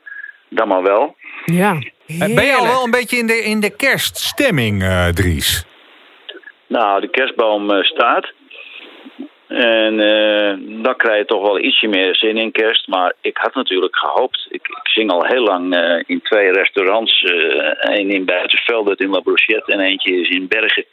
dan 0.50 0.68
maar 0.68 0.84
wel. 0.84 1.16
Ja. 1.46 1.80
Ben 2.08 2.46
je 2.46 2.56
al 2.56 2.68
wel 2.68 2.84
een 2.84 2.92
beetje 2.92 3.18
in 3.18 3.28
de, 3.28 3.44
in 3.44 3.60
de 3.60 3.76
kerststemming, 3.76 4.84
eh, 4.84 5.08
Dries? 5.08 5.66
Nou, 6.68 7.02
de 7.02 7.10
kerstboom 7.10 7.72
eh, 7.72 7.84
staat. 7.84 8.32
En 9.48 10.00
eh, 10.00 10.84
dan 10.84 10.96
krijg 10.96 11.18
je 11.18 11.26
toch 11.26 11.42
wel 11.42 11.60
ietsje 11.60 11.88
meer 11.88 12.16
zin 12.16 12.38
in 12.38 12.52
kerst. 12.52 12.88
Maar 12.88 13.14
ik 13.22 13.38
had 13.38 13.54
natuurlijk 13.56 13.96
gehoopt. 13.96 14.48
Ik, 14.50 14.68
ik 14.68 14.88
zing 14.92 15.12
al 15.12 15.26
heel 15.26 15.44
lang 15.44 15.76
eh, 15.76 16.04
in 16.06 16.22
twee 16.22 16.52
restaurants. 16.52 17.24
Eén 17.80 18.12
in 18.12 18.26
Buitenveldert 18.26 19.00
in 19.00 19.10
La 19.10 19.20
Brochette 19.20 19.72
en 19.72 19.80
eentje 19.80 20.14
is 20.14 20.30
in 20.30 20.48
Bergen. 20.48 20.86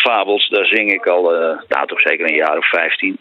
Fabels, 0.00 0.48
daar 0.48 0.66
zing 0.66 0.92
ik 0.92 1.06
al, 1.06 1.34
eh 1.34 1.58
nou 1.68 1.86
toch 1.86 2.00
zeker 2.00 2.28
een 2.28 2.34
jaar 2.36 2.56
of 2.58 2.68
vijftien. 2.68 3.18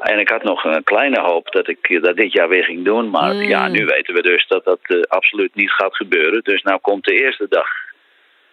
En 0.00 0.18
ik 0.18 0.28
had 0.28 0.42
nog 0.42 0.64
een 0.64 0.84
kleine 0.84 1.20
hoop 1.20 1.52
dat 1.52 1.68
ik 1.68 1.78
eh, 1.88 2.02
dat 2.02 2.16
dit 2.16 2.32
jaar 2.32 2.48
weer 2.48 2.64
ging 2.64 2.84
doen. 2.84 3.10
Maar 3.10 3.34
Mm. 3.34 3.42
ja, 3.42 3.68
nu 3.68 3.84
weten 3.84 4.14
we 4.14 4.22
dus 4.22 4.46
dat 4.48 4.64
dat 4.64 4.78
eh, 4.82 5.00
absoluut 5.00 5.54
niet 5.54 5.70
gaat 5.70 5.96
gebeuren. 5.96 6.40
Dus 6.42 6.62
nou 6.62 6.78
komt 6.80 7.04
de 7.04 7.14
eerste 7.22 7.46
dag 7.48 7.66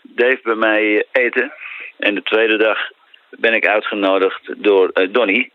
Dave 0.02 0.40
bij 0.44 0.56
mij 0.56 1.06
eten. 1.12 1.54
En 2.00 2.16
de 2.16 2.24
tweede 2.24 2.58
dag 2.58 2.78
ben 3.30 3.54
ik 3.54 3.68
uitgenodigd 3.68 4.54
door 4.58 4.92
Donny. 5.12 5.52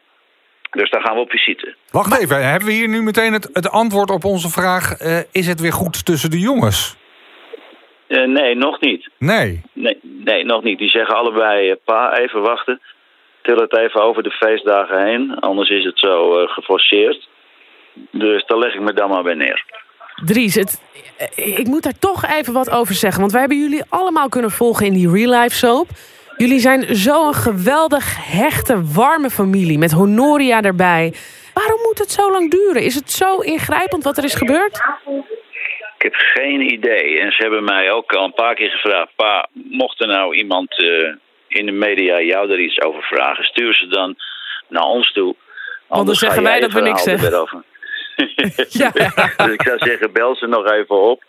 Dus 0.71 0.91
daar 0.91 1.01
gaan 1.03 1.15
we 1.15 1.21
op 1.21 1.31
visite. 1.31 1.75
Wacht 1.91 2.21
even, 2.23 2.49
hebben 2.51 2.69
we 2.69 2.75
hier 2.75 2.89
nu 2.89 3.03
meteen 3.03 3.33
het, 3.33 3.49
het 3.53 3.71
antwoord 3.71 4.11
op 4.11 4.25
onze 4.25 4.49
vraag... 4.49 4.93
eh, 4.93 5.19
is 5.33 5.47
het 5.47 5.61
weer 5.61 5.73
goed 5.73 6.05
tussen 6.05 6.31
de 6.31 6.39
jongens? 6.39 6.97
Eh, 8.07 8.27
nee, 8.27 8.55
nog 8.55 8.81
niet. 8.81 9.09
Nee. 9.19 9.61
Nee, 9.73 9.99
nee, 10.03 10.45
nog 10.45 10.63
niet. 10.63 10.79
Die 10.79 10.89
zeggen 10.89 11.17
allebei, 11.17 11.71
eh, 11.71 11.77
pa, 11.85 12.19
even 12.19 12.41
wachten. 12.41 12.81
Til 13.43 13.57
het 13.57 13.77
even 13.77 14.03
over 14.03 14.23
de 14.23 14.31
feestdagen 14.31 15.07
heen. 15.07 15.39
Anders 15.39 15.69
is 15.69 15.85
het 15.85 15.99
zo 15.99 16.39
eh, 16.39 16.49
geforceerd. 16.49 17.29
Dus 18.11 18.45
daar 18.47 18.59
leg 18.59 18.75
ik 18.75 18.81
me 18.81 18.93
dan 18.93 19.11
maar 19.11 19.23
bij 19.23 19.35
neer. 19.35 19.65
Dries, 20.25 20.55
het, 20.55 20.83
ik 21.35 21.67
moet 21.67 21.83
daar 21.83 21.99
toch 21.99 22.25
even 22.25 22.53
wat 22.53 22.71
over 22.71 22.95
zeggen. 22.95 23.21
Want 23.21 23.33
wij 23.33 23.41
hebben 23.41 23.59
jullie 23.59 23.85
allemaal 23.89 24.29
kunnen 24.29 24.51
volgen 24.51 24.87
in 24.87 24.93
die 24.93 25.11
real 25.11 25.41
life 25.41 25.57
soap. 25.57 25.87
Jullie 26.37 26.59
zijn 26.59 26.97
zo'n 26.97 27.35
geweldig 27.35 28.31
hechte, 28.33 28.83
warme 28.95 29.31
familie. 29.31 29.79
Met 29.79 29.93
Honoria 29.93 30.63
erbij. 30.63 31.15
Waarom 31.55 31.81
moet 31.83 31.99
het 31.99 32.11
zo 32.11 32.31
lang 32.31 32.51
duren? 32.51 32.83
Is 32.83 32.95
het 32.95 33.13
zo 33.13 33.39
ingrijpend 33.39 34.05
wat 34.05 34.17
er 34.17 34.25
is 34.25 34.35
gebeurd? 34.35 34.81
Ik 35.97 36.03
heb 36.03 36.15
geen 36.15 36.61
idee. 36.61 37.21
En 37.21 37.33
ze 37.33 37.43
hebben 37.43 37.65
mij 37.65 37.91
ook 37.93 38.13
al 38.13 38.25
een 38.25 38.35
paar 38.35 38.55
keer 38.55 38.71
gevraagd... 38.71 39.11
Pa, 39.17 39.49
mocht 39.53 40.01
er 40.01 40.07
nou 40.07 40.35
iemand 40.35 40.79
eh, 40.79 41.15
in 41.49 41.67
de 41.67 41.73
media 41.73 42.21
jou 42.21 42.51
er 42.51 42.61
iets 42.61 42.81
over 42.81 43.03
vragen... 43.03 43.45
stuur 43.45 43.75
ze 43.75 43.87
dan 43.87 44.15
naar 44.69 44.83
ons 44.83 45.13
toe. 45.13 45.35
Anders 45.89 46.19
zeggen 46.19 46.43
ga 46.43 46.49
wij 46.49 46.61
dat 46.61 46.73
we 46.73 46.81
niks 46.81 47.03
zeggen. 47.03 47.31
Ja. 48.69 48.91
dus 49.37 49.53
ik 49.53 49.63
zou 49.63 49.79
zeggen, 49.79 50.13
bel 50.13 50.37
ze 50.37 50.47
nog 50.47 50.71
even 50.71 51.01
op. 51.01 51.23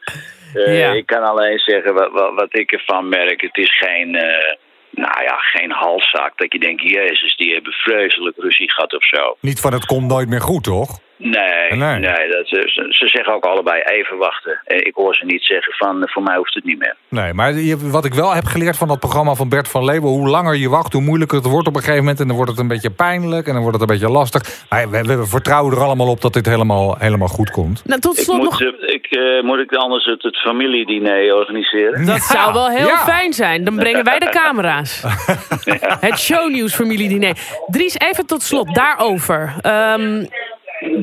Eh, 0.53 0.79
Ja. 0.79 0.91
Ik 0.91 1.05
kan 1.05 1.23
alleen 1.23 1.59
zeggen 1.59 1.93
wat, 1.93 2.11
wat, 2.11 2.33
wat 2.33 2.57
ik 2.57 2.71
ervan 2.71 3.09
merk. 3.09 3.41
Het 3.41 3.57
is 3.57 3.77
geen, 3.77 4.15
eh, 4.15 4.55
nou 4.89 5.23
ja, 5.23 5.37
geen 5.37 5.71
halszaak 5.71 6.37
dat 6.37 6.53
je 6.53 6.59
denkt... 6.59 6.81
Jezus, 6.81 7.35
die 7.35 7.53
hebben 7.53 7.71
vreselijk 7.71 8.37
ruzie 8.37 8.71
gehad 8.71 8.93
of 8.93 9.05
zo. 9.05 9.37
Niet 9.39 9.59
van 9.59 9.73
het 9.73 9.85
komt 9.85 10.07
nooit 10.07 10.29
meer 10.29 10.41
goed, 10.41 10.63
toch? 10.63 10.99
Nee, 11.17 11.77
Nee. 11.77 11.99
nee. 11.99 12.27
dat, 12.29 12.47
ze, 12.47 12.61
ze- 12.65 12.85
ze 12.89 13.07
zeggen 13.07 13.33
ook 13.33 13.45
allebei 13.45 13.81
even 13.81 14.17
wachten. 14.17 14.59
Eh, 14.65 14.77
Ik 14.77 14.95
hoor 14.95 15.15
ze 15.15 15.25
niet 15.25 15.43
zeggen 15.43 15.73
van, 15.73 16.03
eh, 16.03 16.11
voor 16.13 16.23
mij 16.23 16.35
hoeft 16.37 16.53
het 16.53 16.63
niet 16.63 16.79
meer. 16.79 16.95
Nee, 17.07 17.33
maar 17.33 17.53
je- 17.53 17.89
wat 17.89 18.05
ik 18.05 18.13
wel 18.13 18.33
heb 18.33 18.45
geleerd 18.45 18.77
van 18.77 18.87
dat 18.87 18.99
programma 18.99 19.33
van 19.33 19.49
Bert 19.49 19.67
van 19.67 19.85
Leeuwen... 19.85 20.09
hoe 20.09 20.27
langer 20.27 20.55
je 20.55 20.69
wacht, 20.69 20.93
hoe 20.93 21.01
moeilijker 21.01 21.37
het 21.37 21.47
wordt 21.47 21.67
op 21.67 21.73
een 21.75 21.79
gegeven 21.81 22.01
moment... 22.01 22.19
en 22.19 22.27
dan 22.27 22.35
wordt 22.35 22.51
het 22.51 22.59
een 22.59 22.67
beetje 22.67 22.89
pijnlijk 22.89 23.47
en 23.47 23.53
dan 23.53 23.61
wordt 23.61 23.79
het 23.79 23.89
een 23.89 23.95
beetje 23.99 24.13
lastig. 24.13 24.41
Maar 24.69 24.89
we, 24.89 25.01
we 25.17 25.25
vertrouwen 25.25 25.73
er 25.75 25.81
allemaal 25.83 26.07
op 26.09 26.21
dat 26.21 26.33
dit 26.33 26.45
helemaal, 26.45 26.95
helemaal 26.99 27.27
goed 27.27 27.51
komt. 27.51 27.81
Nou, 27.85 27.99
tot 28.01 28.17
Ik 28.17 28.23
slot 28.23 28.37
moet, 28.37 28.49
nog... 28.49 28.61
ik, 28.81 29.05
eh, 29.05 29.43
moet 29.43 29.59
ik 29.59 29.73
anders 29.75 30.05
het, 30.05 30.23
het 30.23 30.37
familiediner 30.37 31.35
organiseren? 31.35 32.05
Dat 32.05 32.15
Ja, 32.15 32.21
zou 32.23 32.53
wel 32.53 32.69
heel 32.69 32.87
ja. 32.87 32.97
fijn 33.03 33.33
zijn. 33.33 33.63
Dan 33.63 33.75
brengen 33.75 34.03
wij 34.03 34.19
de 34.19 34.29
camera's. 34.29 35.03
Het 36.07 36.19
shownieuws 36.19 36.75
familie 36.75 37.07
diner. 37.09 37.37
Dries, 37.67 37.99
even 37.99 38.25
tot 38.25 38.41
slot 38.41 38.75
daarover. 38.75 39.53
Ehm, 39.61 40.25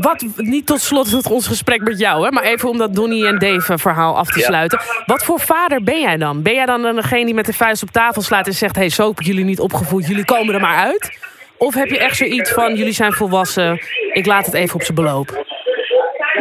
wat, 0.01 0.25
niet 0.37 0.67
tot 0.67 0.81
slot 0.81 1.11
het 1.11 1.31
ons 1.31 1.47
gesprek 1.47 1.81
met 1.81 1.99
jou, 1.99 2.25
hè, 2.25 2.31
maar 2.31 2.45
even 2.45 2.69
om 2.69 2.79
dat 2.79 2.95
Donnie 2.95 3.27
en 3.27 3.39
Dave 3.39 3.79
verhaal 3.79 4.17
af 4.17 4.29
te 4.29 4.39
Ja. 4.39 4.45
sluiten. 4.45 4.81
Wat 5.07 5.25
voor 5.25 5.41
vader 5.41 5.83
ben 5.83 6.01
jij 6.01 6.17
dan? 6.17 6.43
Ben 6.43 6.55
jij 6.55 6.67
dan 6.67 6.83
degene 6.83 7.25
die 7.25 7.35
met 7.35 7.47
de 7.47 7.53
vuist 7.53 7.83
op 7.83 7.89
tafel 7.89 8.23
slaat 8.23 8.47
en 8.47 8.53
zegt: 8.53 8.77
hey, 8.77 8.89
zo 8.89 9.09
heb 9.09 9.21
jullie 9.21 9.45
niet 9.45 9.61
opgevoed, 9.61 10.07
jullie 10.07 10.25
komen 10.25 10.55
er 10.55 10.61
maar 10.61 10.85
uit? 10.85 11.19
Of 11.59 11.75
heb 11.75 11.89
je 11.89 11.99
echt 11.99 12.17
zoiets 12.17 12.53
van: 12.53 12.75
jullie 12.75 12.93
zijn 12.93 13.13
volwassen, 13.13 13.81
ik 14.13 14.27
laat 14.27 14.47
het 14.47 14.55
even 14.55 14.75
op 14.75 14.83
zijn 14.83 14.95
beloop? 14.97 15.45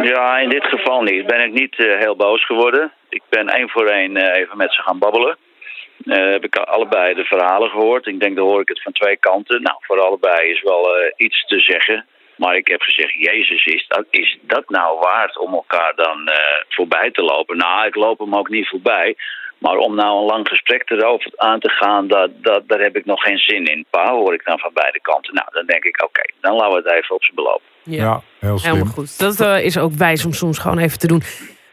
Ja, 0.02 0.38
in 0.38 0.48
dit 0.48 0.64
geval 0.64 1.02
niet. 1.02 1.26
Ben 1.26 1.40
ik 1.44 1.52
niet 1.52 1.78
eh, 1.78 1.98
heel 1.98 2.16
boos 2.16 2.46
geworden. 2.46 2.92
Ik 3.08 3.22
ben 3.28 3.48
één 3.48 3.68
voor 3.68 3.86
één 3.86 4.16
eh, 4.16 4.40
even 4.40 4.56
met 4.56 4.72
ze 4.72 4.82
gaan 4.82 4.98
babbelen. 4.98 5.36
Eh, 6.04 6.30
heb 6.30 6.44
ik 6.44 6.56
allebei 6.56 7.14
de 7.14 7.24
verhalen 7.24 7.70
gehoord. 7.70 8.06
Ik 8.06 8.20
denk, 8.20 8.36
dan 8.36 8.46
hoor 8.46 8.60
ik 8.60 8.68
het 8.68 8.82
van 8.82 8.92
twee 8.92 9.16
kanten. 9.16 9.62
Nou, 9.62 9.76
voor 9.80 10.00
allebei 10.00 10.50
is 10.50 10.62
wel 10.62 10.88
iets 11.16 11.46
te 11.46 11.60
zeggen. 11.60 12.06
Maar 12.36 12.56
ik 12.56 12.68
heb 12.68 12.80
gezegd, 12.80 13.12
Jezus, 13.12 13.64
is 13.64 13.84
dat, 13.88 14.04
is 14.10 14.38
dat 14.42 14.68
nou 14.68 14.98
waard 14.98 15.38
om 15.38 15.54
elkaar 15.54 15.92
dan 15.96 16.28
eh, 16.28 16.64
voorbij 16.68 17.10
te 17.10 17.22
lopen? 17.22 17.56
Nou, 17.56 17.86
ik 17.86 17.94
loop 17.94 18.18
hem 18.18 18.34
ook 18.34 18.48
niet 18.48 18.68
voorbij. 18.68 19.16
Maar 19.58 19.76
om 19.76 19.94
nou 19.94 20.18
een 20.18 20.26
lang 20.26 20.48
gesprek 20.48 20.90
erover 20.90 21.32
aan 21.36 21.60
te 21.60 21.68
gaan, 21.68 22.08
dat, 22.08 22.30
dat, 22.34 22.68
daar 22.68 22.80
heb 22.80 22.96
ik 22.96 23.04
nog 23.04 23.22
geen 23.22 23.38
zin 23.38 23.64
in. 23.64 23.86
Pa, 23.90 24.10
hoor 24.10 24.34
ik 24.34 24.44
dan 24.44 24.58
van 24.58 24.70
beide 24.74 25.00
kanten. 25.00 25.34
Nou, 25.34 25.46
dan 25.50 25.66
denk 25.66 25.84
ik, 25.84 26.02
oké, 26.02 26.22
dan 26.40 26.54
laten 26.54 26.82
we 26.82 26.88
het 26.88 26.92
even 26.92 27.14
op 27.14 27.24
zijn 27.24 27.36
beloop. 27.36 27.62
Ja, 27.82 28.20
heel 28.38 28.58
slim. 28.58 28.72
Helemaal 28.72 28.92
goed. 28.92 29.18
Dat 29.18 29.40
eh, 29.40 29.64
is 29.64 29.78
ook 29.78 29.92
wijs 29.92 30.24
om 30.24 30.32
soms 30.32 30.58
gewoon 30.58 30.78
even 30.78 30.98
te 30.98 31.06
doen. 31.06 31.22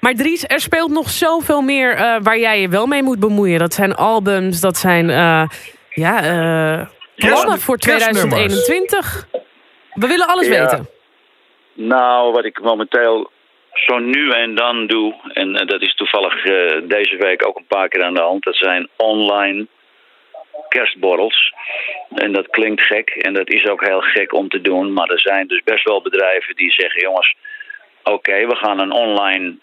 Maar 0.01 0.13
Dries, 0.13 0.43
er 0.47 0.59
speelt 0.59 0.91
nog 0.91 1.09
zoveel 1.09 1.61
meer 1.61 1.95
eh, 1.95 2.15
waar 2.21 2.39
jij 2.39 2.61
je 2.61 2.69
wel 2.69 2.85
mee 2.85 3.03
moet 3.03 3.19
bemoeien. 3.19 3.59
Dat 3.59 3.73
zijn 3.73 3.95
albums, 3.95 4.59
dat 4.59 4.77
zijn 4.77 5.09
eh, 5.09 5.43
ja, 5.89 6.23
eh, 6.23 6.87
plannen 7.15 7.59
voor 7.59 7.77
kerstnummers. 7.77 8.65
2021. 8.65 9.27
We 9.93 10.07
willen 10.07 10.27
alles 10.27 10.47
Ja. 10.47 10.59
weten. 10.61 10.87
Nou, 11.73 12.31
wat 12.31 12.45
ik 12.45 12.61
momenteel 12.61 13.31
zo 13.73 13.99
nu 13.99 14.29
en 14.31 14.55
dan 14.55 14.87
doe, 14.87 15.15
en 15.33 15.55
eh, 15.55 15.67
dat 15.67 15.81
is 15.81 15.95
toevallig 15.95 16.45
eh, 16.45 16.81
deze 16.83 17.15
week 17.17 17.47
ook 17.47 17.57
een 17.57 17.67
paar 17.67 17.87
keer 17.89 18.03
aan 18.03 18.13
de 18.13 18.21
hand, 18.21 18.43
dat 18.43 18.55
zijn 18.55 18.89
online 18.95 19.67
kerstborrels. 20.69 21.53
En 22.15 22.31
dat 22.31 22.47
klinkt 22.49 22.81
gek 22.81 23.09
en 23.09 23.33
dat 23.33 23.49
is 23.49 23.67
ook 23.67 23.85
heel 23.85 24.01
gek 24.01 24.33
om 24.33 24.49
te 24.49 24.61
doen, 24.61 24.93
maar 24.93 25.09
er 25.09 25.19
zijn 25.19 25.47
dus 25.47 25.61
best 25.63 25.83
wel 25.83 26.01
bedrijven 26.01 26.55
die 26.55 26.71
zeggen, 26.71 27.01
jongens, 27.01 27.35
oké, 28.03 28.47
we 28.47 28.55
gaan 28.55 28.79
een 28.79 28.91
online 28.91 29.55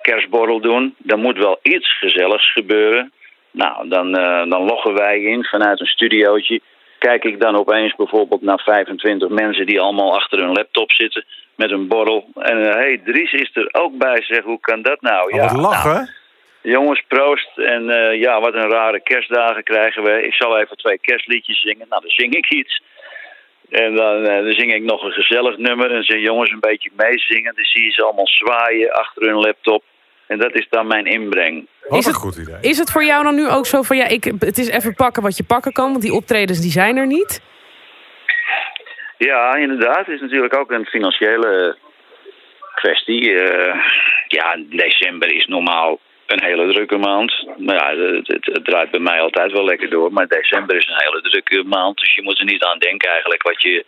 kerstborrel 0.00 0.60
doen. 0.60 0.94
Er 1.06 1.18
moet 1.18 1.38
wel 1.38 1.58
iets 1.62 1.98
gezelligs 1.98 2.52
gebeuren. 2.52 3.12
Nou, 3.50 3.88
dan, 3.88 4.16
eh, 4.16 4.50
dan 4.50 4.64
loggen 4.64 4.94
wij 4.94 5.20
in 5.20 5.44
vanuit 5.44 5.80
een 5.80 5.86
studiootje. 5.86 6.60
Kijk 7.08 7.24
ik 7.24 7.40
dan 7.40 7.56
opeens 7.56 7.94
bijvoorbeeld 7.94 8.42
naar 8.42 8.62
25 8.64 9.28
mensen 9.28 9.66
die 9.66 9.80
allemaal 9.80 10.14
achter 10.14 10.38
hun 10.38 10.52
laptop 10.52 10.92
zitten 10.92 11.24
met 11.56 11.70
een 11.70 11.88
borrel. 11.88 12.28
En 12.34 12.56
hé, 12.56 12.70
hey, 12.70 13.00
Dries 13.04 13.32
is 13.32 13.50
er 13.54 13.68
ook 13.72 13.98
bij, 13.98 14.22
zeg, 14.22 14.42
hoe 14.42 14.60
kan 14.60 14.82
dat 14.82 15.00
nou? 15.00 15.32
Oh, 15.32 15.40
wat 15.40 15.56
lachen. 15.56 15.92
nou, 15.92 16.08
jongens, 16.62 17.02
proost. 17.08 17.58
En 17.58 17.90
eh, 17.90 18.20
ja, 18.20 18.40
wat 18.40 18.54
een 18.54 18.70
rare 18.70 19.00
kerstdagen 19.00 19.62
krijgen 19.62 20.02
we. 20.02 20.22
Ik 20.22 20.34
zal 20.34 20.58
even 20.58 20.76
twee 20.76 20.98
kerstliedjes 20.98 21.60
zingen. 21.60 21.86
Nou, 21.88 22.02
dan 22.02 22.10
zing 22.10 22.34
ik 22.34 22.52
iets. 22.52 22.82
En 23.70 23.94
dan, 23.94 24.24
eh, 24.26 24.42
dan 24.42 24.52
zing 24.52 24.74
ik 24.74 24.82
nog 24.82 25.02
een 25.02 25.12
gezellig 25.12 25.56
nummer. 25.56 25.90
En 25.90 26.02
zeg 26.02 26.20
jongens 26.20 26.50
een 26.50 26.68
beetje 26.70 26.90
meezingen. 26.96 27.54
Dan 27.54 27.64
zie 27.64 27.84
je 27.84 27.90
ze 27.90 28.04
allemaal 28.04 28.28
zwaaien 28.28 28.92
achter 28.92 29.22
hun 29.22 29.40
laptop. 29.40 29.82
En 30.26 30.38
dat 30.38 30.54
is 30.54 30.66
dan 30.70 30.86
mijn 30.86 31.06
inbreng. 31.06 31.66
Wat 31.88 31.98
Is 31.98 32.04
een 32.06 32.12
het- 32.12 32.20
goed 32.20 32.36
idee. 32.36 32.56
Is 32.60 32.78
het 32.78 32.90
voor 32.92 33.04
jou 33.04 33.24
dan 33.24 33.34
nu 33.34 33.48
ook 33.48 33.66
zo 33.66 33.82
van... 33.82 33.96
ja, 33.96 34.06
ik, 34.06 34.24
het 34.38 34.58
is 34.58 34.68
even 34.68 34.94
pakken 34.94 35.22
wat 35.22 35.36
je 35.36 35.44
pakken 35.44 35.72
kan... 35.72 35.90
want 35.90 36.02
die 36.02 36.12
optredens 36.12 36.60
die 36.60 36.70
zijn 36.70 36.96
er 36.96 37.06
niet? 37.06 37.40
Ja, 39.18 39.54
inderdaad. 39.54 40.06
Het 40.06 40.08
is 40.14 40.20
natuurlijk 40.20 40.56
ook 40.56 40.70
een 40.70 40.84
financiële 40.86 41.76
kwestie. 42.74 43.34
Eh, 43.40 43.74
ja, 44.28 44.56
december 44.68 45.34
is 45.34 45.46
normaal 45.46 45.98
een 46.26 46.42
hele 46.42 46.72
drukke 46.72 46.96
maand. 46.96 47.46
Maar 47.58 47.74
ja, 47.74 48.04
het, 48.04 48.26
het, 48.26 48.46
het 48.46 48.64
draait 48.64 48.90
bij 48.90 49.00
mij 49.00 49.20
altijd 49.20 49.52
wel 49.52 49.64
lekker 49.64 49.90
door. 49.90 50.12
Maar 50.12 50.26
december 50.28 50.76
is 50.76 50.86
een 50.86 51.04
hele 51.06 51.20
drukke 51.22 51.62
maand. 51.64 51.98
Dus 51.98 52.14
je 52.14 52.22
moet 52.22 52.38
er 52.38 52.44
niet 52.44 52.62
aan 52.64 52.78
denken 52.78 53.08
eigenlijk 53.10 53.42
wat 53.42 53.62
je, 53.62 53.84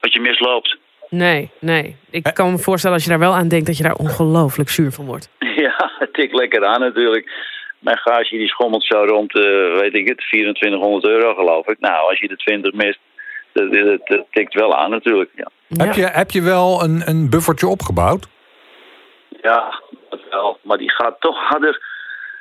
wat 0.00 0.12
je 0.12 0.20
misloopt. 0.20 0.76
Nee, 1.14 1.50
nee. 1.60 1.96
Ik 2.10 2.30
kan 2.34 2.50
me 2.50 2.58
voorstellen 2.58 2.96
als 2.96 3.04
je 3.04 3.10
daar 3.10 3.18
wel 3.18 3.34
aan 3.34 3.48
denkt... 3.48 3.66
dat 3.66 3.76
je 3.76 3.82
daar 3.82 3.94
ongelooflijk 3.94 4.68
zuur 4.68 4.92
van 4.92 5.04
wordt. 5.04 5.30
Ja, 5.56 5.90
het 5.98 6.12
tikt 6.14 6.34
lekker 6.34 6.64
aan 6.64 6.80
natuurlijk. 6.80 7.30
Mijn 7.78 7.98
gage 7.98 8.36
die 8.36 8.48
schommelt 8.48 8.84
zo 8.84 9.04
rond, 9.04 9.34
eh, 9.34 9.42
weet 9.80 9.94
ik 9.94 10.08
het, 10.08 10.18
2400 10.18 11.04
euro 11.04 11.34
geloof 11.34 11.66
ik. 11.66 11.80
Nou, 11.80 12.08
als 12.08 12.18
je 12.18 12.28
de 12.28 12.36
20 12.36 12.72
mist, 12.72 12.98
dat, 13.52 13.72
dat, 13.72 14.00
dat 14.04 14.26
tikt 14.30 14.54
wel 14.54 14.76
aan 14.76 14.90
natuurlijk. 14.90 15.30
Ja, 15.34 15.50
Heb, 15.84 15.94
je, 15.94 16.06
heb 16.06 16.30
je 16.30 16.42
wel 16.42 16.82
een, 16.82 17.02
een 17.04 17.30
buffertje 17.30 17.66
opgebouwd? 17.66 18.28
ja 19.42 19.80
dat 20.10 20.20
wel. 20.30 20.58
Maar 20.62 20.78
die 20.78 20.90
gaat 20.90 21.20
toch 21.20 21.38
harder 21.48 21.82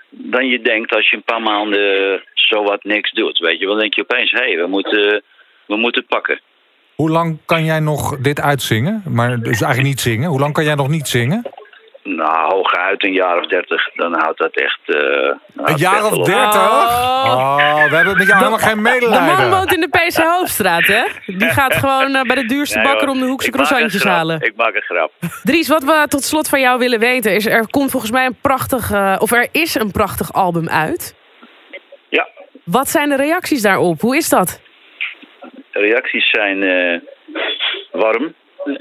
dan 0.10 0.48
je 0.48 0.62
denkt 0.62 0.96
als 0.96 1.10
je 1.10 1.16
een 1.16 1.24
paar 1.24 1.42
maanden 1.42 2.24
zowat 2.34 2.84
niks 2.84 3.12
doet. 3.12 3.40
Weet 3.40 3.60
je, 3.60 3.66
dan 3.66 3.80
denk 3.80 3.94
je 3.94 4.02
opeens, 4.02 4.32
hé, 4.32 4.38
hey, 4.38 4.58
we, 4.58 4.68
moeten, 4.68 5.24
we 5.66 5.76
moeten 5.78 6.06
pakken. 6.06 6.40
Hoe 7.02 7.10
lang 7.10 7.38
kan 7.46 7.66
jij 7.66 7.80
nog 7.80 8.18
dit 8.18 8.42
uitzingen? 8.42 9.04
Maar 9.06 9.30
dus 9.40 9.62
eigenlijk 9.62 9.84
niet 9.84 10.02
zingen. 10.02 10.30
Hoe 10.30 10.40
lang 10.40 10.54
kan 10.54 10.64
jij 10.64 10.76
nog 10.76 10.88
niet 10.88 11.08
zingen? 11.08 11.46
Nou, 12.04 12.54
hooguit 12.54 13.04
een 13.04 13.14
jaar 13.14 13.38
of 13.40 13.48
dertig, 13.48 13.90
dan 13.96 14.14
houdt 14.20 14.38
dat 14.38 14.56
echt... 14.56 14.80
eh, 14.86 15.66
Een 15.66 15.78
jaar 15.78 16.06
of 16.06 16.26
dertig? 16.26 16.62
Oh, 16.62 17.84
we 17.90 17.96
hebben 17.96 18.18
met 18.18 18.28
jou 18.28 18.38
helemaal 18.38 18.58
geen 18.60 18.76
De 18.76 18.82
man 18.82 18.92
medelijden. 18.94 19.50
woont 19.50 19.74
in 19.74 19.80
de 19.80 19.88
PC 19.90 20.16
Hoofdstraat, 20.16 20.84
hè? 20.86 21.04
Die 21.26 21.50
gaat 21.60 21.74
gewoon 21.74 22.16
eh, 22.16 22.22
bij 22.22 22.36
de 22.36 22.46
duurste 22.46 22.78
Nee, 22.78 22.86
bakker 22.88 23.10
om 23.10 23.20
de 23.20 23.26
hoekse 23.26 23.50
croissantjes 23.52 24.04
halen. 24.04 24.42
Ik 24.42 24.54
maak 24.56 24.74
een 24.76 24.82
grap. 24.82 25.12
Dries, 25.44 25.68
wat 25.68 25.84
we 25.84 26.06
tot 26.10 26.24
slot 26.24 26.50
van 26.50 26.60
jou 26.60 26.80
willen 26.80 27.00
weten 27.00 27.36
is... 27.36 27.46
er 27.46 27.68
komt 27.70 27.92
volgens 27.92 28.12
mij 28.12 28.26
een 28.26 28.38
prachtig... 28.42 28.92
eh, 28.92 29.16
of 29.20 29.32
er 29.32 29.48
is 29.52 29.76
een 29.76 29.92
prachtig 29.92 30.34
album 30.34 30.70
uit. 30.70 31.16
Ja. 32.10 32.28
Wat 32.64 32.90
zijn 32.90 33.10
de 33.10 33.16
reacties 33.16 33.62
daarop? 33.62 34.02
Hoe 34.02 34.16
is 34.18 34.30
dat? 34.30 34.60
Reacties 35.72 36.30
zijn 36.30 36.64
eh, 36.64 37.00
warm 37.92 38.34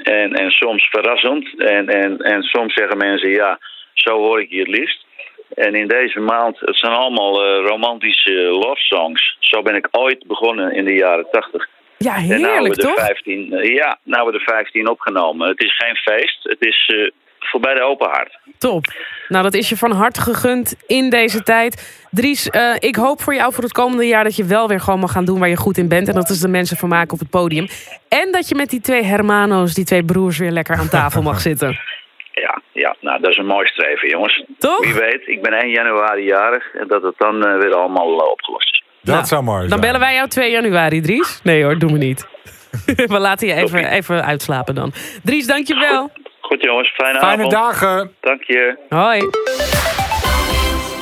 en, 0.03 0.33
en 0.33 0.51
soms 0.51 0.89
verrassend. 0.91 1.61
En, 1.61 1.89
en, 1.89 2.19
en 2.19 2.43
soms 2.43 2.75
zeggen 2.75 2.97
mensen, 2.99 3.31
ja, 3.31 3.59
zo 3.93 4.19
hoor 4.19 4.41
ik 4.41 4.51
je 4.51 4.59
het 4.59 4.69
liefst. 4.69 5.07
En 5.55 5.75
in 5.75 5.89
deze 5.89 6.21
maand, 6.21 6.61
het 6.61 6.77
zijn 6.77 6.93
allemaal 6.93 7.45
eh, 7.45 7.67
romantische 7.67 8.33
love 8.33 8.81
songs. 8.81 9.37
Zo 9.39 9.63
ben 9.63 9.75
ik 9.75 9.89
ooit 9.91 10.27
begonnen 10.27 10.73
in 10.73 10.85
de 10.85 10.95
jaren 10.95 11.27
tachtig. 11.31 11.69
Ja, 11.99 12.17
En 12.17 12.29
nou 12.29 12.53
heerlijk, 12.53 12.75
we 12.75 12.81
de 12.81 12.87
toch? 12.87 13.07
15, 13.07 13.53
eh, 13.53 13.75
ja, 13.75 13.99
nou 14.03 14.27
we 14.27 14.33
de 14.33 14.45
15 14.45 14.89
opgenomen. 14.89 15.49
Het 15.49 15.63
is 15.63 15.77
geen 15.77 15.97
feest, 15.97 16.39
het 16.43 16.67
is 16.67 17.11
voorbij 17.45 17.75
de 17.75 17.83
open 17.83 18.09
hart. 18.09 18.39
Top. 18.59 18.85
Nou, 19.29 19.43
dat 19.43 19.55
is 19.55 19.69
je 19.69 19.77
van 19.77 19.91
harte 19.93 20.21
gegund 20.21 20.75
in 20.87 21.11
deze 21.11 21.43
tijd. 21.43 22.05
Dries, 22.11 22.51
eh, 22.51 22.75
ik 22.79 22.97
hoop 22.97 23.23
voor 23.23 23.35
jou 23.35 23.53
voor 23.53 23.63
het 23.63 23.73
komende 23.73 24.07
jaar... 24.07 24.25
dat 24.25 24.37
je 24.37 24.45
wel 24.45 24.69
weer 24.69 24.81
gewoon 24.81 25.01
mag 25.01 25.13
gaan 25.13 25.25
doen 25.25 25.39
waar 25.39 25.49
je 25.49 25.57
goed 25.57 25.79
in 25.79 25.89
bent. 25.89 26.09
En 26.09 26.15
dat 26.15 26.31
is 26.31 26.41
de 26.41 26.49
mensen 26.49 26.77
vermaken 26.77 27.13
op 27.13 27.19
het 27.19 27.31
podium. 27.31 27.67
En 28.09 28.33
dat 28.33 28.49
je 28.49 28.55
met 28.55 28.71
die 28.71 28.81
twee 28.81 29.03
hermano's, 29.03 29.75
die 29.75 29.85
twee 29.85 30.05
broers... 30.05 30.39
weer 30.39 30.51
lekker 30.51 30.77
aan 30.77 30.89
tafel 30.89 31.23
mag 31.23 31.41
zitten. 31.41 31.79
Ja, 32.33 32.63
ja, 32.73 32.97
nou 33.01 33.21
dat 33.21 33.31
is 33.31 33.37
een 33.37 33.47
mooi 33.47 33.67
streven 33.67 34.09
jongens. 34.09 34.45
Toch? 34.59 34.85
Wie 34.85 34.95
weet, 34.95 35.23
ik 35.27 35.43
ben 35.43 35.53
1 35.53 35.71
januari 35.71 36.25
jarig 36.25 36.75
en 36.75 36.89
dat 36.89 37.03
het 37.03 37.15
dan 37.19 37.47
eh, 37.47 37.59
weer 37.59 37.75
allemaal 37.75 38.21
eh, 38.21 38.31
opgelost 38.31 38.73
is. 38.73 38.85
Dat 39.03 39.15
Nou, 39.15 39.27
zou 39.27 39.43
mooi 39.43 39.59
zijn. 39.59 39.71
Dan 39.71 39.81
bellen 39.81 40.01
wij 40.01 40.15
jou 40.15 40.29
2 40.29 40.51
januari, 40.51 41.01
Dries. 41.01 41.41
Nee 41.43 41.65
hoor, 41.65 41.79
doen 41.79 41.93
we 41.93 41.99
niet. 41.99 42.27
we 43.17 43.19
laten 43.19 43.47
je 43.49 43.55
even, 43.55 43.85
even 43.85 44.25
uitslapen 44.25 44.75
dan. 44.75 44.93
Dries, 45.25 45.47
dankjewel. 45.47 46.03
Goed 46.03 46.30
jongens, 46.59 46.93
fijne, 46.95 47.19
Fijne 47.19 47.37
avond. 47.37 47.51
dagen. 47.53 48.11
Dank 48.21 48.43
je. 48.43 48.79
Hoi. 48.89 49.29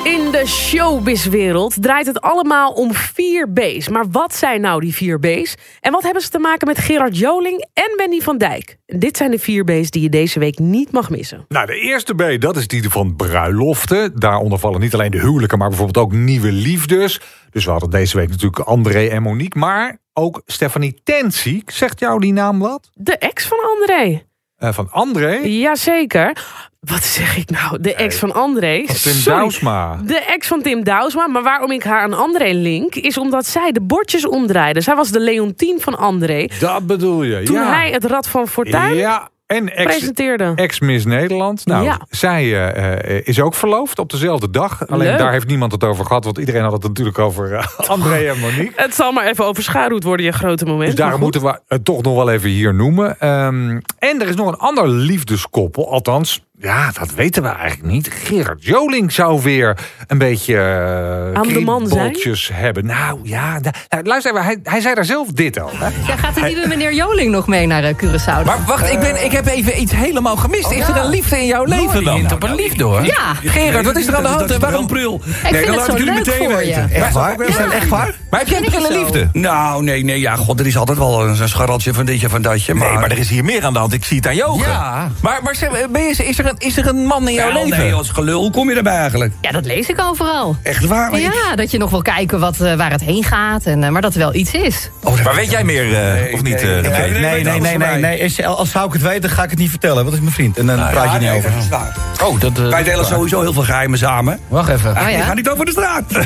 In 0.03 0.31
de 0.31 0.47
showbizwereld 0.47 1.81
draait 1.81 2.05
het 2.05 2.21
allemaal 2.21 2.71
om 2.71 2.93
vier 2.93 3.49
B's. 3.51 3.89
Maar 3.89 4.05
wat 4.11 4.35
zijn 4.35 4.61
nou 4.61 4.79
die 4.81 4.93
vier 4.93 5.19
B's? 5.19 5.55
En 5.79 5.91
wat 5.91 6.03
hebben 6.03 6.21
ze 6.21 6.29
te 6.29 6.39
maken 6.39 6.67
met 6.67 6.77
Gerard 6.79 7.17
Joling 7.17 7.65
en 7.73 7.93
Wendy 7.97 8.19
van 8.21 8.37
Dijk? 8.37 8.77
Dit 8.85 9.17
zijn 9.17 9.31
de 9.31 9.39
vier 9.39 9.63
B's 9.63 9.89
die 9.89 10.01
je 10.01 10.09
deze 10.09 10.39
week 10.39 10.59
niet 10.59 10.91
mag 10.91 11.09
missen. 11.09 11.45
Nou, 11.47 11.65
de 11.65 11.75
eerste 11.79 12.15
B, 12.15 12.41
dat 12.41 12.55
is 12.57 12.67
die 12.67 12.89
van 12.89 13.15
bruiloften. 13.15 14.19
Daaronder 14.19 14.59
vallen 14.59 14.79
niet 14.79 14.93
alleen 14.93 15.11
de 15.11 15.19
huwelijken, 15.19 15.57
maar 15.57 15.69
bijvoorbeeld 15.69 16.05
ook 16.05 16.11
nieuwe 16.13 16.51
liefdes. 16.51 17.21
Dus 17.49 17.65
we 17.65 17.71
hadden 17.71 17.89
deze 17.89 18.17
week 18.17 18.29
natuurlijk 18.29 18.59
André 18.59 19.07
en 19.07 19.21
Monique. 19.21 19.59
Maar 19.59 19.97
ook 20.13 20.41
Stephanie 20.45 21.01
Tensiek. 21.03 21.71
Zegt 21.71 21.99
jou 21.99 22.19
die 22.19 22.33
naam 22.33 22.59
wat? 22.59 22.89
De 22.93 23.17
ex 23.17 23.47
van 23.47 23.57
André. 23.77 24.27
Eh, 24.59 24.73
van 24.73 24.87
André? 24.91 25.39
Jazeker. 25.43 26.45
Wat 26.79 27.03
zeg 27.03 27.37
ik 27.37 27.49
nou? 27.49 27.81
De 27.81 27.95
ex 27.95 28.15
van 28.15 28.33
André. 28.33 28.83
Van 28.85 28.95
Tim 28.95 29.13
Sorry. 29.13 29.39
Douwsma. 29.39 29.99
De 30.03 30.19
ex 30.19 30.47
van 30.47 30.61
Tim 30.61 30.83
Douwsma. 30.83 31.27
Maar 31.27 31.43
waarom 31.43 31.71
ik 31.71 31.83
haar 31.83 32.01
aan 32.01 32.13
André 32.13 32.51
link... 32.51 32.95
is 32.95 33.17
omdat 33.17 33.45
zij 33.45 33.71
de 33.71 33.81
bordjes 33.81 34.27
omdraaide. 34.27 34.81
Zij 34.81 34.95
was 34.95 35.09
de 35.09 35.19
Leontien 35.19 35.81
van 35.81 35.97
André. 35.97 36.49
Dat 36.59 36.87
bedoel 36.87 37.23
je, 37.23 37.43
Toen 37.43 37.55
ja. 37.55 37.73
hij 37.73 37.91
het 37.91 38.03
Rad 38.03 38.27
van 38.27 38.47
Fortuin 38.47 38.95
Ja, 38.95 39.29
en 39.49 39.75
ex, 39.75 39.83
presenteerde. 39.83 40.51
ex-Miss 40.55 41.05
Nederland. 41.05 41.65
Nou, 41.65 41.83
Ja. 41.83 41.99
zij 42.09 42.43
eh, 42.43 43.17
eh, 43.17 43.21
is 43.27 43.41
ook 43.41 43.55
verloofd 43.55 43.99
op 43.99 44.09
dezelfde 44.09 44.49
dag. 44.49 44.87
Alleen 44.87 45.07
Leuk. 45.07 45.17
daar 45.17 45.31
heeft 45.31 45.47
niemand 45.47 45.71
het 45.71 45.83
over 45.83 46.05
gehad. 46.05 46.23
Want 46.23 46.37
iedereen 46.37 46.61
had 46.63 46.71
het 46.71 46.83
natuurlijk 46.83 47.19
over 47.19 47.53
eh, 47.53 47.65
André 47.89 48.15
en 48.29 48.39
Monique. 48.39 48.71
Het 48.75 48.95
zal 48.95 49.11
maar 49.11 49.25
even 49.27 49.45
overschaduwd 49.45 50.03
worden, 50.03 50.25
je 50.25 50.31
grote 50.31 50.65
moment. 50.65 50.85
Dus 50.85 50.95
daarom 50.99 51.19
moeten 51.19 51.41
we 51.41 51.59
het 51.67 51.85
toch 51.85 52.01
nog 52.01 52.15
wel 52.15 52.29
even 52.29 52.49
hier 52.49 52.73
noemen. 52.73 53.19
Ehm, 53.19 53.79
en 53.99 54.21
er 54.21 54.27
is 54.27 54.35
nog 54.35 54.47
een 54.47 54.57
ander 54.57 54.87
liefdeskoppel. 54.87 55.91
Althans, 55.91 56.45
Ja, 56.61 56.91
dat 56.99 57.13
weten 57.13 57.43
we 57.43 57.49
eigenlijk 57.49 57.91
niet. 57.91 58.09
Gerard 58.23 58.63
Joling 58.63 59.11
zou 59.11 59.41
weer 59.41 59.77
een 60.07 60.17
beetje 60.17 60.53
uh, 60.53 61.39
Aan 61.39 61.47
de 61.47 61.59
man 61.59 61.87
zijn? 61.87 61.99
kriebeltjes 61.99 62.49
hebben. 62.53 62.85
Nou 62.85 63.19
ja, 63.23 63.59
nou, 63.89 64.03
luister 64.03 64.31
even, 64.31 64.45
hij, 64.45 64.59
hij 64.63 64.81
zei 64.81 64.95
daar 64.95 65.05
zelf 65.05 65.27
dit 65.27 65.59
over. 65.59 65.91
Ja, 66.07 66.15
gaat 66.15 66.35
die 66.35 66.43
nieuwe 66.43 66.67
meneer 66.67 66.93
Joling 66.93 67.31
nog 67.31 67.47
mee 67.47 67.67
naar 67.67 67.83
eh, 67.83 67.93
Curaçao? 67.95 68.45
Maar 68.45 68.63
wacht, 68.65 68.91
ik, 68.91 68.99
ben, 68.99 69.25
ik 69.25 69.31
heb 69.31 69.47
even 69.47 69.81
iets 69.81 69.91
helemaal 69.91 70.35
gemist. 70.37 70.71
Is 70.71 70.87
er 70.87 70.97
een 70.97 71.09
liefde 71.09 71.37
in 71.37 71.45
jouw 71.45 71.63
leven 71.63 72.03
dan? 72.03 72.15
hint 72.15 72.31
op 72.31 72.43
een 72.43 72.55
liefde 72.55 72.83
hoor. 72.83 73.05
Ja. 73.05 73.33
Gerard, 73.45 73.85
wat 73.85 73.97
is 73.97 74.07
er 74.07 74.15
aan 74.15 74.23
de 74.23 74.29
hand? 74.29 74.57
Waarom 74.57 74.87
prul? 74.87 75.21
Ik 75.25 75.55
vind 75.55 75.75
het 75.75 75.85
zo 75.85 76.03
leuk 76.03 76.31
voor 76.31 76.63
je. 76.63 76.73
Echt 76.73 77.13
waar? 77.13 77.41
Is 77.41 77.57
dat 77.57 77.71
echt 77.71 77.87
waar? 77.87 78.15
Maar 78.29 78.39
heb 78.39 78.49
jij 78.49 78.57
een 78.57 78.65
prille 78.65 78.93
liefde? 78.99 79.29
Nou, 79.33 79.83
nee, 79.83 80.03
nee, 80.03 80.19
ja, 80.19 80.35
god, 80.35 80.59
er 80.59 80.67
is 80.67 80.77
altijd 80.77 80.97
wel 80.97 81.23
een, 81.23 81.41
een 81.41 81.49
scharreltje 81.49 81.93
van 81.93 82.05
ditje, 82.05 82.29
van 82.29 82.41
datje. 82.41 82.73
Maar, 82.73 82.87
Nee, 82.89 82.97
maar 82.97 83.11
er 83.11 83.17
is 83.17 83.29
hier 83.29 83.45
meer 83.45 83.65
aan 83.65 83.73
de 83.73 83.79
hand. 83.79 83.93
Ik 83.93 84.05
zie 84.05 84.17
het 84.17 84.27
aan 84.27 84.35
je 84.35 84.45
ogen. 84.45 84.69
Ja. 84.69 85.11
Maar, 85.21 85.39
maar 85.43 85.55
zeg, 85.55 85.89
ben 85.89 86.01
je, 86.01 86.09
is, 86.09 86.39
er 86.39 86.45
een, 86.49 86.55
is 86.57 86.77
er 86.77 86.87
een 86.87 87.05
man 87.05 87.27
in 87.27 87.33
jouw 87.33 87.53
Wel, 87.53 87.63
leven? 87.63 87.77
nee, 87.79 87.93
als 87.93 88.09
gelul, 88.09 88.41
hoe 88.41 88.51
kom 88.51 88.69
je 88.69 88.75
erbij 88.75 88.97
eigenlijk? 88.97 89.33
Ja, 89.41 89.51
dat 89.51 89.65
lees 89.65 89.87
ik 89.89 90.01
overal. 90.01 90.55
Echt 90.63 90.85
waar? 90.85 91.11
Maar 91.11 91.19
ik- 91.19 91.33
Ja, 91.33 91.55
dat 91.55 91.71
je 91.71 91.77
nog 91.77 91.89
wil 91.89 92.01
kijken 92.01 92.39
wat, 92.39 92.59
eh, 92.59 92.73
waar 92.75 92.91
het 92.91 93.01
heen 93.01 93.23
gaat. 93.23 93.63
En, 93.63 93.83
eh, 93.83 93.89
maar 93.89 94.01
dat 94.01 94.13
er 94.13 94.19
wel 94.19 94.33
iets 94.33 94.51
is. 94.53 94.89
Oh, 95.03 95.23
Maar 95.23 95.35
weet 95.35 95.51
jij 95.51 95.63
meer, 95.63 95.93
eh, 95.93 96.33
of 96.33 96.41
niet? 96.43 96.63
nee, 96.63 96.81
nee, 96.81 96.81
nee, 96.81 97.11
Nee, 97.11 97.43
nee, 97.43 97.59
nee, 97.59 97.77
nee, 97.77 97.97
nee. 97.99 98.19
Is- 98.19 98.43
Als 98.43 98.71
zou 98.71 98.87
ik 98.87 98.93
het 98.93 99.01
weten, 99.01 99.29
ga 99.29 99.43
ik 99.43 99.49
het 99.49 99.59
niet 99.59 99.69
vertellen. 99.69 99.95
Want 99.95 100.07
dat 100.07 100.15
is 100.17 100.21
mijn 100.21 100.33
vriend. 100.35 100.57
En 100.57 100.65
dan 100.65 100.75
praat 100.75 101.11
je 101.13 101.19
niet 101.19 101.27
nee, 101.27 101.37
over. 101.37 101.51
dat 101.51 101.59
is 101.63 101.69
waar. 101.69 101.95
Oh, 102.23 102.39
dat, 102.39 102.57
Wij 102.57 102.83
delen 102.83 103.05
sowieso 103.05 103.41
heel 103.41 103.53
veel 103.53 103.63
geheimen 103.63 103.97
samen. 103.97 104.39
Wacht 104.47 104.69
even. 104.69 104.91
Ik 104.91 104.97
ja? 105.09 105.21
ga 105.21 105.33
niet 105.33 105.49
over 105.49 105.65
de 105.65 105.71
straat. 105.71 106.03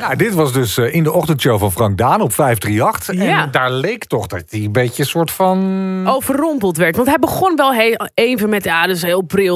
Nou, 0.00 0.16
dit 0.16 0.34
was 0.34 0.52
dus 0.52 0.78
in 0.78 1.02
de 1.02 1.12
ochtendshow 1.12 1.58
van 1.58 1.72
Frank 1.72 1.98
Daan 1.98 2.20
op 2.20 2.32
538. 2.34 3.14
Ja. 3.28 3.42
En 3.42 3.50
daar 3.50 3.70
leek 3.70 4.04
toch 4.04 4.26
dat 4.26 4.42
hij 4.48 4.60
een 4.60 4.72
beetje 4.72 5.02
een 5.02 5.08
soort 5.08 5.30
van... 5.30 6.02
overrompeld 6.08 6.76
werd. 6.76 6.96
Want 6.96 7.08
hij 7.08 7.18
begon 7.18 7.56
wel 7.56 7.72
heel, 7.72 8.08
even 8.14 8.48
met, 8.48 8.64
ja, 8.64 8.86
dus 8.86 9.02
heel 9.02 9.22
pril. 9.22 9.53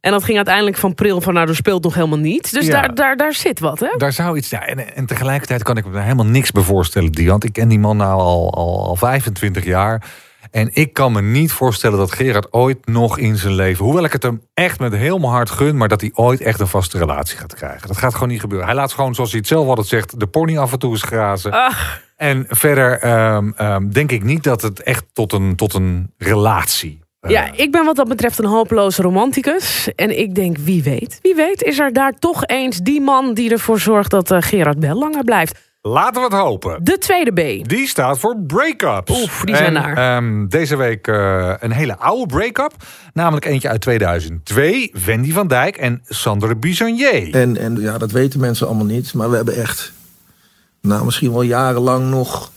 En 0.00 0.10
dat 0.10 0.24
ging 0.24 0.36
uiteindelijk 0.36 0.76
van 0.76 0.94
pril 0.94 1.20
van, 1.20 1.34
nou, 1.34 1.48
er 1.48 1.54
speelt 1.56 1.82
nog 1.82 1.94
helemaal 1.94 2.18
niets. 2.18 2.50
Dus 2.50 2.66
Ja. 2.66 2.72
daar, 2.80 2.94
daar, 2.94 3.16
daar 3.16 3.34
zit 3.34 3.60
wat, 3.60 3.80
hè? 3.80 3.88
Daar 3.96 4.12
zou 4.12 4.36
iets... 4.36 4.50
Ja, 4.50 4.66
en, 4.66 4.94
en 4.96 5.06
tegelijkertijd 5.06 5.62
kan 5.62 5.76
ik 5.76 5.84
me 5.86 5.92
daar 5.92 6.02
helemaal 6.02 6.26
niks 6.26 6.50
bij 6.50 6.62
voorstellen, 6.62 7.12
die. 7.12 7.28
Want 7.28 7.44
ik 7.44 7.52
ken 7.52 7.68
die 7.68 7.78
man 7.78 7.96
nou 7.96 8.20
al, 8.20 8.54
al, 8.54 8.86
al 8.86 8.96
25 8.96 9.64
jaar. 9.64 10.02
En 10.50 10.70
ik 10.72 10.92
kan 10.92 11.12
me 11.12 11.22
niet 11.22 11.52
voorstellen 11.52 11.98
dat 11.98 12.12
Gerard 12.12 12.52
ooit 12.52 12.86
nog 12.86 13.18
in 13.18 13.36
zijn 13.36 13.54
leven... 13.54 13.84
hoewel 13.84 14.04
ik 14.04 14.12
het 14.12 14.22
hem 14.22 14.42
echt 14.54 14.78
met 14.80 14.92
heel 14.92 15.18
mijn 15.18 15.32
hart 15.32 15.50
gun... 15.50 15.76
maar 15.76 15.88
dat 15.88 16.00
hij 16.00 16.10
ooit 16.14 16.40
echt 16.40 16.60
een 16.60 16.66
vaste 16.66 16.98
relatie 16.98 17.38
gaat 17.38 17.54
krijgen. 17.54 17.88
Dat 17.88 17.96
gaat 17.96 18.12
gewoon 18.14 18.28
niet 18.28 18.40
gebeuren. 18.40 18.66
Hij 18.66 18.76
laat 18.76 18.92
gewoon, 18.92 19.14
zoals 19.14 19.30
hij 19.30 19.38
het 19.38 19.48
zelf 19.48 19.68
altijd 19.68 19.86
zegt... 19.86 20.20
de 20.20 20.26
pony 20.26 20.58
af 20.58 20.72
en 20.72 20.78
toe 20.78 20.90
eens 20.90 21.02
grazen. 21.02 21.52
Ach, 21.52 22.00
En 22.16 22.46
verder 22.48 22.98
ehm, 22.98 23.50
ehm, 23.56 23.88
denk 23.88 24.12
ik 24.12 24.22
niet 24.22 24.42
dat 24.42 24.62
het 24.62 24.82
echt 24.82 25.04
tot 25.12 25.32
een, 25.32 25.56
tot 25.56 25.74
een 25.74 26.12
relatie... 26.18 27.00
eh, 27.20 27.30
ja, 27.30 27.50
ik 27.56 27.70
ben 27.72 27.84
wat 27.84 27.96
dat 27.96 28.08
betreft 28.08 28.38
een 28.38 28.44
hopeloze 28.44 29.02
romanticus. 29.02 29.88
En 29.94 30.18
ik 30.18 30.34
denk, 30.34 30.58
wie 30.58 30.82
weet, 30.82 31.18
wie 31.22 31.34
weet 31.34 31.62
is 31.62 31.78
er 31.78 31.92
daar 31.92 32.12
toch 32.18 32.44
eens 32.46 32.78
die 32.78 33.00
man... 33.00 33.34
die 33.34 33.50
ervoor 33.50 33.80
zorgt 33.80 34.10
dat 34.10 34.30
eh, 34.30 34.38
Gerard 34.40 34.78
Bel 34.80 34.98
langer 34.98 35.24
blijft. 35.24 35.68
Laten 35.82 36.14
we 36.14 36.28
het 36.28 36.32
hopen. 36.44 36.84
De 36.84 36.98
tweede 36.98 37.32
B. 37.32 37.68
Die 37.68 37.86
staat 37.88 38.18
voor 38.18 38.36
break-ups. 38.46 39.22
Oef, 39.22 39.42
die 39.44 39.56
zijn 39.56 39.76
En, 39.76 39.82
naar. 39.82 40.16
ehm, 40.16 40.46
deze 40.48 40.76
week 40.76 41.06
eh, 41.06 41.52
een 41.58 41.70
hele 41.72 41.98
oude 41.98 42.26
break-up. 42.26 42.72
Namelijk 43.12 43.44
eentje 43.44 43.68
uit 43.68 43.80
2002. 43.80 44.90
Wendy 45.04 45.32
van 45.32 45.46
Dijk 45.48 45.76
en 45.76 46.00
Sander 46.04 46.58
Bisonnier. 46.58 47.34
En, 47.34 47.56
en 47.56 47.80
ja, 47.80 47.98
dat 47.98 48.10
weten 48.10 48.40
mensen 48.40 48.66
allemaal 48.66 48.84
niet. 48.84 49.14
Maar 49.14 49.30
we 49.30 49.36
hebben 49.36 49.56
echt, 49.56 49.92
nou, 50.80 51.04
misschien 51.04 51.32
wel 51.32 51.42
jarenlang 51.42 52.10
nog, 52.10 52.52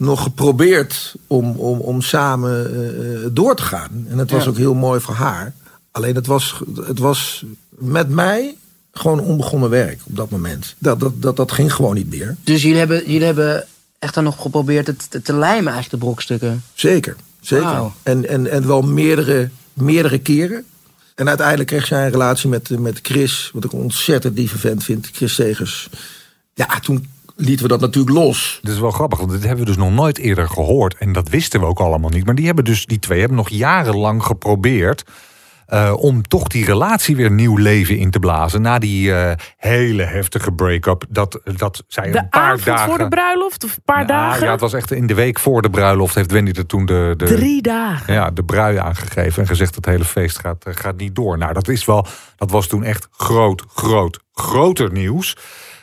nog 0.00 0.22
geprobeerd 0.22 1.14
om, 1.26 1.56
om, 1.56 1.78
om 1.78 2.02
samen 2.02 2.66
eh, 2.66 3.28
door 3.32 3.56
te 3.56 3.62
gaan. 3.62 4.06
En 4.08 4.18
het 4.18 4.30
was 4.30 4.46
ook 4.46 4.56
heel 4.56 4.74
mooi 4.74 5.00
voor 5.00 5.14
haar. 5.14 5.52
Alleen 5.90 6.14
het 6.14 6.26
was, 6.26 6.60
het 6.86 6.98
was 6.98 7.44
met 7.68 8.08
mij 8.08 8.56
gewoon 8.92 9.20
onbegonnen 9.20 9.70
werk 9.70 10.00
op 10.04 10.16
dat 10.16 10.30
moment. 10.30 10.74
Dat, 10.78 11.00
dat, 11.00 11.22
dat, 11.22 11.36
dat 11.36 11.52
ging 11.52 11.72
gewoon 11.72 11.94
niet 11.94 12.10
meer. 12.10 12.36
Dus 12.44 12.62
jullie 12.62 12.78
hebben, 12.78 13.10
jullie 13.10 13.24
hebben 13.24 13.66
echt 13.98 14.14
dan 14.14 14.24
nog 14.24 14.42
geprobeerd 14.42 14.86
het 14.86 15.10
te, 15.10 15.22
te 15.22 15.32
lijmen, 15.32 15.72
eigenlijk, 15.72 15.90
de 15.90 16.08
brokstukken. 16.08 16.62
Zeker, 16.74 17.16
zeker. 17.40 17.90
En, 18.02 18.28
en, 18.28 18.50
en 18.50 18.66
wel 18.66 18.82
meerdere, 18.82 19.50
meerdere 19.72 20.18
keren. 20.18 20.64
En 21.14 21.28
uiteindelijk 21.28 21.68
kreeg 21.68 21.86
zij 21.86 22.04
een 22.04 22.10
relatie 22.10 22.48
met, 22.48 22.70
eh, 22.70 22.78
met 22.78 22.98
Chris, 23.02 23.50
wat 23.52 23.64
ik 23.64 23.72
een 23.72 23.78
ontzettend 23.78 24.38
lieve 24.38 24.58
vent 24.58 24.84
vind, 24.84 25.10
Chris 25.12 25.34
Segers. 25.34 25.88
Ja, 26.54 26.80
toen 26.80 27.06
lieten 27.40 27.62
we 27.62 27.68
dat 27.68 27.80
natuurlijk 27.80 28.16
los. 28.16 28.58
Dit 28.62 28.72
is 28.74 28.80
wel 28.80 28.90
grappig, 28.90 29.18
want 29.18 29.30
dit 29.30 29.40
hebben 29.42 29.60
we 29.60 29.64
dus 29.70 29.76
nog 29.76 29.92
nooit 29.92 30.18
eerder 30.18 30.48
gehoord. 30.48 30.96
En 30.98 31.12
dat 31.12 31.28
wisten 31.28 31.60
we 31.60 31.66
ook 31.66 31.80
allemaal 31.80 32.10
niet. 32.10 32.24
Maar 32.26 32.34
die 32.34 32.46
hebben 32.46 32.64
dus, 32.64 32.86
die 32.86 32.98
twee 32.98 33.18
hebben 33.18 33.36
nog 33.36 33.48
jarenlang 33.48 34.22
geprobeerd. 34.22 35.04
eh, 35.66 35.92
om 35.96 36.22
toch 36.22 36.46
die 36.46 36.64
relatie 36.64 37.16
weer 37.16 37.30
nieuw 37.30 37.56
leven 37.56 37.96
in 37.98 38.10
te 38.10 38.18
blazen. 38.18 38.62
Na 38.62 38.78
die 38.78 39.14
eh, 39.14 39.36
hele 39.56 40.02
heftige 40.02 40.52
break-up. 40.52 41.04
Dat, 41.08 41.40
dat 41.56 41.84
zij 41.88 42.10
De 42.10 42.18
een 42.18 42.28
paar 42.28 42.42
avond 42.42 42.64
dagen. 42.64 42.88
voor 42.88 42.98
de 42.98 43.08
bruiloft, 43.08 43.64
of 43.64 43.76
een 43.76 43.82
paar 43.84 44.00
Ja, 44.00 44.06
dagen? 44.06 44.44
Ja, 44.46 44.50
het 44.52 44.60
was 44.60 44.72
echt 44.72 44.90
in 44.90 45.06
de 45.06 45.14
week 45.14 45.38
voor 45.38 45.62
de 45.62 45.70
bruiloft. 45.70 46.14
Heeft 46.14 46.30
Wendy 46.32 46.50
er 46.50 46.66
toen 46.66 46.86
de, 46.86 47.14
de, 47.16 47.24
Drie 47.24 47.62
dagen. 47.62 48.14
ja, 48.14 48.30
de 48.30 48.44
brui 48.44 48.76
aangegeven 48.76 49.42
en 49.42 49.48
gezegd 49.48 49.74
dat 49.74 49.84
het 49.84 49.94
hele 49.94 50.06
feest 50.08 50.38
gaat, 50.38 50.64
eh, 50.64 50.72
gaat 50.76 50.96
niet 50.96 51.14
door. 51.14 51.38
Nou, 51.38 51.52
dat 51.52 51.68
is 51.68 51.84
wel, 51.84 52.06
dat 52.36 52.50
was 52.50 52.66
toen 52.66 52.84
echt 52.84 53.08
groot, 53.10 53.64
groot, 53.74 54.18
groter 54.34 54.92
nieuws. 54.92 55.36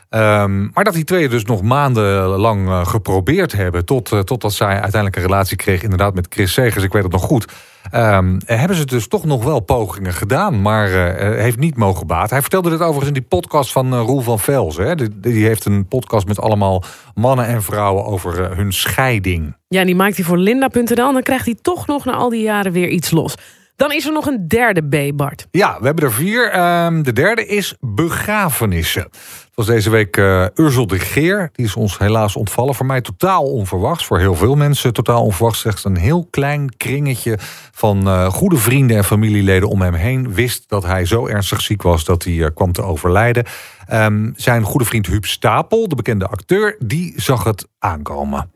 Ehm, 0.10 0.68
maar 0.74 0.84
dat 0.84 0.94
die 0.94 1.04
twee 1.04 1.30
dus 1.30 1.46
nog 1.46 1.62
maandenlang 1.62 2.68
eh, 2.68 2.86
geprobeerd 2.86 3.52
hebben, 3.52 3.86
tot, 3.86 4.12
eh, 4.12 4.20
totdat 4.20 4.54
zij 4.54 4.68
uiteindelijk 4.68 5.16
een 5.16 5.22
relatie 5.22 5.58
kreeg, 5.58 5.84
inderdaad 5.84 6.14
met 6.14 6.28
Chris 6.30 6.54
Segers, 6.54 6.84
ik 6.84 6.92
weet 6.92 7.04
het 7.04 7.12
nog 7.12 7.22
goed. 7.22 7.46
Ehm, 7.92 8.40
hebben 8.46 8.78
ze 8.78 8.86
dus 8.86 9.08
toch 9.08 9.26
nog 9.26 9.44
wel 9.44 9.60
pogingen 9.60 10.14
gedaan, 10.14 10.62
maar 10.62 11.16
eh, 11.16 11.42
heeft 11.42 11.58
niet 11.58 11.78
mogen 11.78 12.08
baat. 12.08 12.30
Hij 12.30 12.42
vertelde 12.42 12.70
dit 12.70 12.80
overigens 12.80 13.08
in 13.08 13.14
die 13.14 13.22
podcast 13.22 13.72
van 13.72 13.96
Roel 13.96 14.22
van 14.22 14.40
Vels. 14.40 14.78
Hè? 14.78 14.96
Die, 14.96 15.20
die 15.20 15.46
heeft 15.46 15.66
een 15.66 15.88
podcast 15.88 16.28
met 16.28 16.40
allemaal 16.40 16.84
mannen 17.16 17.46
en 17.46 17.64
vrouwen 17.64 18.06
over 18.06 18.58
hun 18.58 18.74
scheiding. 18.74 19.56
Ja, 19.68 19.86
die 19.86 19.96
maakt 19.96 20.16
hij 20.16 20.26
voor 20.26 20.38
linda.nl. 20.38 21.08
En 21.08 21.14
dan 21.14 21.24
krijgt 21.24 21.46
hij 21.46 21.58
toch 21.62 21.88
nog 21.88 22.06
na 22.06 22.14
al 22.14 22.30
die 22.30 22.42
jaren 22.42 22.72
weer 22.72 22.90
iets 22.90 23.12
los. 23.12 23.36
Dan 23.78 23.92
is 23.92 24.06
er 24.06 24.12
nog 24.12 24.26
een 24.26 24.48
derde 24.48 25.12
B, 25.12 25.18
Bart. 25.18 25.48
Ja, 25.52 25.78
we 25.80 25.86
hebben 25.86 26.04
er 26.04 26.14
vier. 26.14 26.50
Ehm, 26.52 27.02
de 27.02 27.14
derde 27.14 27.46
is 27.46 27.76
begrafenissen. 27.80 29.02
Het 29.02 29.52
was 29.54 29.66
deze 29.66 29.90
week 29.90 30.18
eh 30.18 30.46
Ursel 30.56 30.88
de 30.88 31.00
Geer. 31.00 31.50
Die 31.54 31.66
is 31.66 31.76
ons 31.76 31.98
helaas 31.98 32.36
ontvallen. 32.36 32.76
Voor 32.76 32.86
mij 32.86 33.02
totaal 33.02 33.44
onverwachts. 33.44 34.06
Voor 34.06 34.20
heel 34.20 34.36
veel 34.36 34.56
mensen 34.56 34.94
totaal 34.94 35.24
onverwachts. 35.24 35.60
Slechts 35.60 35.86
een 35.86 35.98
heel 35.98 36.28
klein 36.30 36.78
kringetje 36.78 37.38
van 37.72 38.08
eh, 38.08 38.26
goede 38.28 38.58
vrienden 38.58 38.98
en 38.98 39.04
familieleden 39.04 39.70
om 39.70 39.82
hem 39.82 39.94
heen... 39.94 40.34
wist 40.34 40.70
dat 40.70 40.84
hij 40.84 41.06
zo 41.06 41.28
ernstig 41.28 41.62
ziek 41.62 41.82
was 41.82 42.04
dat 42.04 42.24
hij 42.24 42.44
eh, 42.44 42.50
kwam 42.54 42.72
te 42.72 42.82
overlijden. 42.82 43.46
Ehm, 43.88 44.32
zijn 44.36 44.64
goede 44.64 44.86
vriend 44.86 45.08
Huub 45.08 45.26
Stapel, 45.26 45.88
de 45.88 45.96
bekende 45.96 46.28
acteur... 46.28 46.76
die 46.80 47.14
zag 47.16 47.44
het 47.44 47.68
aankomen. 47.80 48.52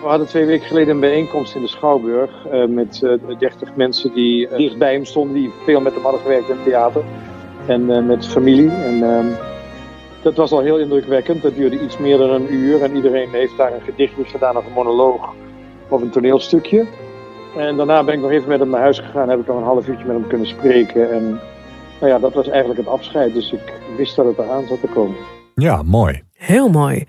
We 0.00 0.06
hadden 0.06 0.26
twee 0.26 0.44
weken 0.44 0.66
geleden 0.66 0.94
een 0.94 1.00
bijeenkomst 1.00 1.54
in 1.54 1.60
de 1.60 1.68
Schouwburg 1.68 2.46
eh, 2.46 2.66
met 2.66 3.02
eh 3.02 3.38
30 3.38 3.76
mensen 3.76 4.12
die 4.12 4.48
eh, 4.48 4.56
dicht 4.56 4.78
bij 4.78 4.92
hem 4.92 5.04
stonden, 5.04 5.34
die 5.34 5.52
veel 5.64 5.80
met 5.80 5.94
hem 5.94 6.02
hadden 6.02 6.20
gewerkt 6.20 6.48
in 6.48 6.54
het 6.54 6.64
theater 6.64 7.02
en 7.66 7.90
eh, 7.90 8.02
met 8.02 8.26
familie. 8.26 8.70
En 8.70 9.02
ehm, 9.02 9.26
dat 10.22 10.36
was 10.36 10.52
al 10.52 10.60
heel 10.60 10.78
indrukwekkend. 10.78 11.42
Dat 11.42 11.54
duurde 11.54 11.80
iets 11.80 11.98
meer 11.98 12.18
dan 12.18 12.30
een 12.30 12.54
uur 12.54 12.82
en 12.82 12.96
iedereen 12.96 13.30
heeft 13.30 13.56
daar 13.56 13.72
een 13.72 13.80
gedichtje 13.80 14.24
gedaan 14.24 14.56
of 14.56 14.66
een 14.66 14.72
monoloog 14.72 15.34
of 15.88 16.00
een 16.00 16.10
toneelstukje. 16.10 16.86
En 17.56 17.76
daarna 17.76 18.04
ben 18.04 18.14
ik 18.14 18.20
nog 18.20 18.30
even 18.30 18.48
met 18.48 18.60
hem 18.60 18.70
naar 18.70 18.80
huis 18.80 18.98
gegaan, 18.98 19.28
heb 19.28 19.40
ik 19.40 19.46
nog 19.46 19.56
een 19.56 19.62
half 19.62 19.88
uurtje 19.88 20.06
met 20.06 20.16
hem 20.16 20.26
kunnen 20.26 20.46
spreken. 20.46 21.10
En 21.10 21.40
nou 22.00 22.12
ja, 22.12 22.18
dat 22.18 22.34
was 22.34 22.48
eigenlijk 22.48 22.80
het 22.80 22.88
afscheid, 22.88 23.34
dus 23.34 23.52
ik 23.52 23.72
wist 23.96 24.16
dat 24.16 24.26
het 24.26 24.38
eraan 24.38 24.66
zat 24.66 24.80
te 24.80 24.86
komen. 24.86 25.16
Ja, 25.54 25.82
mooi. 25.82 26.22
Heel 26.32 26.68
mooi. 26.68 27.04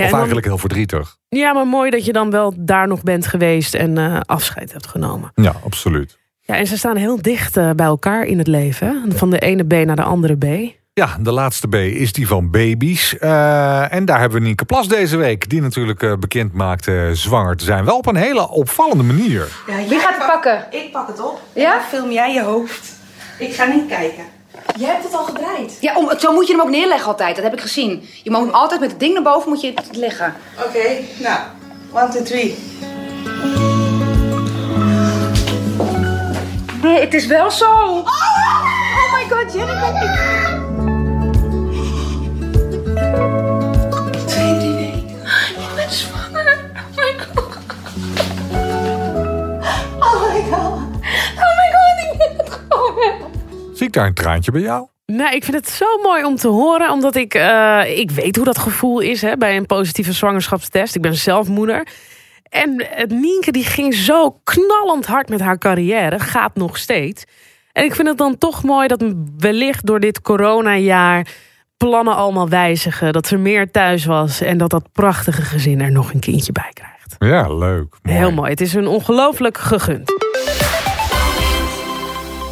Ja, 0.00 0.04
of 0.04 0.10
dan- 0.10 0.18
eigenlijk 0.18 0.46
heel 0.46 0.58
verdrietig. 0.58 1.16
ja, 1.28 1.52
maar 1.52 1.66
mooi 1.66 1.90
dat 1.90 2.04
je 2.04 2.12
dan 2.12 2.30
wel 2.30 2.54
daar 2.56 2.88
nog 2.88 3.02
bent 3.02 3.26
geweest 3.26 3.74
en 3.74 3.98
eh, 3.98 4.20
afscheid 4.26 4.72
hebt 4.72 4.86
genomen. 4.86 5.30
Ja, 5.34 5.54
absoluut. 5.64 6.18
Ja, 6.40 6.56
en 6.56 6.66
ze 6.66 6.76
staan 6.78 6.96
heel 6.96 7.22
dicht 7.22 7.56
eh, 7.56 7.70
bij 7.70 7.86
elkaar 7.86 8.24
in 8.24 8.38
het 8.38 8.46
leven. 8.46 8.86
hè. 8.86 9.16
Van 9.16 9.30
de 9.30 9.38
ene 9.38 9.64
B 9.64 9.72
naar 9.86 9.96
de 9.96 10.02
andere 10.02 10.36
B. 10.36 10.78
Ja, 10.92 11.16
de 11.20 11.32
laatste 11.32 11.68
B 11.68 11.74
is 11.74 12.12
die 12.12 12.26
van 12.26 12.50
baby's. 12.50 13.18
Eh, 13.18 13.92
en 13.92 14.04
daar 14.04 14.20
hebben 14.20 14.38
we 14.38 14.44
Nienke 14.44 14.64
Plas 14.64 14.88
deze 14.88 15.16
week. 15.16 15.48
Die 15.48 15.60
natuurlijk 15.60 16.02
eh, 16.02 16.12
bekend 16.16 16.52
maakte 16.52 17.10
zwanger 17.12 17.56
te 17.56 17.64
zijn. 17.64 17.84
Wel 17.84 17.96
op 17.96 18.06
een 18.06 18.16
hele 18.16 18.48
opvallende 18.48 19.02
manier. 19.04 19.48
Wie 19.88 19.98
gaat 19.98 20.16
het 20.16 20.26
pakken? 20.26 20.66
Ik 20.70 20.92
pak 20.92 21.06
het 21.06 21.20
op. 21.20 21.40
Ja? 21.54 21.72
Dan 21.72 21.82
film 21.88 22.10
jij 22.10 22.32
je 22.34 22.42
hoofd. 22.42 22.92
Ik 23.38 23.54
ga 23.54 23.64
niet 23.64 23.86
kijken. 23.88 24.24
Jij 24.78 24.90
hebt 24.90 25.04
het 25.04 25.14
al 25.14 25.24
gedraaid. 25.24 25.76
Ja, 25.80 25.96
om, 25.96 26.10
zo 26.18 26.32
moet 26.32 26.46
je 26.46 26.52
hem 26.52 26.62
ook 26.62 26.68
neerleggen 26.68 27.08
altijd. 27.08 27.34
Dat 27.34 27.44
heb 27.44 27.52
ik 27.52 27.60
gezien. 27.60 28.08
Je 28.22 28.30
moet 28.30 28.40
hem 28.40 28.50
altijd 28.50 28.80
met 28.80 28.90
het 28.90 29.00
ding 29.00 29.14
naar 29.14 29.22
boven 29.22 29.48
moet 29.48 29.60
je 29.60 29.72
het 29.74 29.96
leggen. 29.96 30.34
Oké, 30.66 30.98
nou. 31.18 31.38
One, 31.92 32.08
two, 32.08 32.22
three. 32.22 32.58
Nee, 36.82 37.00
het 37.00 37.14
is 37.14 37.26
wel 37.26 37.50
zo. 37.50 37.64
Oh, 37.64 38.06
oh 38.96 39.14
my 39.14 39.28
god, 39.28 39.52
Jennifer. 39.52 40.39
God, 53.80 53.88
ik 53.88 53.94
daar 53.94 54.06
een 54.06 54.14
traantje 54.14 54.52
bij 54.52 54.60
jou? 54.60 54.86
Nee, 55.06 55.34
ik 55.34 55.44
vind 55.44 55.56
het 55.56 55.68
zo 55.68 55.86
mooi 56.02 56.24
om 56.24 56.36
te 56.36 56.48
horen. 56.48 56.90
Omdat 56.90 57.16
ik, 57.16 57.34
eh, 57.34 57.98
ik 57.98 58.10
weet 58.10 58.36
hoe 58.36 58.44
dat 58.44 58.58
gevoel 58.58 59.00
is 59.00 59.22
hè, 59.22 59.36
bij 59.36 59.56
een 59.56 59.66
positieve 59.66 60.12
zwangerschapstest. 60.12 60.94
Ik 60.94 61.02
ben 61.02 61.14
zelf 61.14 61.48
moeder. 61.48 61.86
En 62.42 62.86
het 62.90 63.10
Nienke 63.10 63.50
die 63.50 63.64
ging 63.64 63.94
zo 63.94 64.40
knallend 64.44 65.06
hard 65.06 65.28
met 65.28 65.40
haar 65.40 65.58
carrière. 65.58 66.18
Gaat 66.18 66.54
nog 66.54 66.76
steeds. 66.76 67.24
En 67.72 67.84
ik 67.84 67.94
vind 67.94 68.08
het 68.08 68.18
dan 68.18 68.38
toch 68.38 68.62
mooi 68.62 68.88
dat 68.88 69.04
wellicht 69.38 69.86
door 69.86 70.00
dit 70.00 70.20
coronajaar... 70.20 71.26
plannen 71.76 72.16
allemaal 72.16 72.48
wijzigen. 72.48 73.12
Dat 73.12 73.26
ze 73.26 73.36
meer 73.36 73.70
thuis 73.70 74.04
was. 74.04 74.40
En 74.40 74.58
dat 74.58 74.70
dat 74.70 74.92
prachtige 74.92 75.42
gezin 75.42 75.80
er 75.80 75.92
nog 75.92 76.12
een 76.12 76.20
kindje 76.20 76.52
bij 76.52 76.70
krijgt. 76.72 77.14
Ja, 77.18 77.54
leuk. 77.54 77.96
Heel 78.02 78.32
mooi. 78.32 78.50
Het 78.50 78.60
is 78.60 78.74
een 78.74 78.86
ongelooflijk 78.86 79.58
gegund. 79.58 80.29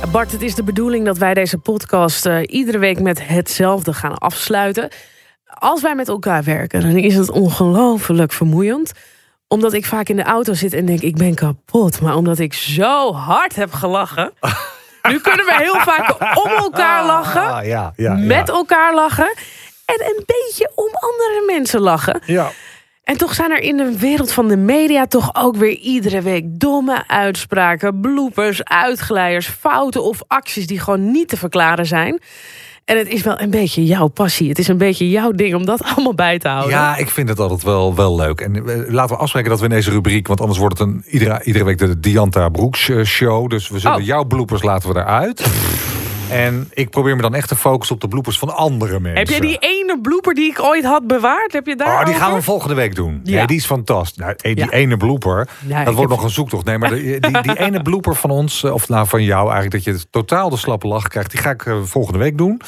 Bart, 0.06 0.32
het 0.32 0.42
is 0.42 0.54
de 0.54 0.62
bedoeling 0.62 1.04
dat 1.04 1.18
wij 1.18 1.34
deze 1.34 1.58
podcast 1.58 2.26
uh, 2.26 2.38
iedere 2.46 2.78
week 2.78 3.00
met 3.00 3.26
hetzelfde 3.26 3.92
gaan 3.92 4.18
afsluiten. 4.18 4.88
Als 5.46 5.82
wij 5.82 5.94
met 5.94 6.08
elkaar 6.08 6.44
werken, 6.44 6.80
dan 6.80 6.96
is 6.96 7.16
het 7.16 7.30
ongelooflijk 7.30 8.32
vermoeiend. 8.32 8.92
Omdat 9.48 9.72
ik 9.72 9.86
vaak 9.86 10.08
in 10.08 10.16
de 10.16 10.22
auto 10.22 10.54
zit 10.54 10.72
en 10.72 10.86
denk, 10.86 11.00
ik 11.00 11.16
ben 11.16 11.34
kapot. 11.34 12.00
Maar 12.00 12.16
omdat 12.16 12.38
ik 12.38 12.54
zo 12.54 13.12
hard 13.12 13.56
heb 13.56 13.72
gelachen... 13.72 14.32
nu 15.10 15.20
kunnen 15.20 15.46
we 15.46 15.54
heel 15.56 15.80
vaak 15.80 16.36
om 16.44 16.50
elkaar 16.50 17.06
lachen. 17.06 17.54
Ah, 17.54 17.66
ja, 17.66 17.92
ja, 17.96 18.14
met 18.14 18.48
elkaar 18.48 18.94
lachen. 18.94 19.34
En 19.84 20.00
een 20.00 20.22
beetje 20.26 20.70
om 20.74 20.90
andere 20.94 21.42
mensen 21.46 21.80
lachen. 21.80 22.20
Ja. 22.26 22.50
En 23.08 23.16
toch 23.16 23.34
zijn 23.34 23.50
er 23.50 23.60
in 23.60 23.76
de 23.76 23.98
wereld 23.98 24.32
van 24.32 24.48
de 24.48 24.56
media 24.56 25.06
toch 25.06 25.30
ook 25.34 25.56
weer 25.56 25.76
iedere 25.76 26.22
week 26.22 26.44
domme 26.60 27.04
uitspraken, 27.06 28.00
bloopers, 28.00 28.64
uitglijers, 28.64 29.46
fouten 29.46 30.02
of 30.02 30.22
acties 30.26 30.66
die 30.66 30.80
gewoon 30.80 31.10
niet 31.10 31.28
te 31.28 31.36
verklaren 31.36 31.86
zijn. 31.86 32.20
En 32.84 32.98
het 32.98 33.08
is 33.08 33.22
wel 33.22 33.40
een 33.40 33.50
beetje 33.50 33.84
jouw 33.84 34.06
passie. 34.08 34.48
Het 34.48 34.58
is 34.58 34.68
een 34.68 34.78
beetje 34.78 35.10
jouw 35.10 35.30
ding 35.30 35.54
om 35.54 35.64
dat 35.66 35.84
allemaal 35.94 36.14
bij 36.14 36.38
te 36.38 36.48
houden. 36.48 36.70
Ja, 36.70 36.96
ik 36.96 37.08
vind 37.10 37.28
het 37.28 37.38
altijd 37.40 37.62
wel, 37.62 37.94
wel 37.94 38.16
leuk. 38.16 38.40
En 38.40 38.54
eh, 38.54 38.92
laten 38.92 39.16
we 39.16 39.22
afspreken 39.22 39.50
dat 39.50 39.58
we 39.58 39.64
in 39.64 39.70
deze 39.70 39.90
rubriek... 39.90 40.26
want 40.26 40.40
anders 40.40 40.58
wordt 40.58 40.78
het 40.78 40.88
een, 40.88 41.04
iedere, 41.06 41.44
iedere 41.44 41.64
week 41.64 41.78
de 41.78 42.00
Dianta 42.00 42.48
Broeks 42.48 42.88
eh, 42.88 43.04
show. 43.04 43.50
Dus 43.50 43.68
we 43.68 43.78
zullen 43.78 43.96
Oh. 43.96 44.04
jouw 44.04 44.24
bloopers 44.24 44.62
laten 44.62 44.92
we 44.92 44.98
eruit. 44.98 45.40
En 46.30 46.68
ik 46.72 46.90
probeer 46.90 47.16
me 47.16 47.22
dan 47.22 47.34
echt 47.34 47.48
te 47.48 47.56
focussen 47.56 47.94
op 47.94 48.00
de 48.00 48.08
bloopers 48.08 48.38
van 48.38 48.54
andere 48.56 49.00
mensen. 49.00 49.18
Heb 49.18 49.28
jij 49.28 49.40
die 49.40 49.58
ene 49.58 49.98
blooper 50.00 50.34
die 50.34 50.50
ik 50.50 50.60
ooit 50.62 50.84
had 50.84 51.06
bewaard? 51.06 51.52
Heb 51.52 51.66
je 51.66 51.76
daar 51.76 51.98
Oh, 52.00 52.04
die 52.04 52.14
gaan 52.14 52.34
we 52.34 52.42
volgende 52.42 52.74
week 52.74 52.94
doen. 52.94 53.20
Ja. 53.24 53.36
Nee, 53.36 53.46
die 53.46 53.56
is 53.56 53.66
fantastisch. 53.66 54.16
Nou, 54.24 54.34
die 54.36 54.56
Ja. 54.56 54.70
ene 54.70 54.96
blooper, 54.96 55.48
Ja, 55.66 55.76
dat 55.84 55.94
wordt 55.94 55.98
heb- 56.00 56.08
nog 56.18 56.22
een 56.22 56.34
zoektocht. 56.34 56.64
Nee, 56.64 56.78
maar 56.78 56.90
die, 56.94 57.20
die 57.42 57.58
ene 57.58 57.82
blooper 57.82 58.14
van 58.14 58.30
ons, 58.30 58.64
eh, 58.64 58.72
of 58.72 58.88
nou 58.88 59.06
van 59.06 59.22
jou 59.24 59.50
eigenlijk, 59.52 59.84
dat 59.84 59.94
je 59.94 60.04
totaal 60.10 60.50
de 60.50 60.56
slappe 60.56 60.86
lach 60.86 61.08
krijgt, 61.08 61.30
die 61.30 61.40
ga 61.40 61.50
ik 61.50 61.66
eh, 61.66 61.76
volgende 61.82 62.18
week 62.18 62.38
doen. 62.38 62.60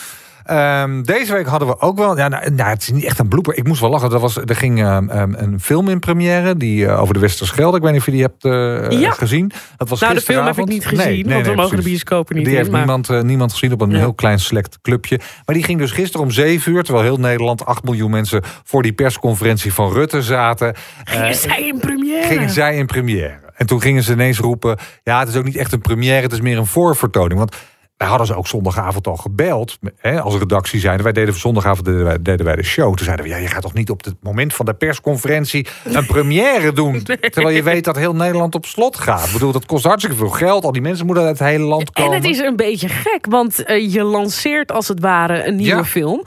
Ehm, 0.44 1.02
deze 1.02 1.32
week 1.32 1.46
hadden 1.46 1.68
we 1.68 1.80
ook 1.80 1.98
wel. 1.98 2.16
Ja, 2.16 2.28
nou, 2.28 2.50
nou, 2.50 2.70
het 2.70 2.82
is 2.82 2.90
niet 2.90 3.04
echt 3.04 3.18
een 3.18 3.28
blooper. 3.28 3.56
Ik 3.56 3.66
moest 3.66 3.80
wel 3.80 3.90
lachen. 3.90 4.12
Er, 4.12 4.18
was, 4.18 4.36
er 4.36 4.56
ging 4.56 4.82
ehm, 4.82 5.08
ehm, 5.08 5.34
een 5.36 5.60
film 5.60 5.88
in 5.88 5.98
première 5.98 6.56
die, 6.56 6.86
eh, 6.86 7.00
over 7.00 7.14
de 7.14 7.20
Westerschelde. 7.20 7.76
Ik 7.76 7.82
weet 7.82 7.90
niet 7.92 8.00
of 8.00 8.06
je 8.06 8.12
die 8.12 8.22
hebt 8.22 8.44
eh, 8.44 9.00
Ja. 9.00 9.10
gezien. 9.10 9.52
Dat 9.76 9.88
was 9.88 10.00
Nou, 10.00 10.14
de 10.14 10.20
film 10.20 10.46
heb 10.46 10.58
ik 10.58 10.66
niet 10.68 10.86
gezien, 10.86 11.28
want 11.28 11.46
we 11.46 11.54
mogen 11.54 11.76
de 11.76 11.82
bioscopen 11.82 12.34
niet 12.36 12.44
Die 12.44 12.52
in, 12.54 12.58
heeft 12.60 12.70
maar- 12.70 12.80
niemand, 12.80 13.08
eh, 13.10 13.20
niemand 13.20 13.52
gezien 13.52 13.72
op 13.72 13.80
een 13.80 13.90
Ja. 13.90 13.96
heel 13.98 14.14
klein 14.14 14.38
select 14.38 14.78
clubje. 14.82 15.20
Maar 15.44 15.54
die 15.54 15.64
ging 15.64 15.78
dus 15.78 15.90
gisteren 15.90 16.26
om 16.26 16.30
7 16.32 16.72
uur, 16.72 16.82
terwijl 16.82 17.04
heel 17.04 17.16
Nederland 17.18 17.64
8 17.64 17.84
miljoen 17.84 18.10
mensen 18.10 18.42
voor 18.64 18.82
die 18.82 18.92
persconferentie 18.92 19.72
van 19.72 19.92
Rutte 19.92 20.22
zaten. 20.22 20.74
Gingen 21.04 21.34
zij 21.34 21.62
in 21.66 21.78
première? 21.78 22.26
gingen 22.26 22.50
zij 22.50 22.76
in 22.76 22.86
première. 22.86 23.38
En 23.56 23.66
toen 23.66 23.80
gingen 23.80 24.02
ze 24.02 24.12
ineens 24.12 24.38
roepen... 24.38 24.78
ja, 25.02 25.18
het 25.18 25.28
is 25.28 25.36
ook 25.36 25.44
niet 25.44 25.56
echt 25.56 25.72
een 25.72 25.80
première, 25.80 26.22
het 26.22 26.32
is 26.32 26.40
meer 26.40 26.58
een 26.58 26.66
voorvertoning. 26.66 27.38
Want 27.38 27.56
wij 28.00 28.08
hadden 28.08 28.26
ze 28.26 28.34
ook 28.34 28.46
zondagavond 28.46 29.06
al 29.06 29.16
gebeld. 29.16 29.78
Hè, 29.96 30.20
als 30.20 30.36
redactie 30.36 30.80
zijn. 30.80 31.02
Wij 31.02 31.12
deden 31.12 31.34
zondagavond 31.34 31.84
deden 31.84 32.04
wij, 32.04 32.22
deden 32.22 32.46
wij 32.46 32.56
de 32.56 32.62
show. 32.62 32.94
Toen 32.94 33.04
zeiden 33.04 33.24
we, 33.26 33.30
ja, 33.30 33.36
je 33.36 33.46
gaat 33.46 33.62
toch 33.62 33.72
niet 33.74 33.90
op 33.90 34.04
het 34.04 34.14
moment 34.22 34.54
van 34.54 34.66
de 34.66 34.74
persconferentie... 34.74 35.66
een 35.84 36.06
première 36.06 36.72
doen. 36.72 37.02
Terwijl 37.20 37.48
je 37.56 37.62
weet 37.62 37.84
dat 37.84 37.96
heel 37.96 38.14
Nederland 38.14 38.54
op 38.54 38.66
slot 38.66 38.96
gaat. 38.98 39.26
Ik 39.26 39.32
bedoel, 39.32 39.52
dat 39.52 39.66
kost 39.66 39.84
hartstikke 39.84 40.16
veel 40.18 40.28
geld. 40.28 40.64
Al 40.64 40.72
die 40.72 40.82
mensen 40.82 41.06
moeten 41.06 41.24
uit 41.24 41.38
het 41.38 41.48
hele 41.48 41.64
land 41.64 41.90
komen. 41.90 42.12
En 42.12 42.16
het 42.22 42.30
is 42.30 42.38
een 42.38 42.56
beetje 42.56 42.88
gek, 42.88 43.26
want 43.28 43.62
eh, 43.64 43.92
je 43.92 44.02
lanceert 44.02 44.72
als 44.72 44.88
het 44.88 45.00
ware 45.00 45.46
een 45.46 45.56
nieuwe 45.56 45.76
Ja. 45.76 45.84
film. 45.84 46.24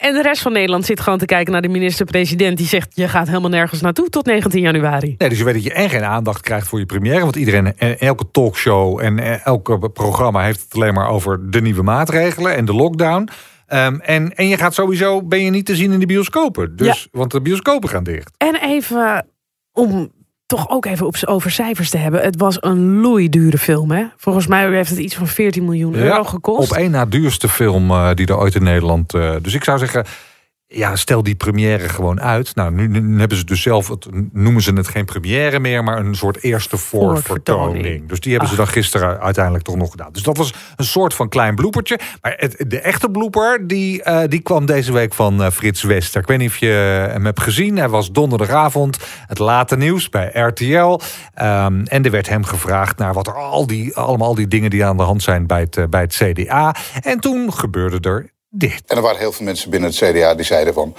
En 0.00 0.14
de 0.14 0.22
rest 0.22 0.42
van 0.42 0.52
Nederland 0.52 0.84
zit 0.84 1.00
gewoon 1.00 1.18
te 1.18 1.24
kijken 1.24 1.52
naar 1.52 1.62
de 1.62 1.68
minister-president... 1.68 2.56
die 2.56 2.66
zegt, 2.66 2.92
je 2.94 3.08
gaat 3.08 3.26
helemaal 3.26 3.50
nergens 3.50 3.80
naartoe 3.80 4.08
tot 4.08 4.26
19 4.26 4.60
januari. 4.60 5.14
Nee, 5.18 5.28
dus 5.28 5.38
je 5.38 5.44
weet 5.44 5.54
dat 5.54 5.62
je 5.62 5.72
en 5.72 5.90
geen 5.90 6.04
aandacht 6.04 6.40
krijgt 6.40 6.68
voor 6.68 6.78
je 6.78 6.86
première. 6.86 7.20
Want 7.20 7.36
iedereen, 7.36 7.78
en 7.78 7.98
elke 7.98 8.30
talkshow 8.30 9.00
en 9.00 9.18
eh, 9.18 9.46
elke 9.46 9.90
programma 9.90 10.42
heeft 10.42 10.62
het 10.62 10.74
alleen 10.74 10.94
maar 10.94 11.08
over 11.08 11.50
de 11.50 11.60
nieuwe 11.60 11.82
maatregelen 11.82 12.56
en 12.56 12.64
de 12.64 12.74
lockdown. 12.74 13.28
Ehm, 13.66 13.94
en, 13.94 14.34
en 14.34 14.48
je 14.48 14.56
gaat 14.56 14.74
sowieso, 14.74 15.22
ben 15.22 15.44
je 15.44 15.50
niet 15.50 15.66
te 15.66 15.76
zien 15.76 15.92
in 15.92 16.00
de 16.00 16.06
bioscopen. 16.06 16.76
Dus, 16.76 17.08
Want 17.12 17.30
de 17.30 17.40
bioscopen 17.40 17.88
gaan 17.88 18.04
dicht. 18.04 18.30
En 18.36 18.54
even 18.54 19.26
om 19.72 20.12
toch 20.50 20.70
ook 20.70 20.86
even 20.86 21.06
op, 21.06 21.16
over 21.24 21.50
cijfers 21.50 21.90
te 21.90 21.96
hebben. 21.96 22.22
Het 22.22 22.36
was 22.36 22.56
een 22.62 23.00
loeidure 23.00 23.58
film, 23.58 23.90
hè? 23.90 24.04
Volgens 24.16 24.46
mij 24.46 24.70
heeft 24.70 24.90
het 24.90 24.98
iets 24.98 25.14
van 25.14 25.26
14 25.26 25.64
miljoen 25.64 25.94
euro 25.94 26.24
gekost. 26.24 26.70
Op 26.70 26.76
één 26.76 26.90
na 26.90 27.06
duurste 27.06 27.48
film 27.48 27.90
eh, 27.90 28.10
die 28.14 28.26
er 28.26 28.38
ooit 28.38 28.54
in 28.54 28.62
Nederland. 28.62 29.14
eh, 29.14 29.34
dus 29.42 29.54
ik 29.54 29.64
zou 29.64 29.78
zeggen, 29.78 30.04
ja, 30.72 30.96
stel 30.96 31.22
die 31.22 31.34
première 31.34 31.88
gewoon 31.88 32.20
uit. 32.20 32.54
Nou, 32.54 32.72
nu, 32.72 32.86
nu 32.86 33.18
hebben 33.18 33.38
ze 33.38 33.44
dus 33.44 33.62
zelf, 33.62 33.88
het, 33.88 34.06
noemen 34.32 34.62
ze 34.62 34.72
het 34.72 34.88
geen 34.88 35.04
première 35.04 35.60
meer, 35.60 35.84
maar 35.84 35.98
een 35.98 36.14
soort 36.14 36.42
eerste 36.42 36.76
voorvertoning. 36.76 38.08
Dus 38.08 38.20
die 38.20 38.30
hebben 38.30 38.48
ze 38.50 38.56
dan 38.56 38.68
gisteren 38.68 39.20
uiteindelijk 39.20 39.64
toch 39.64 39.76
nog 39.76 39.90
gedaan. 39.90 40.12
Dus 40.12 40.22
dat 40.22 40.36
was 40.36 40.54
een 40.76 40.84
soort 40.84 41.14
van 41.14 41.28
klein 41.28 41.54
bloepertje. 41.54 41.98
Maar 42.22 42.34
het, 42.36 42.64
de 42.68 42.80
echte 42.80 43.10
blooper, 43.10 43.66
die, 43.66 44.02
eh, 44.02 44.28
die 44.28 44.40
kwam 44.40 44.66
deze 44.66 44.92
week 44.92 45.14
van 45.14 45.42
eh, 45.42 45.50
Frits 45.50 45.82
Wester. 45.82 46.20
Ik 46.20 46.26
weet 46.26 46.38
niet 46.38 46.48
of 46.48 46.56
je 46.56 47.06
hem 47.10 47.24
hebt 47.24 47.40
gezien. 47.40 47.76
Hij 47.76 47.88
was 47.88 48.12
donderdagavond 48.12 48.98
het 49.26 49.38
late 49.38 49.76
nieuws 49.76 50.08
bij 50.08 50.30
RTL. 50.32 51.00
Ehm, 51.34 51.82
en 51.84 52.04
er 52.04 52.10
werd 52.10 52.28
hem 52.28 52.44
gevraagd 52.44 52.98
naar 52.98 53.12
wat 53.12 53.26
er 53.26 53.36
al 53.36 53.66
die, 53.66 53.96
allemaal 53.96 54.28
al 54.28 54.34
die 54.34 54.48
dingen 54.48 54.70
die 54.70 54.84
aan 54.84 54.96
de 54.96 55.02
hand 55.02 55.22
zijn 55.22 55.46
bij 55.46 55.60
het, 55.60 55.76
eh, 55.76 55.84
bij 55.84 56.00
het 56.00 56.14
CDA. 56.14 56.74
En 57.00 57.20
toen 57.20 57.52
gebeurde 57.52 58.08
er 58.08 58.38
dit. 58.50 58.82
En 58.86 58.96
er 58.96 59.02
waren 59.02 59.18
heel 59.18 59.32
veel 59.32 59.44
mensen 59.44 59.70
binnen 59.70 59.90
het 59.90 59.98
CDA 59.98 60.34
die 60.34 60.44
zeiden 60.44 60.74
van... 60.74 60.96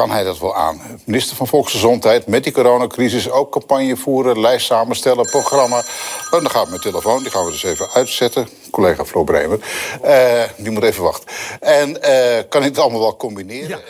kan 0.00 0.10
hij 0.10 0.24
dat 0.24 0.38
wel 0.38 0.56
aan? 0.56 0.80
Minister 1.04 1.36
van 1.36 1.46
Volksgezondheid 1.46 2.26
met 2.26 2.44
die 2.44 2.52
coronacrisis... 2.52 3.30
ook 3.30 3.52
campagne 3.52 3.96
voeren, 3.96 4.40
lijst 4.40 4.66
samenstellen, 4.66 5.26
programma. 5.30 5.76
Oh, 6.30 6.30
dan 6.30 6.50
gaat 6.50 6.68
mijn 6.68 6.80
telefoon, 6.80 7.22
die 7.22 7.30
gaan 7.30 7.44
we 7.44 7.50
dus 7.50 7.62
even 7.62 7.88
uitzetten. 7.94 8.48
Collega 8.70 9.04
Flo 9.04 9.24
Bremer. 9.24 9.58
Eh, 10.02 10.42
die 10.56 10.70
moet 10.70 10.82
even 10.82 11.02
wachten. 11.02 11.28
En 11.60 12.02
eh, 12.02 12.42
kan 12.48 12.60
ik 12.62 12.68
het 12.68 12.78
allemaal 12.78 13.00
wel 13.00 13.16
combineren? 13.16 13.78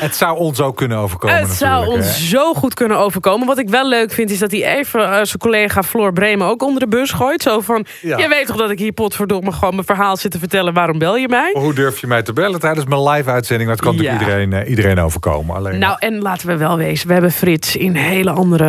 Het 0.00 0.16
zou 0.16 0.38
ons 0.38 0.60
ook 0.60 0.76
kunnen 0.76 0.98
overkomen 0.98 1.36
Het 1.36 1.50
zou 1.50 1.84
hè. 1.84 1.90
ons 1.90 2.28
zo 2.28 2.54
goed 2.54 2.74
kunnen 2.74 2.98
overkomen. 2.98 3.46
Wat 3.46 3.58
ik 3.58 3.68
wel 3.68 3.88
leuk 3.88 4.12
vind, 4.12 4.30
is 4.30 4.38
dat 4.38 4.50
hij 4.50 4.76
even 4.76 5.00
eh, 5.00 5.12
zijn 5.12 5.38
collega 5.38 5.82
Floor 5.82 6.12
Bremen 6.12 6.46
ook 6.46 6.62
onder 6.62 6.80
de 6.80 6.88
bus 6.88 7.10
gooit. 7.10 7.42
Zo 7.42 7.60
van, 7.60 7.86
Ja. 8.00 8.18
je 8.18 8.28
weet 8.28 8.46
toch 8.46 8.56
dat 8.56 8.70
ik 8.70 8.78
hier 8.78 8.92
potverdomme 8.92 9.52
gewoon 9.52 9.74
mijn 9.74 9.86
verhaal 9.86 10.16
zit 10.16 10.30
te 10.30 10.38
vertellen. 10.38 10.74
Waarom 10.74 10.98
bel 10.98 11.16
je 11.16 11.28
mij? 11.28 11.50
Hoe 11.58 11.74
durf 11.74 12.00
je 12.00 12.06
mij 12.06 12.22
te 12.22 12.32
bellen 12.32 12.60
tijdens 12.60 12.86
mijn 12.86 13.02
live-uitzending? 13.08 13.68
Dat 13.70 13.80
kan 13.80 13.92
Ja. 13.96 14.02
natuurlijk 14.12 14.22
iedereen, 14.40 14.52
eh, 14.62 14.70
iedereen 14.96 15.04
overkomen. 15.10 15.56
Alleen, 15.56 15.78
Nou, 15.78 15.96
en 15.98 16.18
laten 16.22 16.46
we 16.46 16.56
wel 16.56 16.76
wezen, 16.76 17.06
we 17.06 17.12
hebben 17.12 17.32
Frits 17.32 17.76
in 17.76 17.94
hele 17.94 18.30
andere 18.30 18.64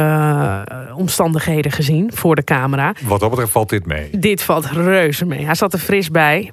eh, 0.67 0.97
omstandigheden 0.97 1.71
gezien 1.71 2.11
voor 2.13 2.35
de 2.35 2.43
camera. 2.43 2.93
wat 3.03 3.19
dat 3.19 3.29
betreft 3.29 3.51
valt 3.51 3.69
dit 3.69 3.85
mee. 3.85 4.09
Dit 4.19 4.41
valt 4.41 4.65
reuze 4.65 5.25
mee. 5.25 5.45
Hij 5.45 5.55
zat 5.55 5.73
er 5.73 5.79
fris 5.79 6.09
bij, 6.11 6.51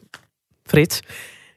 Frits. 0.64 1.00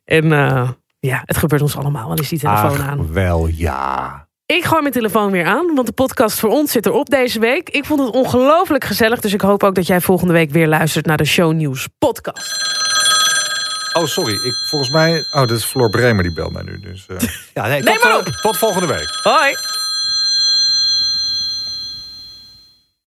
En 0.06 0.32
eh, 0.34 0.70
ja, 1.00 1.22
het 1.26 1.38
gebeurt 1.38 1.62
ons 1.62 1.78
allemaal. 1.78 2.08
Dan 2.08 2.18
is 2.18 2.30
die 2.30 2.40
telefoon 2.40 2.70
Ach, 2.72 2.88
aan. 2.88 3.14
wel 3.14 3.48
ja. 3.48 4.26
Ik 4.46 4.66
gooi 4.66 4.82
mijn 4.82 4.94
telefoon 4.94 5.32
weer 5.32 5.46
aan, 5.46 5.76
want 5.76 5.88
de 5.88 5.94
podcast 5.94 6.40
voor 6.40 6.50
ons 6.50 6.72
zit 6.72 6.86
erop 6.86 7.10
deze 7.10 7.40
week. 7.40 7.70
Ik 7.70 7.86
vond 7.86 8.00
het 8.00 8.10
ongelooflijk 8.10 8.84
gezellig, 8.84 9.20
dus 9.20 9.34
ik 9.34 9.42
hoop 9.42 9.64
ook 9.64 9.76
dat 9.76 9.88
jij 9.88 10.02
volgende 10.02 10.34
week 10.34 10.52
weer 10.52 10.68
luistert 10.68 11.06
naar 11.06 11.18
de 11.18 11.26
Show 11.26 11.54
News 11.54 11.88
podcast. 11.98 12.66
Oh, 13.98 14.06
sorry. 14.06 14.34
Ik, 14.34 14.54
volgens 14.70 14.92
mij... 14.92 15.26
Oh, 15.32 15.40
dat 15.40 15.52
is 15.52 15.64
Floor 15.66 15.90
Bremer 15.90 16.24
die 16.24 16.32
belt 16.32 16.52
mij 16.54 16.64
nu. 16.64 16.80
Dus, 16.80 17.06
eh. 17.08 17.18
ja, 17.54 17.68
nee, 17.68 17.82
Neem 17.82 17.94
tot, 17.94 18.04
maar 18.04 18.12
eh, 18.12 18.18
op. 18.18 18.26
tot 18.26 18.58
volgende 18.58 18.88
week. 18.88 19.20
Hoi! 19.24 19.56